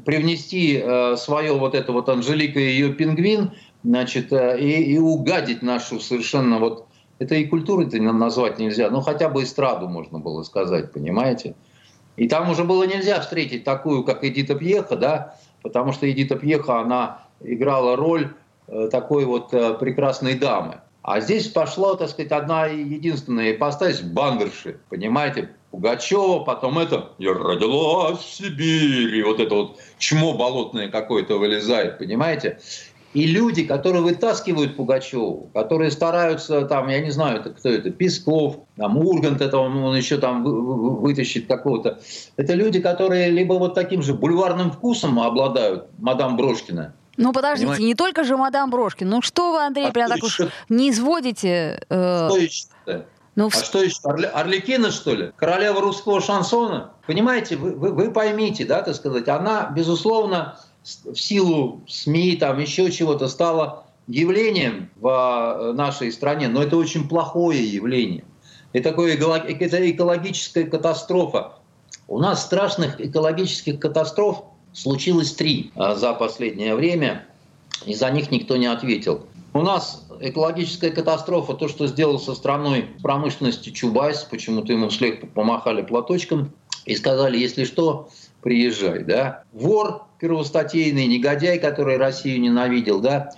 привнести 0.04 0.82
э, 0.84 1.16
свое 1.18 1.54
вот 1.54 1.76
это 1.76 1.92
вот 1.92 2.10
Анжелика 2.10 2.60
и 2.60 2.68
ее 2.68 2.94
пингвин 2.94 3.52
значит, 3.84 4.34
э, 4.34 4.60
и, 4.60 4.94
и 4.94 4.98
угадить 4.98 5.62
нашу 5.62 6.00
совершенно 6.00 6.60
вот 6.60 6.88
это 7.20 7.36
и 7.36 7.46
культуры 7.46 7.88
это 7.88 7.98
назвать 8.02 8.60
нельзя, 8.60 8.90
но 8.90 9.02
хотя 9.02 9.30
бы 9.30 9.44
эстраду 9.44 9.88
можно 9.88 10.20
было 10.20 10.44
сказать, 10.44 10.92
понимаете? 10.92 11.56
И 12.18 12.28
там 12.28 12.50
уже 12.50 12.64
было 12.64 12.84
нельзя 12.86 13.20
встретить 13.22 13.64
такую, 13.64 14.04
как 14.04 14.24
Эдита 14.24 14.56
Пьеха, 14.56 14.96
да, 14.96 15.38
потому 15.66 15.94
что 15.94 16.10
Эдита 16.10 16.36
Пьеха, 16.36 16.80
она 16.80 17.24
играла 17.42 17.96
роль 17.96 18.32
э, 18.68 18.88
такой 18.92 19.26
вот 19.26 19.52
э, 19.52 19.74
прекрасной 19.74 20.36
дамы. 20.36 20.76
А 21.02 21.20
здесь 21.22 21.48
пошла, 21.48 21.96
так 21.96 22.10
сказать, 22.10 22.32
одна 22.32 22.68
единственная 22.68 23.52
ипостась 23.52 24.02
бандерши, 24.02 24.80
понимаете, 24.90 25.50
Пугачева, 25.72 26.44
потом 26.44 26.78
это 26.78 27.14
«Я 27.18 27.34
родилась 27.34 28.20
в 28.20 28.32
Сибири», 28.32 29.24
вот 29.24 29.40
это 29.40 29.56
вот 29.56 29.80
чмо 29.98 30.34
болотное 30.34 30.88
какое-то 30.88 31.40
вылезает, 31.40 31.98
понимаете? 31.98 32.60
И 33.16 33.28
люди, 33.28 33.64
которые 33.64 34.02
вытаскивают 34.02 34.76
Пугачеву, 34.76 35.50
которые 35.54 35.90
стараются, 35.90 36.66
там, 36.66 36.90
я 36.90 37.00
не 37.00 37.12
знаю, 37.12 37.40
это 37.40 37.52
кто 37.52 37.70
это, 37.70 37.90
Песков, 37.90 38.58
там, 38.76 38.98
Ургант, 38.98 39.40
это 39.40 39.58
он, 39.58 39.78
он 39.78 39.96
еще 39.96 40.18
там 40.18 40.44
вытащит 40.44 41.48
какого-то. 41.48 42.02
Это 42.36 42.54
люди, 42.54 42.82
которые 42.82 43.30
либо 43.30 43.54
вот 43.54 43.74
таким 43.74 44.02
же 44.02 44.14
бульварным 44.14 44.70
вкусом 44.70 45.18
обладают, 45.18 45.88
мадам 45.98 46.36
Брошкина, 46.36 46.94
ну, 47.18 47.32
подождите, 47.32 47.68
Понимаете? 47.68 47.86
не 47.86 47.96
только 47.96 48.26
же 48.26 48.36
мадам 48.36 48.70
Брошкин. 48.70 49.08
Ну, 49.08 49.22
что 49.22 49.54
вы, 49.54 49.66
Андрей, 49.66 49.88
а 49.88 49.92
прям 49.92 50.10
так 50.10 50.22
уж 50.22 50.42
не 50.68 50.90
изводите? 50.90 51.82
Э... 51.90 52.28
Что 52.28 52.38
еще? 52.38 52.66
Ну, 53.36 53.48
а 53.48 53.52
что 53.52 53.82
еще? 53.82 54.00
Орли... 54.04 54.26
Орликина, 54.26 54.92
что 54.92 55.14
ли? 55.14 55.32
Королева 55.38 55.80
русского 55.80 56.20
шансона? 56.20 56.92
Понимаете, 57.08 57.56
вы, 57.56 57.72
вы, 57.72 57.94
вы 57.94 58.12
поймите, 58.12 58.66
да, 58.66 58.82
так 58.82 58.96
сказать, 58.96 59.30
она, 59.30 59.72
безусловно, 59.74 60.60
в 61.04 61.16
силу 61.16 61.82
СМИ, 61.88 62.38
там 62.38 62.60
еще 62.60 62.92
чего-то 62.92 63.28
стало 63.28 63.86
явлением 64.08 64.90
в 64.96 65.08
э, 65.08 65.74
нашей 65.74 66.12
стране, 66.12 66.48
но 66.48 66.62
это 66.62 66.78
очень 66.78 67.08
плохое 67.08 67.64
явление. 67.64 68.24
Это 68.74 68.92
такое 68.92 69.16
это 69.16 69.92
экологическая 69.92 70.66
катастрофа. 70.66 71.54
У 72.08 72.20
нас 72.20 72.44
страшных 72.44 73.02
экологических 73.02 73.80
катастроф 73.80 74.44
случилось 74.74 75.34
три 75.34 75.72
э, 75.76 75.96
за 75.96 76.14
последнее 76.14 76.76
время, 76.76 77.26
и 77.86 77.96
за 77.96 78.12
них 78.12 78.30
никто 78.32 78.58
не 78.58 78.68
ответил. 78.68 79.26
У 79.54 79.62
нас 79.62 80.06
экологическая 80.20 80.92
катастрофа, 80.92 81.54
то, 81.54 81.68
что 81.68 81.88
сделал 81.88 82.20
со 82.20 82.36
страной 82.36 82.90
промышленности 83.02 83.70
Чубайс, 83.70 84.20
почему-то 84.24 84.74
ему 84.74 84.90
вслед 84.90 85.34
помахали 85.34 85.82
платочком 85.82 86.52
и 86.86 86.96
сказали, 86.96 87.38
если 87.38 87.64
что, 87.64 88.10
приезжай. 88.46 89.04
Да? 89.04 89.44
Вор 89.54 90.04
первостатейный, 90.20 91.08
негодяй, 91.08 91.58
который 91.58 91.98
Россию 91.98 92.40
ненавидел. 92.42 93.02
Да? 93.02 93.32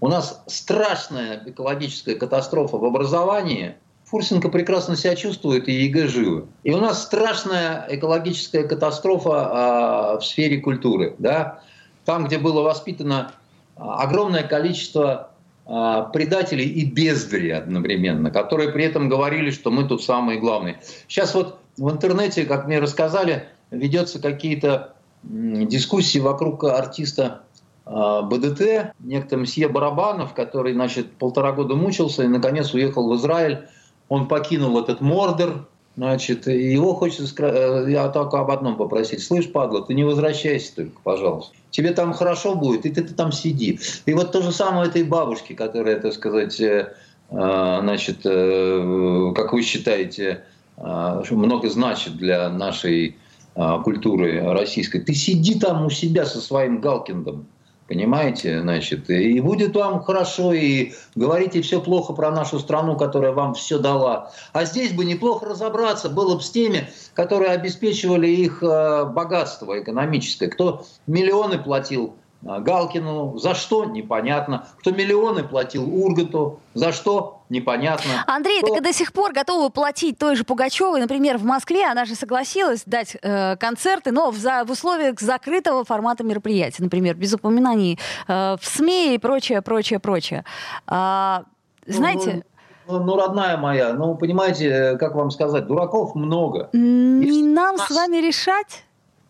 У 0.00 0.08
нас 0.08 0.42
страшная 0.46 1.42
экологическая 1.44 2.14
катастрофа 2.14 2.78
в 2.78 2.84
образовании. 2.84 3.74
Фурсенко 4.06 4.48
прекрасно 4.48 4.96
себя 4.96 5.16
чувствует 5.16 5.68
и 5.68 5.72
ЕГЭ 5.72 6.08
живы. 6.08 6.46
И 6.62 6.72
у 6.72 6.78
нас 6.78 7.02
страшная 7.02 7.86
экологическая 7.90 8.64
катастрофа 8.64 9.30
а, 9.34 10.18
в 10.18 10.24
сфере 10.24 10.58
культуры. 10.58 11.14
Да? 11.18 11.60
Там, 12.06 12.24
где 12.24 12.38
было 12.38 12.62
воспитано 12.62 13.32
а, 13.76 14.02
огромное 14.02 14.44
количество 14.44 15.30
а, 15.66 16.04
предателей 16.04 16.66
и 16.66 16.86
бездари 16.86 17.50
одновременно, 17.50 18.30
которые 18.30 18.70
при 18.70 18.84
этом 18.84 19.10
говорили, 19.10 19.50
что 19.50 19.70
мы 19.70 19.86
тут 19.86 20.02
самые 20.02 20.40
главные. 20.40 20.80
Сейчас 21.06 21.34
вот 21.34 21.58
в 21.76 21.90
интернете, 21.90 22.46
как 22.46 22.66
мне 22.66 22.78
рассказали, 22.78 23.48
ведется 23.74 24.20
какие-то 24.20 24.94
дискуссии 25.22 26.18
вокруг 26.18 26.64
артиста 26.64 27.42
а, 27.86 28.22
БДТ, 28.22 28.94
некто 29.00 29.36
мсье 29.36 29.68
Барабанов, 29.68 30.34
который, 30.34 30.72
значит, 30.72 31.12
полтора 31.12 31.52
года 31.52 31.74
мучился 31.74 32.24
и, 32.24 32.28
наконец, 32.28 32.72
уехал 32.72 33.08
в 33.08 33.16
Израиль. 33.16 33.66
Он 34.08 34.28
покинул 34.28 34.78
этот 34.78 35.00
Мордор, 35.00 35.68
значит, 35.96 36.46
его 36.46 36.94
хочется, 36.94 37.32
э, 37.38 37.90
я 37.90 38.08
только 38.08 38.40
об 38.40 38.50
одном 38.50 38.76
попросить. 38.76 39.22
Слышь, 39.22 39.50
падла, 39.50 39.82
ты 39.82 39.94
не 39.94 40.04
возвращайся 40.04 40.74
только, 40.76 40.98
пожалуйста. 41.02 41.54
Тебе 41.70 41.92
там 41.92 42.12
хорошо 42.12 42.54
будет, 42.54 42.86
и 42.86 42.90
ты, 42.90 43.02
ты 43.02 43.14
там 43.14 43.32
сиди. 43.32 43.80
И 44.06 44.14
вот 44.14 44.32
то 44.32 44.42
же 44.42 44.52
самое 44.52 44.88
этой 44.88 45.04
бабушке, 45.04 45.54
которая, 45.54 45.98
так 46.00 46.12
сказать, 46.12 46.58
э, 46.60 46.94
э, 47.30 47.78
значит, 47.80 48.18
как 48.22 49.52
вы 49.52 49.62
считаете, 49.62 50.44
много 50.76 51.70
значит 51.70 52.16
для 52.16 52.48
нашей 52.48 53.16
культуры 53.54 54.52
российской. 54.52 55.00
Ты 55.00 55.14
сиди 55.14 55.58
там 55.58 55.86
у 55.86 55.90
себя 55.90 56.26
со 56.26 56.40
своим 56.40 56.80
Галкиндом 56.80 57.46
Понимаете, 57.86 58.62
значит, 58.62 59.10
и 59.10 59.38
будет 59.40 59.76
вам 59.76 60.02
хорошо, 60.02 60.54
и 60.54 60.92
говорите 61.14 61.60
все 61.60 61.82
плохо 61.82 62.14
про 62.14 62.30
нашу 62.30 62.58
страну, 62.58 62.96
которая 62.96 63.32
вам 63.32 63.52
все 63.52 63.78
дала. 63.78 64.32
А 64.54 64.64
здесь 64.64 64.92
бы 64.92 65.04
неплохо 65.04 65.44
разобраться 65.44 66.08
было 66.08 66.36
бы 66.36 66.40
с 66.40 66.50
теми, 66.50 66.88
которые 67.12 67.50
обеспечивали 67.50 68.26
их 68.26 68.62
э, 68.62 69.04
богатство 69.04 69.78
экономическое. 69.78 70.48
Кто 70.48 70.86
миллионы 71.06 71.58
платил 71.58 72.14
а, 72.46 72.60
Галкину, 72.60 73.36
за 73.36 73.54
что 73.54 73.84
непонятно. 73.84 74.66
Кто 74.78 74.90
миллионы 74.90 75.44
платил 75.44 75.84
Урганту, 75.84 76.60
за 76.72 76.90
что 76.90 77.33
непонятно. 77.48 78.24
Андрей, 78.26 78.60
Кто... 78.60 78.68
так 78.68 78.78
и 78.78 78.84
до 78.84 78.92
сих 78.92 79.12
пор 79.12 79.32
готовы 79.32 79.70
платить 79.70 80.18
той 80.18 80.36
же 80.36 80.44
Пугачевой, 80.44 81.00
например, 81.00 81.38
в 81.38 81.44
Москве, 81.44 81.86
она 81.86 82.04
же 82.04 82.14
согласилась 82.14 82.82
дать 82.86 83.16
э, 83.22 83.56
концерты, 83.56 84.12
но 84.12 84.30
в, 84.30 84.36
за, 84.36 84.64
в 84.64 84.70
условиях 84.70 85.20
закрытого 85.20 85.84
формата 85.84 86.24
мероприятия, 86.24 86.82
например, 86.82 87.14
без 87.16 87.32
упоминаний 87.34 87.98
э, 88.28 88.56
в 88.60 88.64
СМИ 88.64 89.14
и 89.14 89.18
прочее, 89.18 89.62
прочее, 89.62 89.98
прочее. 89.98 90.44
А, 90.86 91.44
знаете... 91.86 92.44
Ну, 92.86 92.98
ну, 92.98 93.04
ну, 93.04 93.16
родная 93.16 93.56
моя, 93.56 93.94
ну, 93.94 94.14
понимаете, 94.14 94.96
как 94.98 95.14
вам 95.14 95.30
сказать, 95.30 95.66
дураков 95.66 96.14
много. 96.14 96.68
Не 96.72 97.42
нам 97.42 97.76
нас... 97.76 97.88
с 97.88 97.90
вами 97.90 98.18
решать? 98.18 98.84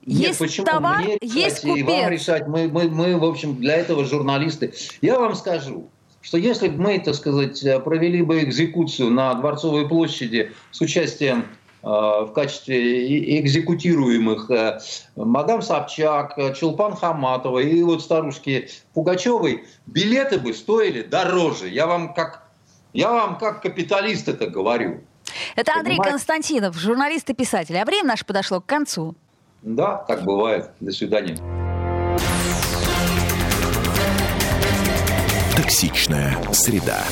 Нет, 0.06 0.28
есть 0.28 0.38
почему? 0.38 0.66
товар, 0.66 0.98
Мне 0.98 1.18
есть 1.22 1.62
купец. 1.62 1.78
И 1.78 1.82
вам 1.82 2.10
решать. 2.10 2.46
Мы, 2.46 2.68
мы, 2.68 2.88
мы, 2.88 3.18
в 3.18 3.24
общем, 3.24 3.56
для 3.56 3.76
этого 3.76 4.04
журналисты. 4.04 4.74
Я 5.00 5.18
вам 5.18 5.34
скажу, 5.34 5.88
что 6.24 6.38
если 6.38 6.68
бы 6.68 6.82
мы, 6.82 6.98
так 6.98 7.14
сказать, 7.14 7.62
провели 7.84 8.22
бы 8.22 8.42
экзекуцию 8.42 9.10
на 9.10 9.34
Дворцовой 9.34 9.86
площади 9.86 10.52
с 10.70 10.80
участием 10.80 11.44
э, 11.82 11.86
в 11.86 12.32
качестве 12.34 13.40
экзекутируемых 13.40 14.50
э, 14.50 14.80
мадам 15.16 15.60
Собчак, 15.60 16.38
Чулпан 16.56 16.96
Хаматова 16.96 17.58
и 17.58 17.82
вот 17.82 18.02
старушки 18.02 18.70
Пугачевой, 18.94 19.64
билеты 19.86 20.38
бы 20.38 20.54
стоили 20.54 21.02
дороже. 21.02 21.68
Я 21.68 21.86
вам 21.86 22.14
как, 22.14 22.48
я 22.94 23.12
вам 23.12 23.36
как 23.36 23.60
капиталист 23.60 24.26
это 24.26 24.46
говорю. 24.46 25.02
Это 25.56 25.72
Андрей 25.74 25.96
Понимаете? 25.96 26.10
Константинов, 26.12 26.76
журналист 26.78 27.28
и 27.28 27.34
писатель. 27.34 27.76
А 27.76 27.84
время 27.84 28.08
наше 28.08 28.24
подошло 28.24 28.62
к 28.62 28.66
концу. 28.66 29.14
Да, 29.62 30.04
так 30.08 30.24
бывает. 30.24 30.70
До 30.80 30.90
свидания. 30.90 31.36
Токсичная 35.56 36.36
среда. 36.52 37.04